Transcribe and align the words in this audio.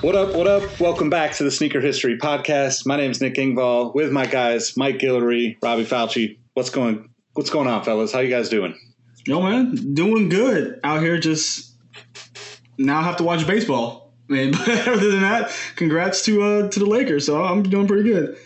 What 0.00 0.14
up, 0.14 0.32
what 0.36 0.46
up? 0.46 0.78
Welcome 0.78 1.10
back 1.10 1.32
to 1.32 1.42
the 1.42 1.50
Sneaker 1.50 1.80
History 1.80 2.16
Podcast. 2.16 2.86
My 2.86 2.96
name 2.96 3.10
is 3.10 3.20
Nick 3.20 3.34
Engvall 3.34 3.92
with 3.96 4.12
my 4.12 4.26
guys, 4.26 4.76
Mike 4.76 4.98
Guillory, 4.98 5.56
Robbie 5.60 5.84
Fauci. 5.84 6.38
What's 6.54 6.70
going 6.70 7.10
what's 7.32 7.50
going 7.50 7.66
on, 7.66 7.82
fellas? 7.82 8.12
How 8.12 8.20
you 8.20 8.30
guys 8.30 8.48
doing? 8.48 8.78
Yo, 9.26 9.42
man, 9.42 9.94
doing 9.94 10.28
good 10.28 10.78
out 10.84 11.02
here. 11.02 11.18
Just 11.18 11.72
now 12.78 13.02
have 13.02 13.16
to 13.16 13.24
watch 13.24 13.44
baseball. 13.44 14.12
I 14.30 14.34
mean, 14.34 14.52
but 14.66 14.86
other 14.86 15.10
than 15.10 15.22
that, 15.22 15.50
congrats 15.74 16.24
to 16.26 16.42
uh, 16.42 16.68
to 16.70 16.78
the 16.78 16.86
Lakers. 16.86 17.26
So 17.26 17.42
I'm 17.42 17.64
doing 17.64 17.88
pretty 17.88 18.08
good. 18.08 18.38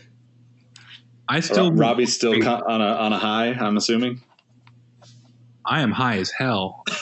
I 1.28 1.40
still 1.40 1.70
Robbie's 1.70 2.14
still 2.14 2.40
co- 2.40 2.62
on 2.66 2.80
a 2.80 2.94
on 2.94 3.12
a 3.12 3.18
high, 3.18 3.48
I'm 3.48 3.76
assuming. 3.76 4.22
I 5.66 5.82
am 5.82 5.92
high 5.92 6.16
as 6.16 6.30
hell 6.30 6.82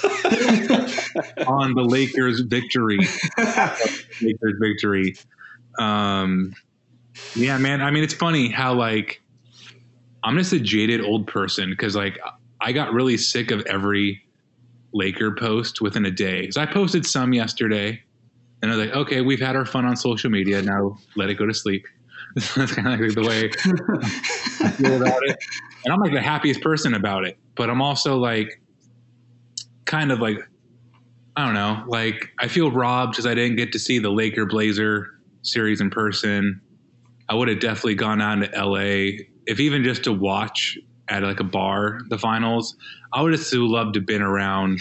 on 1.47 1.75
the 1.75 1.83
Lakers 1.83 2.41
victory. 2.41 2.98
Lakers 4.20 4.55
victory. 4.61 5.16
Um, 5.78 6.55
yeah, 7.34 7.58
man. 7.58 7.83
I 7.83 7.91
mean, 7.91 8.05
it's 8.05 8.14
funny 8.14 8.48
how 8.48 8.75
like 8.75 9.22
I'm 10.22 10.36
just 10.36 10.53
a 10.53 10.61
jaded 10.61 11.00
old 11.00 11.27
person 11.27 11.70
because 11.70 11.97
like 11.97 12.19
I 12.61 12.72
got 12.72 12.92
really 12.92 13.16
sick 13.16 13.50
of 13.50 13.61
every 13.66 14.22
Laker 14.92 15.34
post 15.34 15.81
within 15.81 16.05
a 16.05 16.11
day. 16.11 16.42
Because 16.42 16.56
I 16.56 16.66
posted 16.66 17.06
some 17.06 17.33
yesterday, 17.33 18.03
and 18.62 18.70
I 18.70 18.77
was 18.77 18.86
like, 18.86 18.97
okay, 18.97 19.20
we've 19.20 19.41
had 19.41 19.56
our 19.56 19.64
fun 19.64 19.86
on 19.86 19.97
social 19.97 20.31
media. 20.31 20.61
Now 20.62 20.98
let 21.16 21.31
it 21.31 21.34
go 21.34 21.47
to 21.47 21.55
sleep. 21.55 21.86
That's 22.56 22.72
kind 22.72 22.88
of 22.88 23.00
like 23.00 23.14
the 23.14 23.22
way 23.22 23.50
I 24.61 24.70
feel 24.70 25.03
about 25.03 25.20
it. 25.25 25.36
And 25.84 25.92
I'm 25.92 26.00
like 26.00 26.12
the 26.12 26.20
happiest 26.20 26.61
person 26.61 26.94
about 26.94 27.25
it. 27.25 27.38
But 27.55 27.70
I'm 27.70 27.83
also 27.83 28.19
like, 28.19 28.61
kind 29.84 30.12
of 30.12 30.20
like, 30.20 30.38
I 31.36 31.45
don't 31.45 31.55
know, 31.55 31.84
like 31.86 32.31
I 32.39 32.48
feel 32.48 32.70
robbed 32.70 33.12
because 33.12 33.27
I 33.27 33.34
didn't 33.34 33.56
get 33.56 33.73
to 33.73 33.78
see 33.78 33.98
the 33.98 34.11
Laker 34.11 34.47
Blazer 34.47 35.09
series 35.43 35.81
in 35.81 35.91
person. 35.91 36.60
I 37.28 37.34
would 37.34 37.49
have 37.49 37.60
definitely 37.60 37.94
gone 37.94 38.21
out 38.21 38.43
to 38.43 38.65
LA, 38.65 39.22
if 39.47 39.60
even 39.60 39.84
just 39.84 40.05
to 40.05 40.12
watch 40.12 40.77
at 41.10 41.22
like 41.22 41.41
a 41.41 41.44
bar 41.44 42.00
the 42.09 42.19
finals. 42.19 42.77
I 43.12 43.22
would 43.22 43.32
have 43.32 43.43
still 43.43 43.69
loved 43.69 43.94
to 43.94 44.00
have 44.00 44.06
been 44.06 44.22
around 44.22 44.81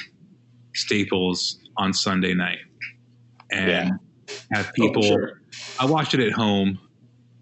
Staples 0.75 1.57
on 1.77 1.93
Sunday 1.93 2.33
night 2.33 2.59
and 3.51 3.99
have 4.53 4.71
people. 4.73 5.01
sure. 5.01 5.41
I 5.79 5.85
watched 5.85 6.13
it 6.13 6.19
at 6.19 6.31
home 6.31 6.79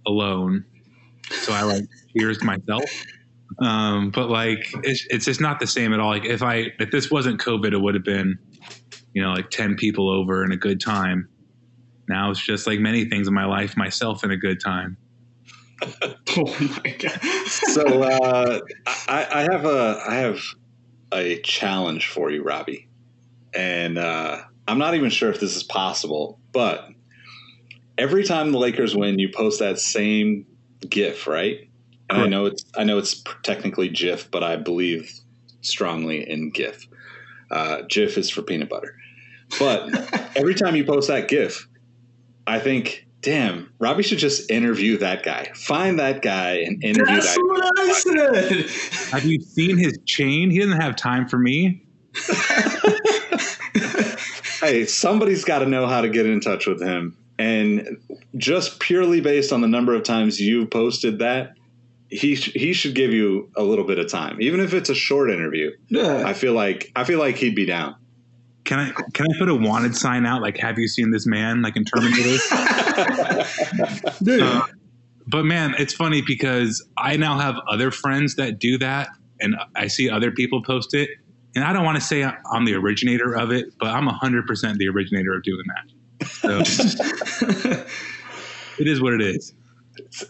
alone, 0.08 0.66
so 1.30 1.54
I 1.54 1.64
like 1.64 1.84
cheers 2.18 2.42
myself. 2.42 2.84
Um, 3.62 4.12
but 4.12 4.30
like 4.30 4.70
it's 4.84 5.06
it's 5.10 5.26
just 5.26 5.42
not 5.42 5.60
the 5.60 5.68
same 5.68 5.94
at 5.94 6.00
all. 6.00 6.10
Like 6.10 6.26
if 6.26 6.42
I 6.42 6.68
if 6.80 6.92
this 6.92 7.12
wasn't 7.12 7.40
COVID, 7.42 7.74
it 7.74 7.78
would 7.80 7.96
have 7.96 8.06
been 8.06 8.40
you 9.14 9.22
know 9.22 9.32
like 9.32 9.50
ten 9.50 9.76
people 9.76 10.10
over 10.10 10.44
and 10.44 10.54
a 10.54 10.58
good 10.58 10.80
time. 10.82 11.30
Now 12.08 12.32
it's 12.32 12.44
just 12.44 12.68
like 12.68 12.80
many 12.80 13.06
things 13.06 13.28
in 13.28 13.34
my 13.34 13.46
life, 13.46 13.76
myself 13.76 14.24
in 14.24 14.32
a 14.32 14.38
good 14.38 14.60
time. 14.64 14.98
Oh 16.40 16.44
my 16.84 16.96
god! 17.00 17.20
So 17.48 18.04
uh, 18.04 18.60
I, 19.08 19.28
I 19.32 19.42
have 19.52 19.66
a 19.66 20.02
I 20.08 20.16
have 20.16 20.40
a 21.12 21.40
challenge 21.42 22.10
for 22.10 22.30
you, 22.30 22.44
Robbie, 22.44 22.88
and 23.56 23.98
uh, 23.98 24.42
I'm 24.68 24.78
not 24.78 24.96
even 24.96 25.10
sure 25.10 25.30
if 25.32 25.40
this 25.40 25.56
is 25.56 25.64
possible, 25.64 26.40
but 26.52 26.90
every 27.98 28.24
time 28.24 28.52
the 28.52 28.58
Lakers 28.58 28.96
win, 28.96 29.20
you 29.20 29.30
post 29.30 29.60
that 29.60 29.80
same 29.80 30.46
GIF, 30.88 31.28
right? 31.28 31.70
And 32.10 32.22
I 32.22 32.28
know 32.28 32.46
it's 32.46 32.64
I 32.78 32.84
know 32.84 32.98
it's 32.98 33.24
technically 33.44 33.90
GIF, 33.90 34.30
but 34.32 34.44
I 34.44 34.56
believe 34.56 35.12
strongly 35.62 36.30
in 36.30 36.52
GIF. 36.52 36.88
Uh, 37.52 37.82
GIF 37.88 38.18
is 38.18 38.30
for 38.30 38.42
peanut 38.42 38.70
butter, 38.70 38.96
but 39.60 39.94
every 40.36 40.56
time 40.56 40.76
you 40.76 40.84
post 40.84 41.08
that 41.08 41.28
GIF, 41.28 41.68
I 42.46 42.60
think. 42.60 43.06
Damn, 43.22 43.74
Robbie 43.80 44.04
should 44.04 44.20
just 44.20 44.52
interview 44.52 44.96
that 45.00 45.24
guy. 45.24 45.52
Find 45.56 45.98
that 46.00 46.22
guy 46.22 46.58
and 46.58 46.82
interview 46.84 47.16
That's 47.16 47.36
that 47.36 47.42
what 47.42 47.80
I 47.80 47.94
said. 47.94 48.70
Have 49.12 49.26
you 49.26 49.42
seen 49.42 49.76
his 49.76 49.98
chain? 50.06 50.52
He 50.52 50.60
doesn't 50.60 50.80
have 50.80 50.96
time 50.96 51.28
for 51.28 51.40
me. 51.40 51.84
hey, 54.62 54.86
somebody's 54.86 55.44
got 55.44 55.60
to 55.60 55.66
know 55.66 55.88
how 55.88 56.02
to 56.02 56.10
get 56.10 56.26
in 56.26 56.40
touch 56.40 56.68
with 56.68 56.82
him. 56.82 57.18
And 57.40 57.98
just 58.38 58.80
purely 58.80 59.22
based 59.22 59.54
on 59.54 59.62
the 59.62 59.68
number 59.68 59.94
of 59.94 60.04
times 60.04 60.40
you 60.40 60.66
posted 60.68 61.20
that, 61.20 61.54
he 62.10 62.36
sh- 62.36 62.54
he 62.54 62.74
should 62.74 62.96
give 62.96 63.12
you 63.12 63.50
a 63.56 63.64
little 63.64 63.86
bit 63.86 64.00
of 64.00 64.10
time, 64.10 64.42
even 64.42 64.60
if 64.60 64.74
it's 64.74 64.90
a 64.90 64.96
short 64.96 65.30
interview. 65.30 65.72
Yeah. 65.90 66.24
I 66.26 66.34
feel 66.34 66.54
like 66.54 66.92
I 66.96 67.04
feel 67.04 67.20
like 67.20 67.36
he'd 67.36 67.56
be 67.56 67.66
down. 67.66 67.96
Can 68.64 68.80
I 68.80 68.92
can 69.14 69.26
I 69.26 69.38
put 69.38 69.50
a 69.50 69.56
wanted 69.56 69.96
sign 69.96 70.26
out? 70.26 70.42
Like, 70.42 70.58
have 70.58 70.78
you 70.78 70.88
seen 70.88 71.12
this 71.12 71.26
man? 71.26 71.62
Like 71.62 71.76
in 71.76 71.86
Terminator. 71.86 72.38
Dude. 74.24 74.42
Uh, 74.42 74.64
but 75.28 75.44
man, 75.44 75.76
it's 75.78 75.94
funny 75.94 76.22
because 76.22 76.86
I 76.98 77.18
now 77.18 77.38
have 77.38 77.56
other 77.70 77.92
friends 77.92 78.36
that 78.36 78.60
do 78.60 78.78
that, 78.78 79.10
and 79.42 79.56
I 79.76 79.88
see 79.88 80.10
other 80.10 80.32
people 80.32 80.64
post 80.64 80.94
it. 80.94 81.10
And 81.56 81.66
I 81.66 81.74
don't 81.74 81.84
want 81.84 81.96
to 81.96 82.02
say 82.02 82.24
I'm 82.24 82.66
the 82.66 82.76
originator 82.76 83.36
of 83.36 83.52
it, 83.52 83.74
but 83.80 83.88
I'm 83.88 84.08
100% 84.08 84.78
the 84.78 84.88
originator 84.90 85.34
of 85.34 85.44
doing 85.44 85.64
that. 85.68 86.28
So 86.28 86.60
it 88.80 88.88
is 88.88 89.02
what 89.02 89.14
it 89.14 89.22
is. 89.22 89.54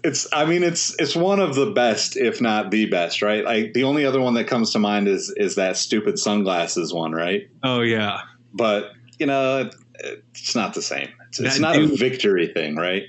It's 0.03 0.27
I 0.33 0.45
mean 0.45 0.63
it's 0.63 0.99
it's 0.99 1.15
one 1.15 1.39
of 1.39 1.55
the 1.55 1.71
best, 1.71 2.17
if 2.17 2.41
not 2.41 2.71
the 2.71 2.85
best, 2.85 3.21
right? 3.21 3.43
Like 3.43 3.73
the 3.73 3.83
only 3.83 4.05
other 4.05 4.21
one 4.21 4.33
that 4.35 4.45
comes 4.45 4.71
to 4.73 4.79
mind 4.79 5.07
is 5.07 5.33
is 5.37 5.55
that 5.55 5.77
stupid 5.77 6.19
sunglasses 6.19 6.93
one, 6.93 7.11
right? 7.11 7.49
Oh, 7.63 7.81
yeah. 7.81 8.21
But 8.53 8.91
you 9.19 9.25
know, 9.25 9.69
it, 9.99 10.23
it's 10.33 10.55
not 10.55 10.73
the 10.73 10.81
same. 10.81 11.09
It's, 11.29 11.39
it's 11.39 11.55
That 11.55 11.61
not 11.61 11.75
a 11.75 11.87
victory 11.87 12.47
thing, 12.47 12.75
right? 12.75 13.03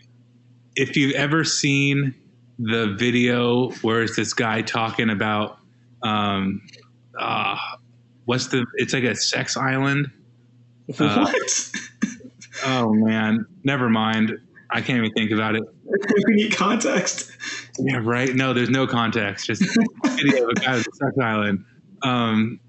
If 0.77 0.97
you've 0.97 1.15
ever 1.15 1.45
seen 1.45 2.15
the 2.59 2.95
video 2.99 3.71
where 3.83 4.03
it's 4.03 4.17
this 4.17 4.35
guy 4.35 4.63
talking 4.63 5.11
about, 5.11 5.59
um, 6.03 6.63
uh, 7.19 7.57
what's 8.25 8.49
the, 8.49 8.67
it's 8.75 8.93
like 8.93 9.05
a 9.05 9.15
sex 9.15 9.57
island. 9.57 10.11
Uh, 10.99 11.31
what? 11.31 11.71
Oh, 12.65 12.93
man. 12.95 13.47
Never 13.63 13.91
mind. 13.91 14.41
I 14.71 14.81
can't 14.81 14.99
even 14.99 15.13
think 15.13 15.31
about 15.31 15.57
it. 15.57 15.63
we 16.27 16.35
need 16.35 16.55
context. 16.55 17.33
Yeah, 17.79 18.01
right. 18.03 18.35
No, 18.35 18.53
there's 18.53 18.71
no 18.71 18.87
context. 18.87 19.47
Just 19.47 19.63
video 20.05 20.45
of 20.45 20.51
a 20.51 20.55
guy 20.55 20.77
with 20.77 20.87
a 20.87 20.97
sex 20.97 21.17
island. 21.23 21.65
Um, 22.03 22.61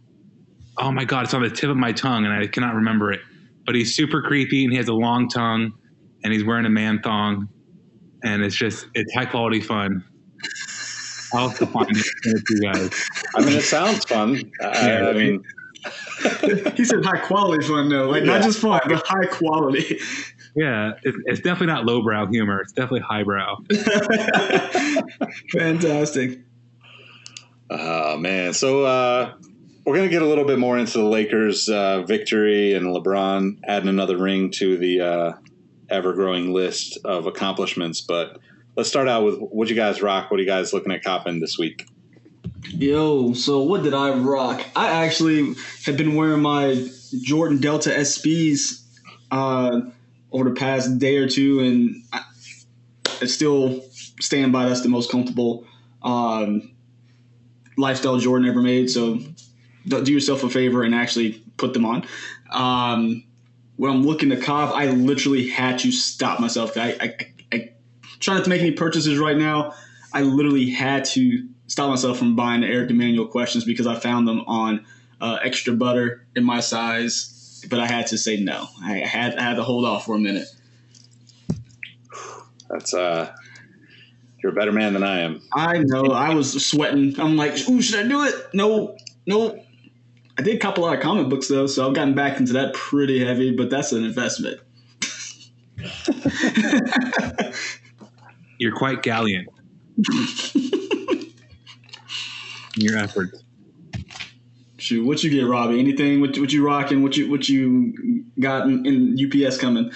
oh 0.78 0.92
my 0.92 1.04
god, 1.04 1.26
it's 1.26 1.34
on 1.34 1.42
the 1.42 1.50
tip 1.50 1.70
of 1.70 1.78
my 1.78 1.92
tongue, 1.92 2.26
and 2.26 2.34
I 2.34 2.48
cannot 2.48 2.76
remember 2.76 3.12
it. 3.12 3.20
But 3.66 3.76
he's 3.76 3.96
super 3.96 4.22
creepy, 4.22 4.64
and 4.64 4.72
he 4.72 4.78
has 4.78 4.88
a 4.88 4.94
long 4.94 5.28
tongue, 5.30 5.74
and 6.24 6.32
he's 6.32 6.44
wearing 6.44 6.66
a 6.66 6.70
man 6.70 7.02
thong, 7.02 7.50
and 8.24 8.44
it's 8.44 8.56
just 8.56 8.88
it's 8.94 9.14
high 9.14 9.26
quality 9.26 9.60
fun. 9.60 10.04
I'll 11.34 11.50
have 11.50 11.60
to 11.60 11.66
find 11.68 11.90
it 11.90 11.98
and 11.98 12.06
send 12.24 12.38
it 12.38 12.46
to 12.46 12.56
you 12.56 12.62
guys. 12.72 13.10
I 13.36 13.42
mean, 13.42 13.58
it 13.58 13.64
sounds 13.64 14.04
fun. 14.06 14.52
I, 14.62 15.10
I 15.10 15.14
mean, 15.14 15.44
he 16.76 16.86
said 16.86 17.06
high 17.06 17.20
quality 17.20 17.68
fun 17.68 17.90
though, 17.90 18.10
like 18.10 18.24
not 18.24 18.42
just 18.42 18.60
fun, 18.60 18.80
but 18.88 19.06
high 19.06 19.26
quality. 19.26 20.00
Yeah, 20.60 20.92
it, 21.04 21.16
it's 21.26 21.40
definitely 21.40 21.68
not 21.68 21.86
lowbrow 21.86 22.26
humor. 22.26 22.60
It's 22.60 22.74
definitely 22.74 23.00
highbrow. 23.00 23.60
Fantastic. 25.54 26.42
Oh 27.70 28.18
man, 28.18 28.54
so 28.54 28.84
uh, 28.84 29.36
we're 29.86 29.96
gonna 29.96 30.10
get 30.10 30.22
a 30.22 30.26
little 30.26 30.44
bit 30.44 30.60
more 30.60 30.78
into 30.78 30.98
the 30.98 31.06
Lakers' 31.06 31.70
uh, 31.70 32.02
victory 32.02 32.74
and 32.74 32.88
LeBron 32.88 33.60
adding 33.70 33.88
another 33.88 34.18
ring 34.18 34.52
to 34.52 34.76
the 34.76 35.00
uh, 35.00 35.32
ever-growing 35.90 36.52
list 36.52 36.98
of 37.06 37.26
accomplishments. 37.26 38.02
But 38.02 38.40
let's 38.76 38.90
start 38.90 39.08
out 39.08 39.24
with 39.24 39.40
what 39.40 39.70
you 39.70 39.78
guys 39.78 40.02
rock. 40.02 40.30
What 40.30 40.42
are 40.42 40.44
you 40.44 40.50
guys 40.50 40.74
looking 40.74 40.92
at 40.92 41.06
copping 41.06 41.40
this 41.40 41.58
week? 41.58 41.88
Yo, 42.68 43.32
so 43.32 43.62
what 43.64 43.84
did 43.84 43.94
I 43.94 44.12
rock? 44.12 44.62
I 44.76 45.06
actually 45.06 45.56
have 45.86 45.96
been 45.96 46.16
wearing 46.16 46.42
my 46.42 46.86
Jordan 47.22 47.62
Delta 47.62 47.92
SBs 47.92 48.84
uh, 49.32 49.82
over 50.32 50.50
the 50.50 50.56
past 50.56 51.00
day 51.00 51.18
or 51.18 51.28
two, 51.28 51.60
and 51.60 52.04
I, 52.14 52.24
I 53.22 53.26
still 53.26 53.82
stand 54.20 54.52
by 54.52 54.68
that's 54.68 54.82
the 54.82 54.90
most 54.90 55.12
comfortable 55.12 55.66
um, 56.04 56.72
lifestyle 57.78 58.18
Jordan 58.18 58.48
ever 58.48 58.62
made. 58.62 58.90
So 58.90 59.20
do 59.88 60.12
yourself 60.12 60.44
a 60.44 60.50
favor 60.50 60.84
and 60.84 60.94
actually 60.94 61.42
put 61.58 61.74
them 61.74 61.86
on. 61.86 62.06
Um, 62.52 63.24
when 63.78 63.92
I'm 63.92 64.06
looking 64.06 64.30
to 64.30 64.38
cop, 64.38 64.76
I 64.76 64.88
literally 64.88 65.48
had 65.48 65.80
to 65.80 65.92
stop 65.92 66.40
myself. 66.40 66.78
I, 66.78 66.98
I, 67.00 67.18
I 67.52 67.70
try 68.20 68.36
not 68.36 68.44
to 68.44 68.50
make 68.50 68.62
any 68.62 68.72
purchases 68.72 69.18
right 69.18 69.38
now. 69.38 69.74
I 70.14 70.22
literally 70.22 70.70
had 70.70 71.06
to 71.06 71.48
stop 71.68 71.90
myself 71.90 72.18
from 72.18 72.36
buying 72.36 72.62
the 72.62 72.68
Eric 72.68 72.90
Emanuel 72.90 73.28
questions 73.28 73.64
because 73.64 73.88
I 73.88 73.96
found 73.98 74.28
them 74.28 74.42
on 74.48 74.86
uh, 75.22 75.38
extra 75.44 75.74
butter 75.74 76.26
in 76.36 76.44
my 76.44 76.60
size, 76.60 77.39
but 77.70 77.80
I 77.80 77.88
had 77.88 78.08
to 78.08 78.18
say 78.18 78.38
no. 78.38 78.68
I 78.84 78.98
had 78.98 79.36
I 79.38 79.44
had 79.44 79.56
to 79.56 79.64
hold 79.64 79.86
off 79.86 80.06
for 80.06 80.16
a 80.16 80.20
minute. 80.20 80.48
That's 82.70 82.94
uh, 82.94 83.34
you're 84.42 84.52
a 84.52 84.56
better 84.56 84.72
man 84.72 84.94
than 84.94 85.04
I 85.04 85.20
am. 85.22 85.42
I 85.54 85.80
know. 85.80 86.12
I 86.12 86.34
was 86.34 86.66
sweating. 86.66 87.20
I'm 87.20 87.36
like, 87.36 87.58
ooh, 87.68 87.82
should 87.82 88.06
I 88.06 88.08
do 88.08 88.24
it? 88.24 88.36
No, 88.54 88.96
no. 89.26 89.64
I 90.38 90.42
did 90.42 90.62
cop 90.62 90.78
a 90.78 90.82
lot 90.82 90.96
of 90.96 91.02
comic 91.02 91.28
books 91.30 91.48
though, 91.50 91.68
so 91.68 91.88
I've 91.88 91.96
gotten 91.96 92.16
back 92.16 92.40
into 92.40 92.54
that 92.54 92.74
pretty 92.74 93.24
heavy. 93.24 93.56
But 93.56 93.70
that's 93.70 93.92
an 93.92 94.06
investment. 94.06 94.62
You're 98.58 98.76
quite 98.76 99.02
gallant. 99.04 99.50
your 102.76 102.98
efforts. 102.98 103.44
Shoot, 104.90 105.06
what 105.06 105.24
you 105.24 105.30
get, 105.30 105.46
Robbie? 105.46 105.80
Anything? 105.80 106.20
What, 106.20 106.36
what 106.40 106.52
you 106.52 106.66
rocking? 106.66 107.04
What 107.04 107.16
you 107.16 107.30
what 107.30 107.48
you 107.48 108.26
got 108.40 108.66
in, 108.66 108.88
in 108.88 109.46
UPS 109.46 109.60
coming? 109.60 109.92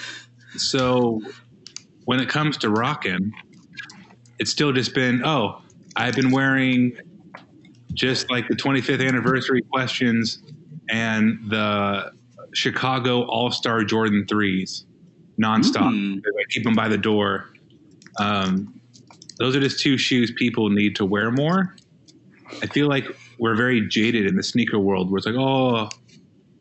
So, 0.56 1.20
when 2.06 2.20
it 2.20 2.30
comes 2.30 2.58
to 2.58 2.70
rocking, 2.70 3.34
it's 4.38 4.52
still 4.52 4.72
just 4.72 4.94
been 4.94 5.26
oh, 5.26 5.64
I've 5.96 6.14
been 6.16 6.30
wearing 6.30 6.96
just 7.96 8.30
like 8.30 8.48
the 8.48 8.56
25th 8.56 9.04
anniversary 9.08 9.64
questions 9.64 10.44
and 10.92 11.40
the 11.50 12.12
Chicago 12.54 13.24
All 13.24 13.50
Star 13.50 13.84
Jordan 13.84 14.28
threes 14.28 14.86
nonstop. 15.42 15.92
Mm. 15.92 16.20
I 16.20 16.44
keep 16.52 16.66
them 16.66 16.76
by 16.76 16.88
the 16.88 17.00
door. 17.00 17.50
Um, 18.20 18.80
those 19.40 19.56
are 19.56 19.60
just 19.60 19.80
two 19.80 19.98
shoes 19.98 20.32
people 20.38 20.70
need 20.70 20.96
to 20.98 21.06
wear 21.06 21.32
more. 21.32 21.76
I 22.62 22.68
feel 22.68 22.88
like 22.88 23.08
we're 23.44 23.58
very 23.58 23.86
jaded 23.86 24.26
in 24.26 24.38
the 24.38 24.42
sneaker 24.42 24.80
world 24.80 25.12
where 25.12 25.18
it's 25.18 25.28
like, 25.28 25.36
oh, 25.38 25.90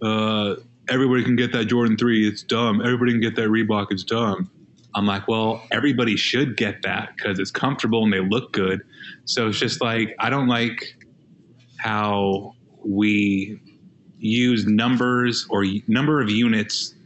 uh, 0.05 0.56
everybody 0.88 1.23
can 1.23 1.37
get 1.37 1.52
that 1.52 1.67
Jordan 1.67 1.96
3. 1.96 2.26
It's 2.26 2.43
dumb. 2.43 2.81
Everybody 2.81 3.12
can 3.12 3.20
get 3.20 3.37
that 3.37 3.50
Reebok. 3.50 3.87
It's 3.90 4.02
dumb. 4.02 4.50
I'm 4.96 5.06
like, 5.06 5.29
well, 5.29 5.62
everybody 5.70 6.17
should 6.17 6.56
get 6.56 6.82
that 6.82 7.11
because 7.17 7.38
it's 7.38 7.52
comfortable 7.52 8.02
and 8.02 8.12
they 8.12 8.19
look 8.19 8.52
good. 8.52 8.81
So 9.26 9.46
it's 9.46 9.61
just 9.61 9.81
like, 9.81 10.17
I 10.19 10.29
don't 10.29 10.49
like 10.49 10.96
how 11.79 12.56
we 12.85 13.61
use 14.19 14.67
numbers 14.67 15.46
or 15.50 15.64
number 15.87 16.20
of 16.20 16.31
units 16.31 16.96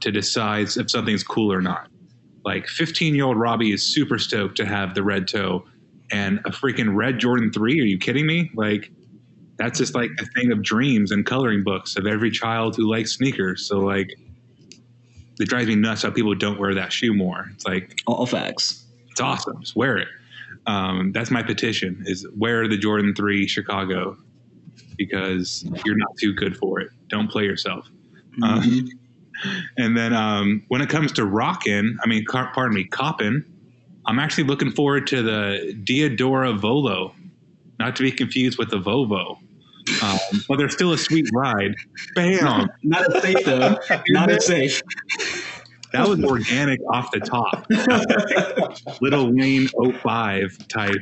to 0.00 0.10
decide 0.10 0.74
if 0.74 0.90
something's 0.90 1.22
cool 1.22 1.52
or 1.52 1.60
not. 1.60 1.88
Like 2.46 2.66
15 2.66 3.14
year 3.14 3.26
old 3.26 3.36
Robbie 3.36 3.74
is 3.74 3.82
super 3.82 4.18
stoked 4.18 4.56
to 4.56 4.64
have 4.64 4.94
the 4.94 5.02
red 5.02 5.28
toe 5.28 5.66
and 6.10 6.38
a 6.46 6.50
freaking 6.50 6.96
red 6.96 7.18
Jordan 7.18 7.52
3. 7.52 7.78
Are 7.78 7.84
you 7.84 7.98
kidding 7.98 8.26
me? 8.26 8.50
Like, 8.54 8.90
that's 9.58 9.78
just 9.78 9.94
like 9.94 10.10
a 10.20 10.26
thing 10.26 10.52
of 10.52 10.62
dreams 10.62 11.10
and 11.10 11.26
coloring 11.26 11.64
books 11.64 11.96
of 11.96 12.06
every 12.06 12.30
child 12.30 12.76
who 12.76 12.90
likes 12.90 13.12
sneakers. 13.12 13.66
So, 13.66 13.80
like, 13.80 14.10
it 15.40 15.48
drives 15.48 15.66
me 15.66 15.74
nuts 15.74 16.02
how 16.02 16.10
people 16.10 16.34
don't 16.34 16.58
wear 16.58 16.74
that 16.74 16.92
shoe 16.92 17.12
more. 17.12 17.46
It's 17.54 17.66
like, 17.66 17.98
all 18.06 18.26
facts. 18.26 18.84
It's 19.10 19.20
awesome. 19.20 19.60
Just 19.60 19.76
wear 19.76 19.96
it. 19.98 20.08
Um, 20.66 21.12
that's 21.12 21.30
my 21.30 21.42
petition 21.42 22.04
is 22.06 22.26
wear 22.36 22.68
the 22.68 22.76
Jordan 22.76 23.14
3 23.14 23.46
Chicago 23.48 24.16
because 24.96 25.64
you're 25.84 25.96
not 25.96 26.10
too 26.20 26.34
good 26.34 26.56
for 26.56 26.80
it. 26.80 26.90
Don't 27.08 27.30
play 27.30 27.44
yourself. 27.44 27.88
Mm-hmm. 28.38 28.44
Um, 28.44 28.88
and 29.78 29.96
then 29.96 30.12
um, 30.12 30.64
when 30.68 30.82
it 30.82 30.88
comes 30.88 31.12
to 31.12 31.24
rocking, 31.24 31.96
I 32.02 32.06
mean, 32.06 32.24
car- 32.26 32.52
pardon 32.54 32.74
me, 32.74 32.84
copping, 32.84 33.44
I'm 34.06 34.18
actually 34.18 34.44
looking 34.44 34.70
forward 34.70 35.06
to 35.08 35.22
the 35.22 35.74
Diadora 35.84 36.58
Volo, 36.58 37.14
not 37.78 37.96
to 37.96 38.02
be 38.02 38.10
confused 38.10 38.58
with 38.58 38.70
the 38.70 38.78
Volvo. 38.78 39.38
Um, 40.02 40.18
but 40.48 40.58
they're 40.58 40.68
still 40.68 40.92
a 40.92 40.98
sweet 40.98 41.26
ride. 41.32 41.74
Bam! 42.14 42.68
Not 42.82 43.14
as 43.14 43.22
safe 43.22 43.44
though. 43.44 43.78
Not 44.08 44.30
as 44.30 44.46
safe. 44.46 44.82
That 45.92 46.06
was 46.06 46.22
organic 46.22 46.80
off 46.92 47.10
the 47.12 47.20
top. 47.20 47.66
Little 49.00 49.32
Wayne 49.32 49.68
05 49.68 50.68
type. 50.68 50.94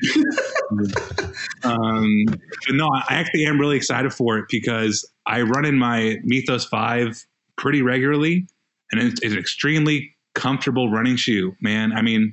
Um, 1.65 2.25
but 2.27 2.75
no, 2.75 2.89
I 2.89 3.05
actually 3.09 3.47
am 3.47 3.59
really 3.59 3.77
excited 3.77 4.13
for 4.13 4.39
it 4.39 4.45
because 4.49 5.05
I 5.27 5.43
run 5.43 5.65
in 5.65 5.77
my 5.77 6.19
Mythos 6.23 6.67
5 6.67 7.27
pretty 7.57 7.83
regularly, 7.83 8.47
and 8.93 9.01
it's, 9.01 9.21
it's 9.23 9.33
an 9.33 9.39
extremely 9.39 10.15
comfortable 10.35 10.91
running 10.91 11.17
shoe, 11.17 11.57
man. 11.61 11.93
I 11.93 12.03
mean, 12.03 12.33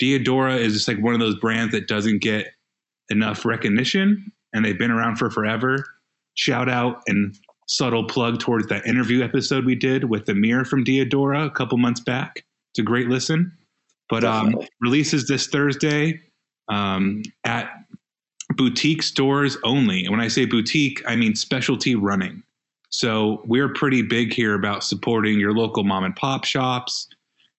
Diadora 0.00 0.58
is 0.58 0.74
just 0.74 0.88
like 0.88 1.02
one 1.02 1.14
of 1.14 1.20
those 1.20 1.38
brands 1.38 1.72
that 1.72 1.88
doesn't 1.88 2.20
get 2.20 2.48
enough 3.08 3.46
recognition 3.46 4.32
and 4.56 4.64
they've 4.64 4.78
been 4.78 4.90
around 4.90 5.16
for 5.16 5.30
forever. 5.30 5.84
Shout 6.34 6.68
out 6.68 7.02
and 7.06 7.38
subtle 7.68 8.04
plug 8.04 8.40
towards 8.40 8.66
that 8.68 8.86
interview 8.86 9.22
episode 9.22 9.64
we 9.64 9.74
did 9.74 10.04
with 10.04 10.28
Amir 10.28 10.64
from 10.64 10.84
Diadora 10.84 11.46
a 11.46 11.50
couple 11.50 11.78
months 11.78 12.00
back. 12.00 12.44
It's 12.72 12.78
a 12.78 12.82
great 12.82 13.08
listen. 13.08 13.52
But 14.08 14.24
um, 14.24 14.54
releases 14.80 15.26
this 15.26 15.48
Thursday 15.48 16.20
um, 16.68 17.22
at 17.44 17.70
boutique 18.54 19.02
stores 19.02 19.58
only. 19.64 20.04
And 20.04 20.10
when 20.10 20.20
I 20.20 20.28
say 20.28 20.44
boutique, 20.44 21.02
I 21.06 21.16
mean 21.16 21.34
specialty 21.34 21.96
running. 21.96 22.42
So 22.88 23.42
we're 23.46 23.68
pretty 23.68 24.02
big 24.02 24.32
here 24.32 24.54
about 24.54 24.84
supporting 24.84 25.40
your 25.40 25.52
local 25.52 25.82
mom 25.82 26.04
and 26.04 26.14
pop 26.14 26.44
shops, 26.44 27.08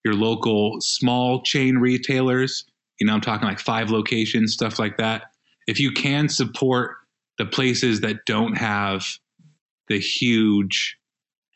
your 0.06 0.14
local 0.14 0.78
small 0.80 1.42
chain 1.44 1.78
retailers. 1.78 2.64
You 3.00 3.08
know, 3.08 3.14
I'm 3.14 3.22
talking 3.22 3.48
like 3.48 3.60
five 3.60 3.92
locations, 3.92 4.54
stuff 4.54 4.80
like 4.80 4.98
that. 4.98 5.24
If 5.68 5.80
you 5.80 5.92
can 5.92 6.30
support 6.30 6.96
the 7.38 7.46
places 7.46 8.02
that 8.02 8.26
don't 8.26 8.58
have 8.58 9.06
the 9.88 10.00
huge 10.00 10.98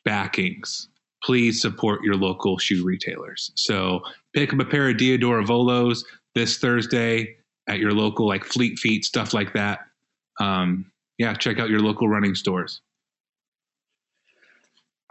backings, 0.06 0.90
please 1.24 1.62
support 1.62 2.04
your 2.04 2.16
local 2.16 2.58
shoe 2.58 2.84
retailers. 2.84 3.52
So 3.56 4.02
pick 4.34 4.54
up 4.54 4.60
a 4.60 4.66
pair 4.66 4.90
of 4.90 4.98
Diadora 4.98 5.46
Volos 5.46 6.04
this 6.36 6.58
Thursday 6.58 7.36
at 7.68 7.80
your 7.80 7.94
local 7.94 8.28
like 8.28 8.44
Fleet 8.44 8.80
Feet, 8.80 9.06
stuff 9.06 9.34
like 9.34 9.54
that. 9.54 9.80
Um, 10.40 10.92
yeah, 11.18 11.34
check 11.34 11.60
out 11.60 11.70
your 11.70 11.82
local 11.82 12.08
running 12.08 12.36
stores. 12.36 12.82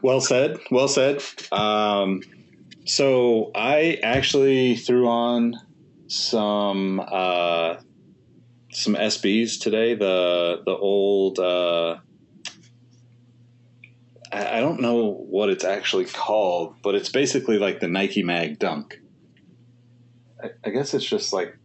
Well 0.03 0.21
said. 0.21 0.59
Well 0.71 0.89
said. 0.89 1.23
Um, 1.53 2.23
so 2.87 3.51
I 3.55 3.99
actually 4.03 4.77
threw 4.77 5.07
on 5.07 5.55
some 6.09 7.01
uh, 7.07 7.77
some 8.71 8.95
SBs 8.95 9.61
today. 9.61 9.95
The 9.95 10.63
the 10.65 10.73
old 10.73 11.39
uh, 11.39 11.99
I, 14.33 14.59
I 14.59 14.61
don't 14.61 14.81
know 14.81 15.13
what 15.13 15.51
it's 15.51 15.65
actually 15.65 16.07
called, 16.07 16.77
but 16.83 16.95
it's 16.95 17.09
basically 17.09 17.59
like 17.59 17.81
the 17.81 17.89
Nike 17.89 18.23
Mag 18.23 18.59
Dunk. 18.59 19.01
I, 20.43 20.51
I 20.65 20.71
guess 20.71 20.95
it's 20.95 21.05
just 21.05 21.33
like 21.33 21.57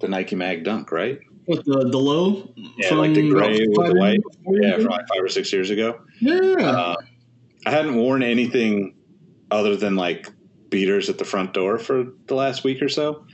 the 0.00 0.08
Nike 0.08 0.36
Mag 0.36 0.64
Dunk, 0.64 0.92
right? 0.92 1.18
With 1.46 1.64
the 1.64 1.88
the 1.90 1.98
low, 1.98 2.52
yeah, 2.78 2.94
like 2.94 3.14
the 3.14 3.28
gray 3.28 3.66
with 3.66 3.86
the 3.86 3.94
white, 3.94 4.20
yeah, 4.46 4.76
from 4.76 4.86
like 4.86 5.06
five 5.08 5.22
or 5.22 5.28
six 5.28 5.52
years 5.52 5.70
ago. 5.70 6.00
Yeah. 6.20 6.54
Uh, 6.58 6.96
I 7.66 7.70
hadn't 7.70 7.96
worn 7.96 8.22
anything 8.22 8.94
other 9.50 9.76
than 9.76 9.94
like 9.94 10.30
beaters 10.70 11.08
at 11.08 11.18
the 11.18 11.24
front 11.24 11.52
door 11.52 11.78
for 11.78 12.04
the 12.26 12.34
last 12.34 12.64
week 12.64 12.82
or 12.82 12.88
so. 12.88 13.26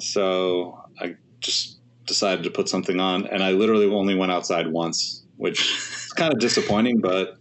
So 0.00 0.82
I 1.00 1.14
just 1.40 1.73
decided 2.06 2.44
to 2.44 2.50
put 2.50 2.68
something 2.68 3.00
on, 3.00 3.26
and 3.26 3.42
I 3.42 3.52
literally 3.52 3.86
only 3.86 4.14
went 4.14 4.32
outside 4.32 4.68
once, 4.68 5.24
which 5.36 5.60
is 5.60 6.12
kind 6.16 6.32
of 6.32 6.40
disappointing, 6.40 7.00
but 7.00 7.36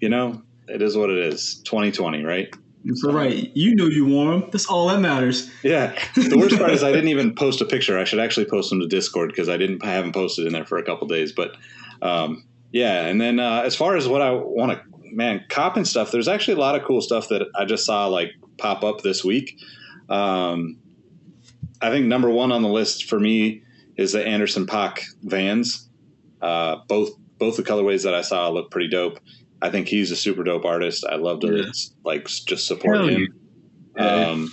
you 0.00 0.08
know, 0.08 0.42
it 0.68 0.82
is 0.82 0.96
what 0.96 1.10
it 1.10 1.18
is. 1.18 1.60
2020, 1.64 2.24
right? 2.24 2.54
All 3.04 3.12
right. 3.12 3.54
You 3.54 3.74
know 3.74 3.86
you 3.86 4.06
wore 4.06 4.30
them. 4.32 4.48
That's 4.50 4.66
all 4.66 4.88
that 4.88 5.00
matters. 5.00 5.50
Yeah. 5.62 5.94
The 6.14 6.38
worst 6.38 6.56
part 6.56 6.70
is 6.70 6.82
I 6.82 6.90
didn't 6.90 7.08
even 7.08 7.34
post 7.36 7.60
a 7.60 7.66
picture. 7.66 7.98
I 7.98 8.04
should 8.04 8.20
actually 8.20 8.46
post 8.46 8.70
them 8.70 8.80
to 8.80 8.86
Discord 8.86 9.30
because 9.30 9.48
I 9.48 9.58
didn't. 9.58 9.84
I 9.84 9.88
haven't 9.88 10.12
posted 10.12 10.46
in 10.46 10.52
there 10.54 10.64
for 10.64 10.78
a 10.78 10.82
couple 10.82 11.06
days. 11.06 11.32
But 11.32 11.56
um, 12.00 12.44
yeah. 12.72 13.04
And 13.04 13.20
then 13.20 13.38
uh, 13.38 13.62
as 13.66 13.76
far 13.76 13.96
as 13.96 14.08
what 14.08 14.22
I 14.22 14.30
want 14.30 14.72
to, 14.72 14.82
man, 15.14 15.44
cop 15.50 15.76
and 15.76 15.86
stuff. 15.86 16.10
There's 16.10 16.28
actually 16.28 16.54
a 16.54 16.60
lot 16.60 16.74
of 16.74 16.84
cool 16.84 17.02
stuff 17.02 17.28
that 17.28 17.48
I 17.54 17.66
just 17.66 17.84
saw 17.84 18.06
like 18.06 18.32
pop 18.56 18.82
up 18.82 19.02
this 19.02 19.22
week. 19.22 19.60
Um, 20.08 20.78
I 21.82 21.90
think 21.90 22.06
number 22.06 22.30
one 22.30 22.50
on 22.50 22.62
the 22.62 22.68
list 22.68 23.04
for 23.04 23.20
me 23.20 23.62
is 24.00 24.12
the 24.12 24.26
Anderson 24.26 24.66
Paak 24.66 25.00
Vans. 25.22 25.88
Uh, 26.40 26.76
both 26.88 27.10
both 27.38 27.56
the 27.56 27.62
colorways 27.62 28.02
that 28.04 28.14
I 28.14 28.22
saw 28.22 28.48
look 28.48 28.70
pretty 28.70 28.88
dope. 28.88 29.18
I 29.62 29.70
think 29.70 29.88
he's 29.88 30.10
a 30.10 30.16
super 30.16 30.42
dope 30.42 30.64
artist. 30.64 31.04
I 31.08 31.16
love 31.16 31.40
to 31.40 31.54
Yeah. 31.56 31.70
like 32.04 32.26
just 32.26 32.66
support 32.66 32.96
Hell 32.96 33.08
him. 33.08 33.34
Um, 33.98 34.52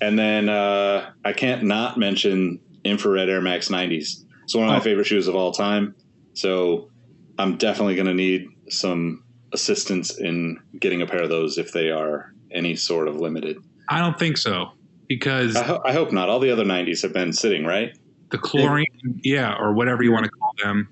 and 0.00 0.18
then 0.18 0.48
uh, 0.48 1.10
I 1.24 1.32
can't 1.32 1.62
not 1.64 1.98
mention 1.98 2.60
infrared 2.84 3.28
Air 3.30 3.40
Max 3.40 3.68
90s. 3.68 4.24
It's 4.44 4.54
one 4.54 4.64
of 4.64 4.70
my 4.70 4.78
Oh. 4.78 4.80
favorite 4.80 5.06
shoes 5.06 5.26
of 5.28 5.34
all 5.34 5.52
time. 5.52 5.94
So 6.34 6.90
I'm 7.38 7.56
definitely 7.56 7.94
going 7.94 8.06
to 8.08 8.14
need 8.14 8.46
some 8.68 9.22
assistance 9.52 10.18
in 10.18 10.58
getting 10.80 11.00
a 11.00 11.06
pair 11.06 11.22
of 11.22 11.30
those 11.30 11.56
if 11.58 11.72
they 11.72 11.90
are 11.90 12.34
any 12.50 12.76
sort 12.76 13.08
of 13.08 13.16
limited. 13.16 13.56
I 13.88 14.00
don't 14.00 14.18
think 14.18 14.36
so 14.36 14.70
because 15.08 15.56
I, 15.56 15.62
ho- 15.64 15.82
I 15.84 15.92
hope 15.92 16.12
not. 16.12 16.28
All 16.28 16.40
the 16.40 16.50
other 16.50 16.64
90s 16.64 17.02
have 17.02 17.12
been 17.12 17.32
sitting, 17.32 17.64
right? 17.64 17.96
The 18.34 18.38
chlorine, 18.38 18.86
yeah, 19.22 19.54
or 19.58 19.72
whatever 19.72 20.02
you 20.02 20.10
want 20.10 20.24
to 20.24 20.30
call 20.30 20.50
them, 20.62 20.88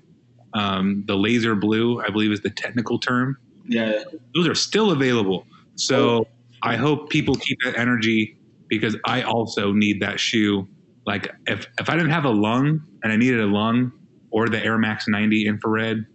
um, 0.53 1.03
the 1.07 1.15
laser 1.15 1.55
blue, 1.55 2.01
I 2.01 2.09
believe 2.09 2.31
is 2.31 2.39
the 2.39 2.49
technical 2.49 2.97
term. 2.97 3.37
Yeah. 3.67 4.03
Those 4.33 4.47
are 4.47 4.55
still 4.55 4.91
available. 4.91 5.45
So 5.75 6.25
I 6.61 6.77
hope 6.77 7.09
people 7.09 7.35
keep 7.35 7.57
that 7.65 7.77
energy 7.77 8.37
because 8.69 8.95
I 9.05 9.23
also 9.23 9.73
need 9.73 10.01
that 10.01 10.19
shoe. 10.19 10.67
Like 11.05 11.33
if 11.47 11.67
if 11.79 11.89
I 11.89 11.95
didn't 11.97 12.11
have 12.11 12.23
a 12.23 12.29
lung 12.29 12.81
and 13.03 13.11
I 13.11 13.17
needed 13.17 13.41
a 13.41 13.47
lung 13.47 13.91
or 14.31 14.47
the 14.47 14.63
Air 14.63 14.77
Max 14.77 15.07
90 15.07 15.45
infrared, 15.45 16.05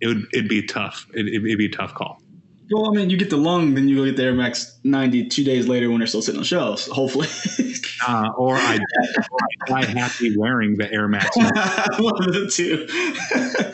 it 0.00 0.06
would 0.06 0.24
it'd 0.32 0.48
be 0.48 0.62
tough. 0.62 1.06
It, 1.12 1.26
it'd 1.26 1.58
be 1.58 1.66
a 1.66 1.70
tough 1.70 1.92
call. 1.92 2.22
Well, 2.70 2.88
I 2.88 2.90
mean, 2.96 3.10
you 3.10 3.16
get 3.16 3.30
the 3.30 3.36
lung, 3.36 3.74
then 3.74 3.86
you 3.88 3.96
go 3.96 4.04
get 4.04 4.16
the 4.16 4.24
Air 4.24 4.34
Max 4.34 4.78
90 4.82 5.28
two 5.28 5.44
days 5.44 5.68
later 5.68 5.88
when 5.88 5.98
they're 5.98 6.06
still 6.06 6.22
sitting 6.22 6.38
on 6.40 6.44
shelves, 6.44 6.86
hopefully. 6.86 7.28
Uh, 8.06 8.28
or 8.36 8.54
I 8.54 8.76
or 8.76 9.38
I 9.72 9.82
die 9.82 9.84
happy 9.86 10.36
wearing 10.36 10.76
the 10.76 10.92
Air 10.92 11.08
Max. 11.08 11.34
One 11.36 12.28
of 12.28 12.34
the 12.34 12.48
two. 12.52 12.86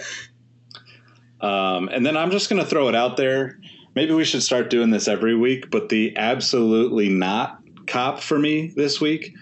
Um, 1.41 1.89
and 1.89 2.07
then 2.07 2.17
I'm 2.17 2.31
just 2.31 2.49
going 2.49 2.63
to 2.63 2.69
throw 2.69 2.89
it 2.89 2.95
out 2.95 3.17
there. 3.17 3.59
Maybe 3.97 4.15
we 4.15 4.25
should 4.25 4.45
start 4.45 4.71
doing 4.71 4.91
this 4.91 5.09
every 5.09 5.37
week, 5.37 5.73
but 5.73 5.89
the 5.89 6.17
absolutely 6.17 7.09
not 7.09 7.59
cop 7.89 8.21
for 8.21 8.39
me 8.39 8.73
this 8.77 9.01
week. 9.01 9.35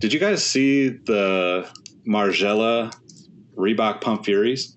Did 0.00 0.12
you 0.12 0.18
guys 0.18 0.44
see 0.44 0.88
the 0.88 1.70
Margiela 2.06 2.92
Reebok 3.54 4.00
Pump 4.00 4.24
Furies? 4.24 4.76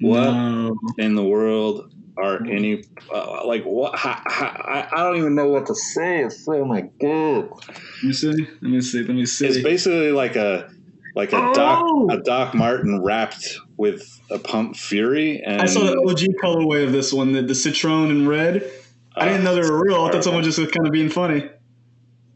What 0.00 0.30
No. 0.32 0.76
in 0.96 1.14
the 1.14 1.22
world 1.22 1.91
are 2.16 2.44
any 2.44 2.84
uh, 3.12 3.46
like 3.46 3.64
what? 3.64 3.98
How, 3.98 4.20
how, 4.26 4.46
I, 4.46 4.88
I 4.92 5.02
don't 5.04 5.16
even 5.16 5.34
know 5.34 5.48
what 5.48 5.66
to 5.66 5.74
say. 5.74 6.20
It's 6.24 6.46
oh 6.48 6.64
my 6.64 6.82
god! 7.00 7.50
Let 7.68 8.04
me 8.04 8.12
see. 8.12 8.30
Let 8.30 8.62
me 8.62 8.80
see. 8.80 9.02
Let 9.02 9.16
me 9.16 9.26
see. 9.26 9.46
It's 9.46 9.62
basically 9.62 10.12
like 10.12 10.36
a 10.36 10.70
like 11.14 11.32
a 11.32 11.36
Oh! 11.36 11.54
Doc 11.54 11.84
a 12.10 12.22
Doc 12.22 12.54
Marten 12.54 13.02
wrapped 13.02 13.58
with 13.76 14.20
a 14.30 14.38
Pump 14.38 14.76
Fury. 14.76 15.42
And 15.44 15.60
I 15.60 15.66
saw 15.66 15.80
the 15.80 15.98
OG 15.98 16.36
colorway 16.42 16.84
of 16.84 16.92
this 16.92 17.12
one, 17.12 17.32
the, 17.32 17.42
the 17.42 17.54
citron 17.54 18.10
and 18.10 18.28
red. 18.28 18.70
I 19.14 19.26
didn't 19.26 19.44
know 19.44 19.54
they 19.54 19.68
were 19.68 19.82
real. 19.82 20.04
I 20.04 20.10
thought 20.10 20.24
someone 20.24 20.42
just 20.42 20.58
was 20.58 20.70
kind 20.70 20.86
of 20.86 20.92
being 20.92 21.10
funny. 21.10 21.48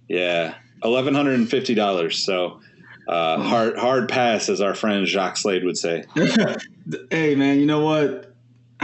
Yeah, 0.09 0.55
eleven 0.85 1.15
hundred 1.15 1.35
and 1.35 1.49
fifty 1.49 1.75
dollars. 1.75 2.25
So 2.25 2.61
uh, 3.09 3.41
hard 3.41 3.79
hard 3.79 4.09
pass, 4.09 4.49
as 4.49 4.61
our 4.61 4.75
friend 4.75 5.07
Jacques 5.07 5.37
Slade 5.37 5.65
would 5.65 5.79
say. 5.79 6.05
hey, 7.11 7.35
man, 7.35 7.61
you 7.61 7.67
know 7.67 7.81
what? 7.81 8.26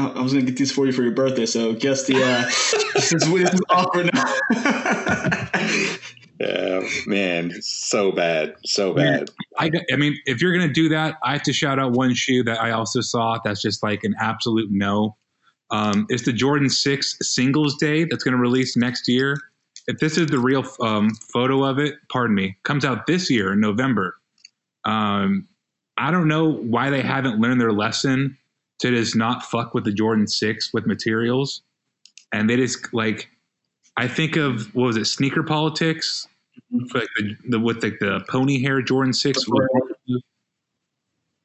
I, 0.09 0.19
I 0.19 0.21
was 0.21 0.33
gonna 0.33 0.45
get 0.45 0.57
these 0.57 0.73
for 0.73 0.87
you 0.87 0.93
for 0.93 1.03
your 1.03 1.13
birthday, 1.13 1.47
so 1.47 1.73
guess 1.73 2.07
the 2.07 2.17
uh, 2.17 2.45
this 2.95 3.13
is 3.13 3.33
this 3.33 3.55
is 3.55 3.61
offer 3.71 4.05
now. 4.05 5.99
Yeah, 6.43 6.81
man, 7.07 7.53
so 7.63 8.11
bad, 8.11 8.57
so 8.65 8.93
bad. 8.93 9.31
I, 9.59 9.71
I 9.93 9.97
mean, 9.97 10.19
if 10.27 10.43
you're 10.43 10.53
going 10.53 10.67
to 10.67 10.73
do 10.73 10.89
that, 10.89 11.17
I 11.23 11.35
have 11.35 11.45
to 11.45 11.53
shout 11.53 11.79
out 11.79 11.93
one 11.93 12.15
shoe 12.15 12.43
that 12.43 12.61
I 12.61 12.73
also 12.73 13.01
saw 13.01 13.39
that's 13.45 13.63
just 13.63 13.81
like 13.81 14.03
an 14.03 14.17
absolute 14.19 14.69
no. 14.69 15.17
Um, 15.71 16.05
it's 16.09 16.25
the 16.25 16.33
Jordan 16.33 16.69
6 16.69 17.19
Singles 17.23 17.77
Day 17.77 18.05
that's 18.05 18.25
going 18.25 18.35
to 18.35 18.41
release 18.41 18.77
next 18.77 19.07
year. 19.07 19.37
If 19.87 19.99
this 19.99 20.19
is 20.19 20.27
the 20.29 20.41
real 20.41 20.65
um, 20.81 21.15
photo 21.33 21.63
of 21.63 21.79
it, 21.79 21.95
pardon 22.11 22.35
me, 22.35 22.57
comes 22.65 22.85
out 22.85 23.07
this 23.07 23.31
year 23.31 23.53
in 23.53 23.61
November. 23.61 24.17
Um, 24.85 25.47
I 25.97 26.11
don't 26.11 26.27
know 26.27 26.51
why 26.51 26.91
they 26.91 27.03
haven't 27.03 27.41
learned 27.41 27.61
their 27.61 27.73
lesson 27.73 28.37
to 28.81 28.91
just 28.91 29.17
not 29.17 29.45
fuck 29.45 29.75
with 29.75 29.85
the 29.85 29.93
Jordan 29.93 30.27
6 30.27 30.73
with 30.73 30.87
materials. 30.87 31.63
And 32.33 32.49
they 32.49 32.57
just 32.57 32.93
like, 32.93 33.29
I 33.97 34.09
think 34.09 34.37
of, 34.37 34.75
what 34.75 34.87
was 34.87 34.97
it, 34.97 35.05
sneaker 35.07 35.43
politics? 35.43 36.27
Like 36.95 37.09
the, 37.17 37.37
the 37.51 37.61
with 37.61 37.83
like 37.83 37.99
the 38.01 38.25
pony 38.29 38.63
hair 38.63 38.81
Jordan 38.83 39.13
six. 39.13 39.45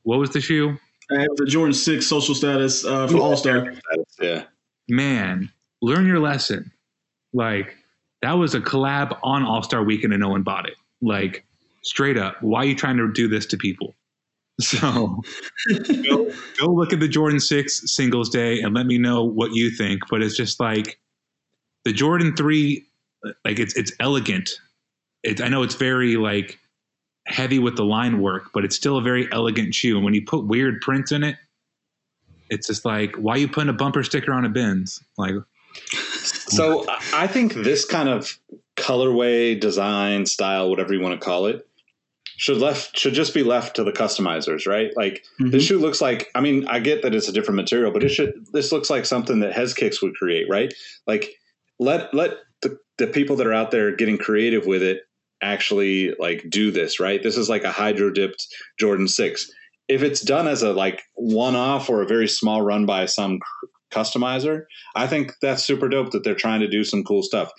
What 0.03 0.19
was 0.19 0.29
the 0.29 0.41
shoe? 0.41 0.77
I 1.12 1.22
have 1.22 1.36
the 1.36 1.46
Jordan 1.46 1.74
Six 1.74 2.07
social 2.07 2.36
status 2.36 2.86
uh, 2.86 3.07
for 3.07 3.17
All 3.17 3.38
Star. 3.38 3.74
Yeah, 4.22 4.43
Man, 4.89 5.50
learn 5.81 6.05
your 6.05 6.19
lesson. 6.19 6.72
Like 7.34 7.75
that 8.22 8.34
was 8.34 8.55
a 8.55 8.62
collab 8.62 9.17
on 9.24 9.43
All 9.43 9.63
Star 9.63 9.84
Weekend 9.84 10.13
and 10.13 10.22
no 10.22 10.29
one 10.29 10.43
bought 10.43 10.67
it. 10.67 10.75
Like 11.01 11.46
straight 11.84 12.17
up, 12.17 12.41
why 12.41 12.62
are 12.62 12.65
you 12.65 12.75
trying 12.75 12.98
to 12.98 13.12
do 13.12 13.27
this 13.27 13.46
to 13.48 13.57
people? 13.57 13.96
So 14.59 15.21
go, 16.03 16.31
go 16.59 16.65
look 16.67 16.91
at 16.91 16.99
the 16.99 17.07
Jordan 17.07 17.39
Six 17.39 17.93
Singles 17.93 18.29
Day 18.29 18.61
and 18.61 18.73
let 18.73 18.87
me 18.87 18.97
know 18.97 19.23
what 19.23 19.53
you 19.53 19.69
think. 19.69 20.01
But 20.09 20.23
it's 20.23 20.35
just 20.35 20.59
like 20.59 20.99
the 21.85 21.93
Jordan 21.93 22.35
Three, 22.35 22.87
like 23.45 23.59
it's 23.59 23.75
it's 23.75 23.91
elegant. 23.99 24.49
It, 25.23 25.41
I 25.41 25.47
know 25.47 25.61
it's 25.61 25.75
very 25.75 26.15
like 26.15 26.57
heavy 27.27 27.59
with 27.59 27.75
the 27.75 27.85
line 27.85 28.19
work, 28.19 28.49
but 28.53 28.65
it's 28.65 28.75
still 28.75 28.97
a 28.97 29.01
very 29.01 29.31
elegant 29.31 29.75
shoe. 29.75 29.95
And 29.95 30.03
when 30.03 30.13
you 30.13 30.25
put 30.25 30.45
weird 30.45 30.81
prints 30.81 31.11
in 31.11 31.23
it, 31.23 31.35
it's 32.49 32.67
just 32.67 32.85
like, 32.85 33.15
why 33.15 33.33
are 33.33 33.37
you 33.37 33.47
putting 33.47 33.69
a 33.69 33.73
bumper 33.73 34.03
sticker 34.03 34.31
on 34.33 34.45
a 34.45 34.49
Benz? 34.49 35.03
Like, 35.17 35.35
So 36.47 36.85
I 37.13 37.27
think 37.27 37.53
this 37.53 37.85
kind 37.85 38.09
of 38.09 38.39
colorway, 38.75 39.59
design, 39.59 40.25
style, 40.25 40.69
whatever 40.69 40.93
you 40.93 41.01
want 41.01 41.19
to 41.19 41.23
call 41.23 41.47
it, 41.47 41.66
should 42.38 42.58
left 42.58 42.98
should 42.98 43.13
just 43.13 43.34
be 43.34 43.44
left 43.44 43.75
to 43.75 43.84
the 43.84 43.91
customizers, 43.91 44.67
right? 44.67 44.96
Like 44.96 45.25
this 45.39 45.48
mm-hmm. 45.48 45.60
shoe 45.60 45.79
looks 45.79 46.01
like. 46.01 46.29
I 46.36 46.41
mean, 46.41 46.67
I 46.67 46.79
get 46.79 47.01
that 47.01 47.13
it's 47.13 47.27
a 47.27 47.32
different 47.32 47.58
material, 47.58 47.91
but 47.91 48.03
it 48.03 48.10
should. 48.10 48.34
This 48.53 48.72
looks 48.72 48.89
like 48.89 49.06
something 49.06 49.39
that 49.39 49.53
Hez 49.53 49.74
Kicks 49.74 50.01
would 50.01 50.15
create, 50.15 50.48
right? 50.50 50.74
Like 51.08 51.32
let 51.79 52.13
let 52.13 52.38
the, 52.62 52.77
the 53.00 53.08
people 53.08 53.36
that 53.38 53.48
are 53.48 53.53
out 53.53 53.72
there 53.72 53.96
getting 53.96 54.17
creative 54.17 54.67
with 54.67 54.84
it 54.84 55.01
actually 55.41 56.13
like 56.20 56.46
do 56.50 56.72
this, 56.72 57.00
right? 57.00 57.22
This 57.22 57.38
is 57.38 57.50
like 57.50 57.63
a 57.63 57.72
hydro 57.72 58.12
dipped 58.12 58.48
Jordan 58.79 59.08
six. 59.08 59.51
If 59.88 60.03
it's 60.03 60.22
done 60.22 60.48
as 60.48 60.62
a 60.62 60.74
like 60.74 61.01
one 61.15 61.56
off 61.56 61.89
or 61.89 62.01
a 62.01 62.08
very 62.08 62.27
small 62.27 62.62
run 62.62 62.86
by 62.86 63.06
some 63.06 63.39
customizer, 63.91 64.65
I 64.96 65.08
think 65.08 65.34
that's 65.41 65.63
super 65.63 65.89
dope 65.89 66.12
that 66.12 66.24
they're 66.24 66.36
trying 66.36 66.60
to 66.60 66.67
do 66.67 66.84
some 66.84 67.03
cool 67.03 67.24
stuff. 67.24 67.51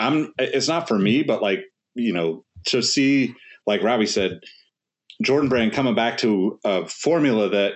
I'm 0.00 0.32
it's 0.38 0.66
not 0.66 0.88
for 0.88 0.98
me, 0.98 1.22
but 1.22 1.40
like, 1.40 1.60
you 1.94 2.12
know, 2.12 2.44
to 2.66 2.82
see 2.82 3.34
like 3.66 3.82
Robbie 3.82 4.06
said, 4.06 4.40
Jordan 5.22 5.48
Brand 5.48 5.72
coming 5.72 5.94
back 5.94 6.18
to 6.18 6.58
a 6.64 6.86
formula 6.86 7.48
that 7.50 7.74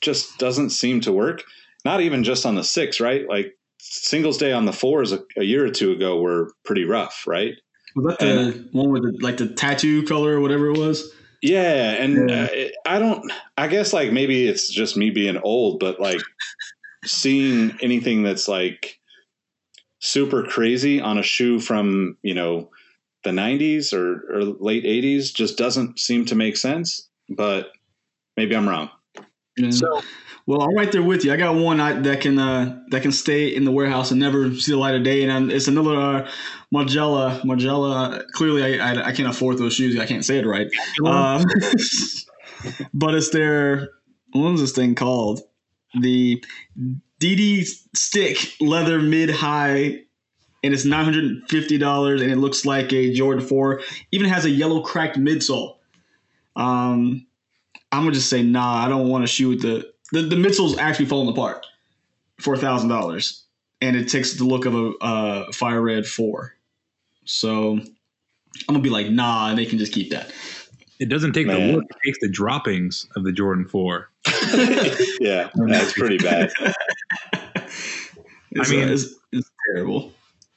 just 0.00 0.38
doesn't 0.38 0.70
seem 0.70 1.00
to 1.02 1.12
work. 1.12 1.42
Not 1.84 2.00
even 2.00 2.24
just 2.24 2.46
on 2.46 2.54
the 2.54 2.64
six, 2.64 3.00
right? 3.00 3.28
Like 3.28 3.54
singles 3.78 4.38
day 4.38 4.52
on 4.52 4.64
the 4.64 4.72
fours 4.72 5.12
a, 5.12 5.20
a 5.36 5.44
year 5.44 5.64
or 5.64 5.70
two 5.70 5.92
ago 5.92 6.20
were 6.20 6.52
pretty 6.64 6.84
rough, 6.84 7.24
right? 7.26 7.54
Was 7.96 8.06
that 8.06 8.18
the 8.18 8.68
one 8.72 8.90
with 8.90 9.02
the 9.02 9.16
like 9.20 9.36
the 9.36 9.48
tattoo 9.48 10.04
color 10.04 10.32
or 10.32 10.40
whatever 10.40 10.68
it 10.68 10.78
was? 10.78 11.12
Yeah, 11.42 11.92
and 11.92 12.30
Yeah. 12.30 12.48
Uh, 12.50 12.68
I 12.86 12.98
don't. 12.98 13.30
I 13.56 13.68
guess 13.68 13.92
like 13.92 14.12
maybe 14.12 14.48
it's 14.48 14.68
just 14.68 14.96
me 14.96 15.10
being 15.10 15.38
old, 15.38 15.78
but 15.78 16.00
like 16.00 16.20
seeing 17.04 17.76
anything 17.82 18.22
that's 18.22 18.48
like 18.48 18.98
super 20.00 20.42
crazy 20.42 21.00
on 21.00 21.18
a 21.18 21.22
shoe 21.22 21.60
from 21.60 22.16
you 22.22 22.34
know 22.34 22.70
the 23.24 23.30
'90s 23.30 23.92
or, 23.92 24.24
or 24.32 24.44
late 24.44 24.84
'80s 24.84 25.34
just 25.34 25.58
doesn't 25.58 25.98
seem 25.98 26.24
to 26.26 26.34
make 26.34 26.56
sense. 26.56 27.08
But 27.28 27.72
maybe 28.36 28.54
I'm 28.54 28.68
wrong. 28.68 28.90
Yeah. 29.56 29.70
so 29.70 30.02
Well, 30.46 30.62
I'm 30.62 30.74
right 30.74 30.90
there 30.92 31.02
with 31.02 31.24
you. 31.24 31.32
I 31.32 31.36
got 31.36 31.54
one 31.54 31.80
I, 31.80 31.92
that 32.00 32.20
can 32.20 32.38
uh, 32.38 32.80
that 32.90 33.02
can 33.02 33.12
stay 33.12 33.54
in 33.54 33.64
the 33.64 33.72
warehouse 33.72 34.10
and 34.10 34.20
never 34.20 34.54
see 34.54 34.72
the 34.72 34.78
light 34.78 34.94
of 34.94 35.02
day, 35.02 35.22
and 35.22 35.32
I'm, 35.32 35.50
it's 35.50 35.68
another 35.68 35.96
uh, 35.96 36.30
Margella. 36.72 37.40
Margiela. 37.42 38.24
Clearly, 38.32 38.80
I, 38.80 38.92
I 38.92 39.06
I 39.06 39.12
can't 39.12 39.28
afford 39.28 39.58
those 39.58 39.74
shoes. 39.74 39.98
I 39.98 40.06
can't 40.06 40.24
say 40.24 40.38
it 40.38 40.46
right. 40.46 40.68
Um, 41.04 41.44
but 42.94 43.14
it's 43.14 43.30
their 43.30 43.88
what 44.32 44.50
was 44.50 44.60
this 44.60 44.72
thing 44.72 44.94
called? 44.94 45.40
The 46.00 46.44
DD 47.20 47.64
Stick 47.94 48.36
Leather 48.60 49.00
Mid 49.00 49.30
High 49.30 50.00
and 50.64 50.72
it's 50.72 50.86
nine 50.86 51.04
hundred 51.04 51.24
and 51.24 51.48
fifty 51.48 51.76
dollars, 51.76 52.22
and 52.22 52.32
it 52.32 52.36
looks 52.36 52.64
like 52.64 52.92
a 52.92 53.12
Jordan 53.12 53.46
Four. 53.46 53.82
Even 54.10 54.28
has 54.30 54.46
a 54.46 54.50
yellow 54.50 54.80
cracked 54.80 55.18
midsole. 55.18 55.76
Um, 56.56 57.26
I'm 57.92 58.02
gonna 58.02 58.12
just 58.12 58.30
say 58.30 58.42
nah. 58.42 58.84
I 58.84 58.88
don't 58.88 59.08
want 59.08 59.22
to 59.22 59.28
shoot 59.28 59.60
the 59.60 59.92
the, 60.10 60.22
the 60.22 60.36
midsole's 60.36 60.78
actually 60.78 61.06
falling 61.06 61.28
apart 61.28 61.66
for 62.40 62.54
a 62.54 62.58
thousand 62.58 62.88
dollars, 62.88 63.44
and 63.82 63.94
it 63.94 64.08
takes 64.08 64.34
the 64.34 64.44
look 64.44 64.64
of 64.64 64.74
a 64.74 64.92
uh, 65.02 65.52
fire 65.52 65.82
red 65.82 66.06
four. 66.06 66.54
So 67.26 67.72
I'm 67.72 67.86
gonna 68.66 68.80
be 68.80 68.90
like 68.90 69.10
nah, 69.10 69.50
and 69.50 69.58
they 69.58 69.66
can 69.66 69.78
just 69.78 69.92
keep 69.92 70.10
that. 70.10 70.32
It 70.98 71.10
doesn't 71.10 71.34
take 71.34 71.46
Man. 71.46 71.60
the 71.60 71.72
look; 71.74 71.84
it 71.84 72.06
takes 72.06 72.20
the 72.20 72.28
droppings 72.28 73.06
of 73.16 73.24
the 73.24 73.32
Jordan 73.32 73.68
Four. 73.68 74.08
yeah, 75.20 75.50
that's 75.54 75.92
pretty 75.92 76.16
bad. 76.16 76.50
It's, 78.56 78.70
mean- 78.70 78.88
uh, 78.88 78.92
it's, 78.92 79.14
it's 79.32 79.50
terrible. 79.66 80.12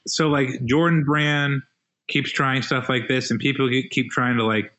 So 0.07 0.29
like 0.29 0.63
Jordan 0.65 1.03
Brand 1.03 1.61
keeps 2.07 2.31
trying 2.31 2.61
stuff 2.61 2.89
like 2.89 3.07
this, 3.07 3.31
and 3.31 3.39
people 3.39 3.69
keep 3.91 4.09
trying 4.11 4.37
to 4.37 4.43
like 4.43 4.71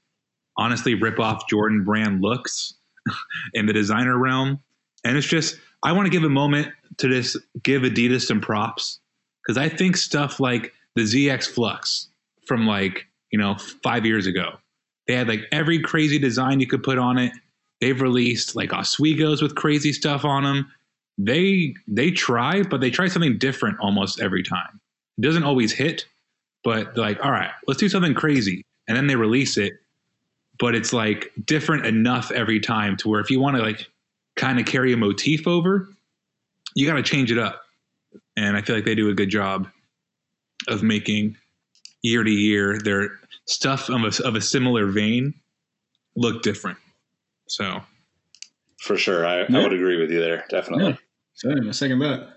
honestly 0.56 0.94
rip 0.94 1.18
off 1.20 1.48
Jordan 1.48 1.84
Brand 1.84 2.20
looks 2.22 2.74
in 3.54 3.66
the 3.66 3.72
designer 3.72 4.18
realm, 4.18 4.60
and 5.04 5.16
it's 5.16 5.26
just 5.26 5.56
I 5.82 5.92
want 5.92 6.06
to 6.06 6.10
give 6.10 6.24
a 6.24 6.30
moment 6.30 6.68
to 6.98 7.08
just 7.08 7.36
give 7.62 7.82
Adidas 7.82 8.26
some 8.26 8.40
props 8.40 9.00
because 9.46 9.58
I 9.58 9.68
think 9.68 9.96
stuff 9.96 10.40
like 10.40 10.72
the 10.96 11.02
ZX 11.02 11.46
Flux 11.46 12.08
from 12.46 12.66
like 12.66 13.06
you 13.30 13.38
know 13.38 13.56
five 13.82 14.04
years 14.04 14.26
ago, 14.26 14.58
they 15.06 15.14
had 15.14 15.28
like 15.28 15.42
every 15.52 15.80
crazy 15.80 16.18
design 16.18 16.60
you 16.60 16.66
could 16.66 16.82
put 16.82 16.98
on 16.98 17.18
it. 17.18 17.32
They've 17.80 18.00
released 18.00 18.56
like 18.56 18.70
Ozweego's 18.70 19.40
with 19.40 19.54
crazy 19.54 19.92
stuff 19.92 20.24
on 20.24 20.42
them. 20.42 20.70
They 21.16 21.74
they 21.86 22.10
try, 22.10 22.62
but 22.62 22.80
they 22.80 22.90
try 22.90 23.08
something 23.08 23.38
different 23.38 23.78
almost 23.80 24.20
every 24.20 24.42
time. 24.42 24.80
It 25.18 25.22
doesn't 25.22 25.42
always 25.42 25.72
hit, 25.72 26.06
but 26.64 26.96
like, 26.96 27.24
all 27.24 27.32
right, 27.32 27.50
let's 27.66 27.80
do 27.80 27.88
something 27.88 28.14
crazy. 28.14 28.64
And 28.86 28.96
then 28.96 29.06
they 29.06 29.16
release 29.16 29.58
it, 29.58 29.74
but 30.58 30.74
it's 30.74 30.92
like 30.92 31.32
different 31.44 31.84
enough 31.86 32.30
every 32.30 32.60
time 32.60 32.96
to 32.98 33.08
where 33.08 33.20
if 33.20 33.30
you 33.30 33.40
want 33.40 33.56
to 33.56 33.62
like 33.62 33.86
kind 34.36 34.58
of 34.58 34.66
carry 34.66 34.92
a 34.92 34.96
motif 34.96 35.46
over, 35.46 35.88
you 36.74 36.86
got 36.86 36.94
to 36.94 37.02
change 37.02 37.32
it 37.32 37.38
up. 37.38 37.62
And 38.36 38.56
I 38.56 38.62
feel 38.62 38.76
like 38.76 38.84
they 38.84 38.94
do 38.94 39.10
a 39.10 39.14
good 39.14 39.30
job 39.30 39.68
of 40.68 40.82
making 40.82 41.36
year 42.02 42.22
to 42.22 42.30
year 42.30 42.78
their 42.78 43.18
stuff 43.46 43.88
of 43.88 44.02
a, 44.02 44.24
of 44.24 44.36
a 44.36 44.40
similar 44.40 44.86
vein 44.86 45.34
look 46.16 46.42
different. 46.42 46.78
So 47.48 47.82
For 48.78 48.96
sure. 48.96 49.26
I, 49.26 49.40
I 49.40 49.62
would 49.62 49.72
agree 49.72 50.00
with 50.00 50.10
you 50.10 50.20
there. 50.20 50.44
Definitely. 50.48 50.90
Yeah. 50.90 50.96
So 51.34 51.50
anyway, 51.50 51.72
second 51.72 51.98
bet. 51.98 52.28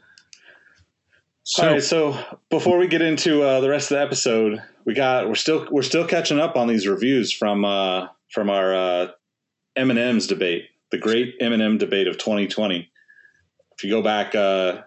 So, 1.44 1.64
All 1.64 1.74
right, 1.74 1.84
so 1.84 2.18
before 2.50 2.78
we 2.78 2.88
get 2.88 3.02
into 3.02 3.42
uh, 3.42 3.62
the 3.62 3.70
rest 3.70 3.92
of 3.92 3.98
the 3.98 4.04
episode, 4.04 4.62
we 4.86 4.94
got 4.94 5.28
we're 5.28 5.36
still 5.36 5.68
we're 5.72 5.82
still 5.82 6.06
catching 6.06 6.40
up 6.40 6.56
on 6.56 6.68
these 6.68 6.88
reviews 6.88 7.32
from 7.34 7.66
uh, 7.66 8.08
from 8.30 8.50
our 8.50 8.76
uh, 8.76 9.08
M 9.76 9.90
and 9.90 9.98
M's 9.98 10.28
debate, 10.28 10.66
the 10.92 11.00
great 11.00 11.36
M 11.40 11.52
and 11.52 11.62
M 11.62 11.78
debate 11.78 12.08
of 12.08 12.18
2020. 12.20 12.90
If 13.76 13.84
you 13.84 13.90
go 13.90 14.04
back, 14.04 14.36
uh, 14.36 14.82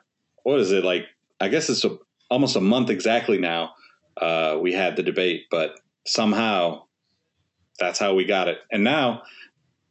what 0.45 0.61
is 0.61 0.71
it 0.71 0.85
like? 0.85 1.07
I 1.41 1.49
guess 1.49 1.69
it's 1.69 1.85
a, 1.85 1.99
almost 2.31 2.55
a 2.55 2.61
month 2.61 2.89
exactly 2.89 3.39
now. 3.39 3.73
Uh, 4.17 4.57
we 4.61 4.73
had 4.73 4.95
the 4.95 5.03
debate, 5.03 5.47
but 5.51 5.81
somehow 6.07 6.85
that's 7.81 7.99
how 7.99 8.15
we 8.15 8.25
got 8.25 8.47
it. 8.47 8.59
And 8.71 8.85
now, 8.85 9.23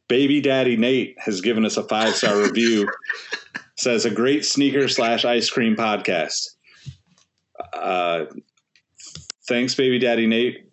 Baby 0.08 0.40
Daddy 0.40 0.78
Nate 0.78 1.16
has 1.18 1.42
given 1.42 1.66
us 1.66 1.76
a 1.76 1.82
five 1.82 2.14
star 2.14 2.40
review. 2.40 2.88
Says 3.76 4.04
a 4.04 4.10
great 4.10 4.44
sneaker 4.44 4.88
slash 4.88 5.24
ice 5.24 5.50
cream 5.50 5.74
podcast. 5.74 6.53
Uh, 7.72 8.26
thanks, 9.48 9.74
baby 9.74 9.98
daddy 9.98 10.26
Nate. 10.26 10.68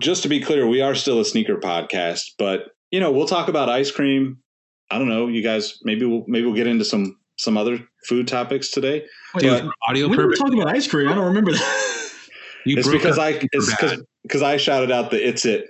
Just 0.00 0.22
to 0.22 0.28
be 0.28 0.40
clear, 0.40 0.66
we 0.66 0.80
are 0.80 0.94
still 0.94 1.20
a 1.20 1.24
sneaker 1.24 1.56
podcast, 1.56 2.32
but 2.38 2.70
you 2.90 3.00
know 3.00 3.10
we'll 3.10 3.26
talk 3.26 3.48
about 3.48 3.68
ice 3.68 3.90
cream. 3.90 4.38
I 4.90 4.98
don't 4.98 5.08
know, 5.08 5.26
you 5.28 5.42
guys. 5.42 5.78
Maybe 5.82 6.06
we'll 6.06 6.24
maybe 6.26 6.46
we'll 6.46 6.54
get 6.54 6.66
into 6.66 6.84
some 6.84 7.18
some 7.36 7.56
other 7.56 7.78
food 8.04 8.28
topics 8.28 8.70
today. 8.70 9.04
Wait, 9.34 9.42
dude, 9.42 9.64
But 9.64 9.72
audio 9.88 10.08
we 10.08 10.16
purpose, 10.16 10.38
talking 10.38 10.60
about 10.60 10.74
ice 10.74 10.86
cream? 10.86 11.08
I 11.08 11.14
don't 11.14 11.26
remember 11.26 11.52
that. 11.52 12.10
you 12.64 12.78
it's 12.78 12.88
because 12.88 13.18
I 13.18 13.32
super 13.32 13.48
it's 13.52 14.02
because 14.22 14.42
I 14.42 14.56
shouted 14.56 14.90
out 14.90 15.10
the 15.10 15.26
it's 15.26 15.44
it 15.44 15.68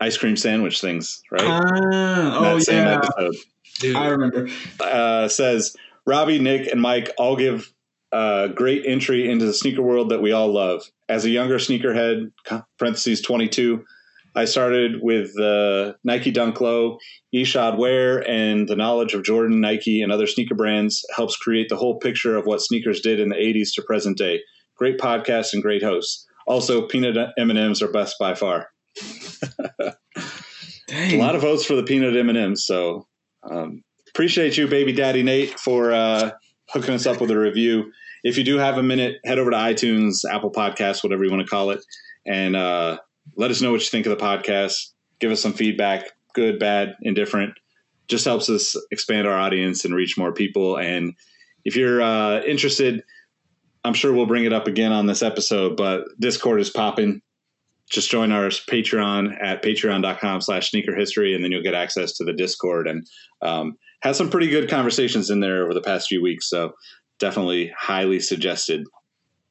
ice 0.00 0.16
cream 0.16 0.36
sandwich 0.36 0.80
things 0.80 1.22
right. 1.30 1.42
In 1.42 1.50
oh 1.94 2.58
same 2.58 2.86
yeah, 2.86 2.96
episode. 2.96 3.34
Dude, 3.80 3.96
I 3.96 4.08
remember. 4.08 4.48
uh, 4.80 5.28
says 5.28 5.76
Robbie, 6.06 6.38
Nick, 6.38 6.66
and 6.70 6.80
Mike 6.80 7.12
all 7.18 7.36
give 7.36 7.72
uh, 8.12 8.48
great 8.48 8.84
entry 8.86 9.28
into 9.30 9.44
the 9.44 9.54
sneaker 9.54 9.82
world 9.82 10.10
that 10.10 10.22
we 10.22 10.32
all 10.32 10.52
love. 10.52 10.82
As 11.08 11.24
a 11.24 11.30
younger 11.30 11.58
sneakerhead, 11.58 12.30
parentheses 12.78 13.20
22, 13.20 13.84
I 14.34 14.44
started 14.44 15.02
with 15.02 15.34
the 15.34 15.96
Nike 16.04 16.30
Dunk 16.30 16.60
Low, 16.60 16.98
Ishod 17.34 17.76
Wair, 17.76 18.28
and 18.28 18.68
the 18.68 18.76
knowledge 18.76 19.14
of 19.14 19.24
Jordan, 19.24 19.60
Nike, 19.60 20.00
and 20.00 20.12
other 20.12 20.26
sneaker 20.26 20.54
brands 20.54 21.04
helps 21.14 21.36
create 21.36 21.68
the 21.68 21.76
whole 21.76 21.98
picture 21.98 22.36
of 22.36 22.46
what 22.46 22.62
sneakers 22.62 23.00
did 23.00 23.20
in 23.20 23.30
the 23.30 23.36
80s 23.36 23.74
to 23.74 23.82
present 23.82 24.16
day. 24.16 24.40
Great 24.76 24.98
podcast 24.98 25.52
and 25.52 25.62
great 25.62 25.82
hosts. 25.82 26.26
Also, 26.46 26.86
peanut 26.86 27.16
M&Ms 27.36 27.82
are 27.82 27.90
best 27.90 28.16
by 28.18 28.34
far. 28.34 28.68
A 30.90 31.18
lot 31.18 31.34
of 31.34 31.42
votes 31.42 31.64
for 31.64 31.74
the 31.74 31.82
peanut 31.82 32.16
M&Ms, 32.16 32.64
so 32.64 33.06
um, 33.42 33.82
appreciate 34.08 34.56
you, 34.56 34.66
baby 34.66 34.92
daddy 34.92 35.22
Nate, 35.22 35.58
for 35.58 35.92
uh, 35.92 36.30
hooking 36.70 36.94
us 36.94 37.06
up 37.06 37.20
with 37.20 37.30
a 37.30 37.38
review. 37.38 37.92
If 38.24 38.36
you 38.36 38.44
do 38.44 38.58
have 38.58 38.78
a 38.78 38.82
minute, 38.82 39.18
head 39.24 39.38
over 39.38 39.50
to 39.50 39.56
iTunes, 39.56 40.24
Apple 40.30 40.50
Podcasts, 40.50 41.02
whatever 41.02 41.24
you 41.24 41.30
want 41.30 41.42
to 41.42 41.48
call 41.48 41.70
it, 41.70 41.84
and 42.26 42.56
uh, 42.56 42.98
let 43.36 43.50
us 43.50 43.60
know 43.60 43.72
what 43.72 43.80
you 43.80 43.86
think 43.88 44.06
of 44.06 44.16
the 44.16 44.24
podcast. 44.24 44.92
Give 45.20 45.30
us 45.30 45.40
some 45.40 45.52
feedback, 45.52 46.10
good, 46.34 46.58
bad, 46.58 46.96
indifferent. 47.02 47.54
Just 48.08 48.24
helps 48.24 48.48
us 48.48 48.76
expand 48.90 49.26
our 49.26 49.38
audience 49.38 49.84
and 49.84 49.94
reach 49.94 50.16
more 50.16 50.32
people. 50.32 50.78
And 50.78 51.14
if 51.64 51.76
you're 51.76 52.00
uh, 52.00 52.42
interested, 52.42 53.02
I'm 53.84 53.94
sure 53.94 54.12
we'll 54.12 54.26
bring 54.26 54.44
it 54.44 54.52
up 54.52 54.66
again 54.66 54.92
on 54.92 55.06
this 55.06 55.22
episode, 55.22 55.76
but 55.76 56.04
Discord 56.18 56.60
is 56.60 56.70
popping. 56.70 57.22
Just 57.90 58.10
join 58.10 58.32
our 58.32 58.48
Patreon 58.48 59.36
at 59.42 59.62
patreon.com 59.62 60.40
slash 60.42 60.70
sneaker 60.70 60.94
history, 60.94 61.34
and 61.34 61.42
then 61.42 61.52
you'll 61.52 61.62
get 61.62 61.74
access 61.74 62.12
to 62.14 62.24
the 62.24 62.32
Discord 62.34 62.86
and 62.86 63.06
um, 63.40 63.78
had 64.00 64.16
some 64.16 64.30
pretty 64.30 64.48
good 64.48 64.68
conversations 64.68 65.30
in 65.30 65.40
there 65.40 65.62
over 65.64 65.74
the 65.74 65.80
past 65.80 66.08
few 66.08 66.22
weeks. 66.22 66.48
So 66.48 66.74
definitely 67.18 67.72
highly 67.76 68.20
suggested. 68.20 68.86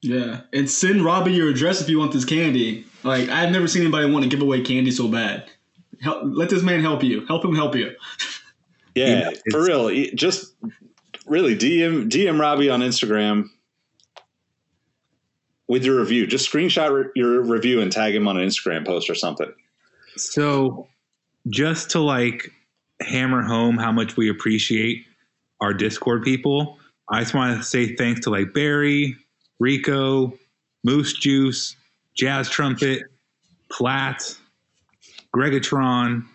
Yeah, 0.01 0.41
and 0.53 0.69
send 0.69 1.03
Robbie 1.03 1.33
your 1.33 1.49
address 1.49 1.81
if 1.81 1.89
you 1.89 1.99
want 1.99 2.11
this 2.11 2.25
candy. 2.25 2.85
Like 3.03 3.29
I've 3.29 3.51
never 3.51 3.67
seen 3.67 3.81
anybody 3.81 4.09
want 4.11 4.23
to 4.23 4.29
give 4.29 4.41
away 4.41 4.61
candy 4.61 4.91
so 4.91 5.07
bad. 5.07 5.49
Help, 6.01 6.21
let 6.23 6.49
this 6.49 6.61
man 6.61 6.81
help 6.81 7.03
you. 7.03 7.25
Help 7.25 7.43
him 7.43 7.55
help 7.55 7.75
you. 7.75 7.91
Yeah, 8.93 9.31
Yeah, 9.31 9.31
for 9.51 9.63
real. 9.63 9.89
Just 10.15 10.55
really 11.25 11.55
DM 11.55 12.09
DM 12.09 12.39
Robbie 12.39 12.69
on 12.69 12.81
Instagram 12.81 13.49
with 15.67 15.83
your 15.83 15.99
review. 15.99 16.27
Just 16.27 16.51
screenshot 16.51 16.91
re- 16.91 17.11
your 17.15 17.41
review 17.41 17.81
and 17.81 17.91
tag 17.91 18.15
him 18.15 18.27
on 18.27 18.37
an 18.37 18.47
Instagram 18.47 18.85
post 18.85 19.09
or 19.09 19.15
something. 19.15 19.51
So, 20.15 20.87
just 21.49 21.91
to 21.91 21.99
like 21.99 22.51
hammer 23.01 23.41
home 23.41 23.77
how 23.77 23.91
much 23.91 24.17
we 24.17 24.29
appreciate 24.29 25.05
our 25.61 25.73
Discord 25.73 26.23
people, 26.23 26.77
I 27.09 27.21
just 27.21 27.33
want 27.33 27.57
to 27.57 27.63
say 27.63 27.95
thanks 27.95 28.21
to 28.21 28.29
like 28.29 28.53
Barry, 28.53 29.15
Rico, 29.59 30.37
Moose 30.83 31.13
Juice, 31.13 31.75
Jazz 32.15 32.49
Trumpet, 32.49 33.03
Platt, 33.71 34.35
Gregatron, 35.35 36.25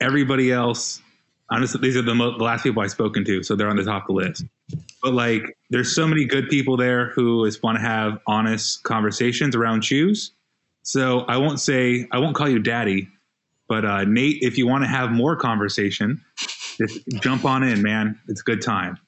everybody 0.00 0.52
else. 0.52 1.00
Honestly, 1.50 1.80
these 1.80 1.96
are 1.96 2.02
the, 2.02 2.14
mo- 2.14 2.36
the 2.36 2.44
last 2.44 2.62
people 2.62 2.82
I've 2.82 2.90
spoken 2.90 3.24
to, 3.24 3.42
so 3.42 3.54
they're 3.54 3.68
on 3.68 3.76
the 3.76 3.84
top 3.84 4.02
of 4.02 4.06
the 4.08 4.12
list. 4.14 4.44
But 5.02 5.12
like, 5.12 5.56
there's 5.70 5.94
so 5.94 6.06
many 6.06 6.24
good 6.24 6.48
people 6.48 6.76
there 6.76 7.10
who 7.10 7.46
just 7.46 7.62
want 7.62 7.76
to 7.76 7.82
have 7.82 8.18
honest 8.26 8.82
conversations 8.82 9.54
around 9.54 9.84
shoes. 9.84 10.32
So 10.82 11.20
I 11.20 11.36
won't 11.36 11.60
say 11.60 12.08
I 12.12 12.18
won't 12.18 12.34
call 12.34 12.48
you 12.48 12.58
daddy, 12.58 13.08
but 13.68 13.84
uh, 13.84 14.04
Nate, 14.04 14.38
if 14.42 14.58
you 14.58 14.66
want 14.66 14.84
to 14.84 14.88
have 14.88 15.10
more 15.10 15.36
conversation, 15.36 16.22
just 16.78 17.00
jump 17.20 17.44
on 17.44 17.62
in, 17.62 17.82
man. 17.82 18.18
It's 18.28 18.40
a 18.40 18.44
good 18.44 18.62
time. 18.62 18.98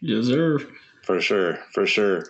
Yes, 0.00 0.26
sir. 0.26 0.58
For 1.02 1.20
sure, 1.20 1.58
for 1.72 1.86
sure. 1.86 2.24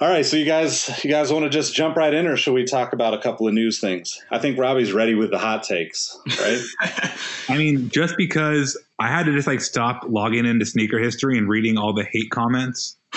All 0.00 0.08
right, 0.08 0.24
so 0.24 0.38
you 0.38 0.46
guys, 0.46 1.04
you 1.04 1.10
guys 1.10 1.30
want 1.30 1.42
to 1.42 1.50
just 1.50 1.74
jump 1.74 1.94
right 1.94 2.14
in, 2.14 2.26
or 2.26 2.34
should 2.34 2.54
we 2.54 2.64
talk 2.64 2.94
about 2.94 3.12
a 3.12 3.18
couple 3.18 3.46
of 3.46 3.52
news 3.52 3.80
things? 3.80 4.18
I 4.30 4.38
think 4.38 4.58
Robbie's 4.58 4.94
ready 4.94 5.14
with 5.14 5.30
the 5.30 5.38
hot 5.38 5.62
takes, 5.62 6.18
right? 6.40 6.58
I 7.50 7.58
mean, 7.58 7.90
just 7.90 8.16
because 8.16 8.82
I 8.98 9.08
had 9.08 9.26
to 9.26 9.32
just 9.32 9.46
like 9.46 9.60
stop 9.60 10.04
logging 10.08 10.46
into 10.46 10.64
sneaker 10.64 10.98
history 10.98 11.36
and 11.36 11.50
reading 11.50 11.76
all 11.76 11.92
the 11.92 12.04
hate 12.04 12.30
comments. 12.30 12.96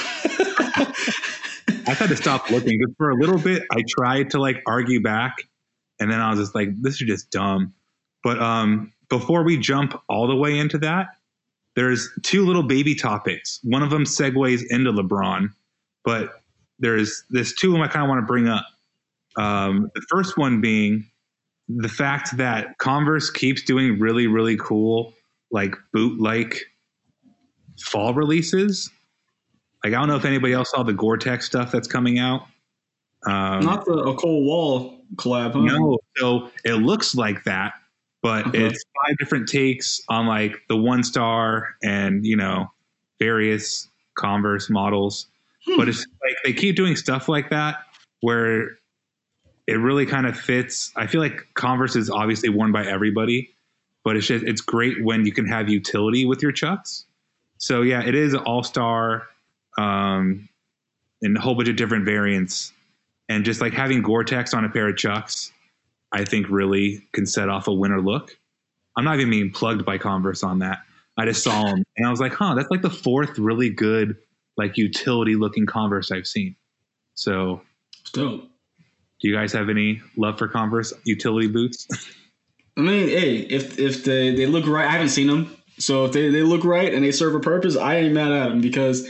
I 1.85 1.95
had 1.95 2.09
to 2.09 2.17
stop 2.17 2.49
looking 2.49 2.77
because 2.77 2.93
for 2.97 3.11
a 3.11 3.15
little 3.15 3.39
bit 3.39 3.63
I 3.71 3.81
tried 3.87 4.31
to 4.31 4.41
like 4.41 4.61
argue 4.67 5.01
back, 5.01 5.35
and 6.03 6.11
then 6.11 6.19
I 6.19 6.29
was 6.29 6.39
just 6.39 6.53
like, 6.53 6.69
"This 6.81 7.01
is 7.01 7.07
just 7.07 7.31
dumb." 7.31 7.73
But 8.23 8.41
um, 8.41 8.93
before 9.09 9.43
we 9.43 9.57
jump 9.57 9.99
all 10.09 10.27
the 10.27 10.35
way 10.35 10.59
into 10.59 10.77
that, 10.79 11.07
there's 11.75 12.09
two 12.21 12.45
little 12.45 12.63
baby 12.63 12.93
topics. 12.93 13.59
One 13.63 13.81
of 13.81 13.89
them 13.89 14.03
segues 14.03 14.61
into 14.69 14.91
LeBron, 14.91 15.49
but 16.03 16.41
there's 16.79 17.23
there's 17.29 17.53
two 17.53 17.69
of 17.69 17.73
them 17.73 17.81
I 17.81 17.87
kind 17.87 18.03
of 18.03 18.09
want 18.09 18.21
to 18.21 18.25
bring 18.25 18.47
up. 18.47 18.65
Um, 19.37 19.89
the 19.95 20.05
first 20.09 20.37
one 20.37 20.61
being 20.61 21.09
the 21.67 21.89
fact 21.89 22.37
that 22.37 22.77
Converse 22.77 23.29
keeps 23.29 23.63
doing 23.63 23.99
really 23.99 24.27
really 24.27 24.57
cool 24.57 25.13
like 25.51 25.75
boot 25.93 26.19
like 26.19 26.59
fall 27.79 28.13
releases. 28.13 28.89
Like 29.83 29.93
I 29.93 29.99
don't 29.99 30.09
know 30.09 30.15
if 30.17 30.25
anybody 30.25 30.53
else 30.53 30.71
saw 30.71 30.83
the 30.83 30.93
Gore-Tex 30.93 31.45
stuff 31.45 31.71
that's 31.71 31.87
coming 31.87 32.19
out. 32.19 32.41
Um, 33.25 33.63
Not 33.65 33.85
the 33.85 33.93
a 33.93 34.15
cold 34.15 34.45
wall 34.45 35.02
collab, 35.15 35.53
huh? 35.53 35.59
no, 35.61 35.97
so 36.17 36.49
it 36.63 36.75
looks 36.75 37.15
like 37.15 37.43
that, 37.43 37.73
but 38.21 38.47
Okay. 38.47 38.65
it's 38.65 38.83
five 39.05 39.17
different 39.17 39.47
takes 39.47 40.01
on 40.09 40.27
like 40.27 40.61
the 40.69 40.77
one 40.77 41.03
star 41.03 41.75
and 41.83 42.25
you 42.25 42.35
know 42.35 42.71
various 43.19 43.87
Converse 44.15 44.69
models. 44.69 45.27
But 45.77 45.87
it's 45.87 46.05
like 46.21 46.35
they 46.43 46.53
keep 46.53 46.75
doing 46.75 46.95
stuff 46.95 47.29
like 47.29 47.49
that 47.49 47.77
where 48.19 48.71
it 49.65 49.75
really 49.79 50.05
kind 50.05 50.25
of 50.27 50.37
fits. 50.37 50.91
I 50.97 51.07
feel 51.07 51.21
like 51.21 51.47
Converse 51.53 51.95
is 51.95 52.09
obviously 52.09 52.49
worn 52.49 52.71
by 52.73 52.85
everybody, 52.85 53.49
but 54.03 54.17
it's 54.17 54.27
just 54.27 54.43
it's 54.43 54.59
great 54.61 55.03
when 55.03 55.25
you 55.25 55.31
can 55.31 55.47
have 55.47 55.69
utility 55.69 56.25
with 56.25 56.41
your 56.41 56.51
chucks. 56.51 57.05
So 57.57 57.81
yeah, 57.81 58.03
it 58.03 58.13
is 58.13 58.35
all 58.35 58.61
star, 58.61 59.27
um, 59.77 60.49
and 61.21 61.37
a 61.37 61.39
whole 61.39 61.55
bunch 61.55 61.69
of 61.69 61.77
different 61.77 62.03
variants, 62.03 62.73
and 63.29 63.45
just 63.45 63.61
like 63.61 63.73
having 63.73 64.01
Gore-Tex 64.01 64.53
on 64.53 64.65
a 64.65 64.69
pair 64.69 64.89
of 64.89 64.97
chucks, 64.97 65.51
I 66.11 66.25
think 66.25 66.47
really 66.49 67.07
can 67.13 67.25
set 67.25 67.49
off 67.49 67.67
a 67.67 67.73
winter 67.73 68.01
look. 68.01 68.37
I'm 68.95 69.05
not 69.05 69.15
even 69.15 69.29
being 69.29 69.51
plugged 69.51 69.85
by 69.85 69.97
Converse 69.97 70.43
on 70.43 70.59
that. 70.59 70.79
I 71.17 71.25
just 71.25 71.43
saw 71.43 71.63
them 71.63 71.83
and 71.97 72.07
I 72.07 72.09
was 72.09 72.19
like, 72.19 72.33
huh, 72.33 72.55
that's 72.55 72.69
like 72.69 72.81
the 72.81 72.89
fourth 72.89 73.37
really 73.37 73.69
good 73.69 74.17
like 74.57 74.77
utility 74.77 75.35
looking 75.35 75.65
Converse 75.65 76.11
I've 76.11 76.27
seen. 76.27 76.55
So 77.15 77.61
dope. 78.11 78.41
do 79.21 79.27
you 79.27 79.35
guys 79.35 79.51
have 79.53 79.69
any 79.69 80.01
love 80.17 80.37
for 80.37 80.47
Converse 80.47 80.93
utility 81.05 81.47
boots? 81.47 81.87
I 82.77 82.81
mean, 82.81 83.07
hey, 83.09 83.35
if 83.37 83.77
if 83.77 84.03
they, 84.03 84.35
they 84.35 84.47
look 84.47 84.67
right, 84.67 84.87
I 84.87 84.91
haven't 84.91 85.09
seen 85.09 85.27
them. 85.27 85.55
So 85.77 86.05
if 86.05 86.11
they, 86.11 86.29
they 86.29 86.41
look 86.41 86.63
right 86.63 86.93
and 86.93 87.03
they 87.03 87.11
serve 87.11 87.35
a 87.35 87.39
purpose, 87.39 87.75
I 87.75 87.97
ain't 87.97 88.13
mad 88.13 88.31
at 88.31 88.49
them 88.49 88.61
because, 88.61 89.07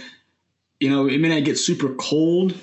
you 0.80 0.89
know, 0.89 1.08
it 1.08 1.19
may 1.19 1.30
not 1.30 1.45
get 1.45 1.58
super 1.58 1.93
cold 1.95 2.56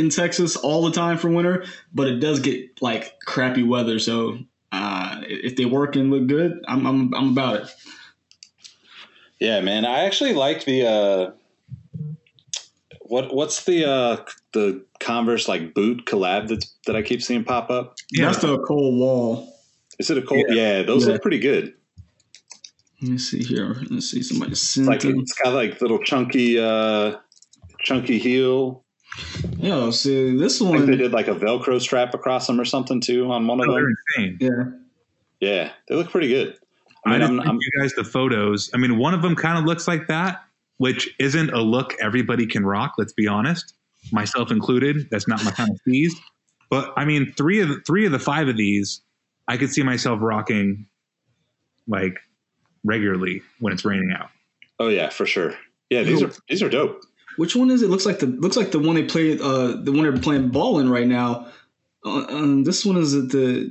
in 0.00 0.08
Texas 0.08 0.56
all 0.56 0.82
the 0.82 0.92
time 0.92 1.18
for 1.18 1.28
winter, 1.28 1.64
but 1.92 2.08
it 2.08 2.20
does 2.20 2.40
get 2.40 2.80
like 2.80 3.20
crappy 3.20 3.62
weather. 3.62 3.98
So 3.98 4.38
uh, 4.72 5.20
if 5.26 5.56
they 5.56 5.66
work 5.66 5.94
and 5.94 6.10
look 6.10 6.26
good, 6.26 6.64
I'm 6.66 6.86
I'm, 6.86 7.14
I'm 7.14 7.28
about 7.30 7.56
it. 7.62 7.70
Yeah, 9.38 9.60
man. 9.60 9.84
I 9.84 10.04
actually 10.04 10.32
like 10.32 10.64
the 10.64 10.86
uh 10.86 11.30
what 13.02 13.34
what's 13.34 13.64
the 13.64 13.84
uh 13.88 14.24
the 14.52 14.84
Converse 15.00 15.48
like 15.48 15.74
boot 15.74 16.04
collab 16.06 16.48
that 16.48 16.64
that 16.86 16.96
I 16.96 17.02
keep 17.02 17.22
seeing 17.22 17.44
pop 17.44 17.70
up? 17.70 17.94
Yeah, 18.10 18.26
That's 18.26 18.38
the 18.38 18.58
cold 18.58 18.98
wall. 18.98 19.54
Is 19.98 20.10
it 20.10 20.18
a 20.18 20.22
cold? 20.22 20.44
Yeah. 20.48 20.54
Yeah, 20.78 20.82
those 20.82 21.06
Yeah. 21.06 21.12
look 21.12 21.22
pretty 21.22 21.38
good. 21.38 21.74
Let 23.02 23.12
me 23.12 23.18
see 23.18 23.42
here. 23.42 23.76
Let's 23.90 24.10
see. 24.10 24.22
Somebody 24.22 24.54
sent 24.54 24.86
Like 24.86 25.04
it's 25.04 25.32
got 25.32 25.54
like 25.54 25.80
little 25.80 25.98
chunky 26.02 26.58
uh 26.58 27.16
chunky 27.82 28.18
heel. 28.18 28.84
Yeah, 29.56 29.90
see 29.90 30.36
this 30.36 30.62
I 30.62 30.70
think 30.70 30.86
they 30.86 30.96
did 30.96 31.12
like 31.12 31.28
a 31.28 31.34
Velcro 31.34 31.80
strap 31.80 32.14
across 32.14 32.46
them 32.46 32.60
or 32.60 32.64
something 32.64 33.00
too 33.00 33.30
on 33.30 33.46
one 33.46 33.60
of 33.60 33.66
Oh, 33.68 33.74
they're 33.74 33.82
them. 33.82 33.96
insane. 34.16 34.38
Yeah. 34.40 34.64
Yeah, 35.40 35.72
they 35.88 35.94
look 35.94 36.10
pretty 36.10 36.28
good. 36.28 36.56
I, 37.06 37.10
I 37.10 37.12
mean, 37.12 37.20
just 37.20 37.30
I'm, 37.30 37.36
sent 37.38 37.48
I'm, 37.48 37.58
you 37.60 37.80
guys 37.80 37.92
the 37.94 38.04
photos. 38.04 38.70
I 38.74 38.76
mean, 38.76 38.98
one 38.98 39.14
of 39.14 39.22
them 39.22 39.34
kind 39.34 39.58
of 39.58 39.64
looks 39.64 39.88
like 39.88 40.08
that, 40.08 40.42
which 40.76 41.14
isn't 41.18 41.50
a 41.50 41.60
look 41.60 41.94
everybody 42.00 42.46
can 42.46 42.64
rock. 42.64 42.94
Let's 42.98 43.12
be 43.14 43.26
honest, 43.26 43.74
myself 44.12 44.50
included. 44.50 45.08
That's 45.10 45.26
not 45.26 45.42
my 45.44 45.50
kind 45.50 45.70
of 45.70 45.78
steez. 45.86 46.10
But 46.68 46.92
I 46.96 47.04
mean, 47.04 47.32
three 47.36 47.60
of 47.60 47.68
the, 47.68 47.80
three 47.86 48.04
of 48.06 48.12
the 48.12 48.18
five 48.18 48.48
of 48.48 48.56
these, 48.56 49.00
I 49.48 49.56
could 49.56 49.70
see 49.70 49.82
myself 49.82 50.18
rocking 50.22 50.86
like 51.88 52.18
regularly 52.84 53.42
when 53.58 53.72
it's 53.72 53.84
raining 53.84 54.12
out. 54.16 54.28
oh 54.78 54.88
yeah, 54.88 55.08
for 55.08 55.26
sure. 55.26 55.54
Yeah, 55.88 56.02
these 56.02 56.22
are 56.22 56.30
these 56.48 56.62
are 56.62 56.68
dope. 56.68 57.00
Which 57.36 57.56
one 57.56 57.70
is 57.70 57.82
it? 57.82 57.90
Looks 57.90 58.06
like 58.06 58.18
the 58.18 58.26
looks 58.26 58.56
like 58.56 58.70
the 58.70 58.78
one 58.78 58.96
they 58.96 59.04
played. 59.04 59.40
Uh, 59.40 59.76
the 59.82 59.92
one 59.92 60.02
they're 60.02 60.16
playing 60.16 60.48
ball 60.48 60.78
in 60.78 60.90
right 60.90 61.06
now. 61.06 61.48
Uh, 62.04 62.24
um, 62.28 62.64
this 62.64 62.84
one 62.84 62.96
is 62.96 63.14
it 63.14 63.30
the 63.30 63.70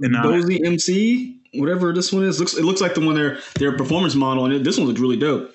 Bozy 0.00 0.64
MC, 0.64 1.40
whatever 1.54 1.92
this 1.92 2.12
one 2.12 2.24
is. 2.24 2.38
Looks 2.38 2.54
it 2.54 2.64
looks 2.64 2.80
like 2.80 2.94
the 2.94 3.00
one 3.00 3.14
their 3.14 3.38
their 3.56 3.76
performance 3.76 4.14
model, 4.14 4.44
and 4.44 4.54
it, 4.54 4.64
this 4.64 4.78
one 4.78 4.86
looks 4.86 5.00
really 5.00 5.16
dope. 5.16 5.54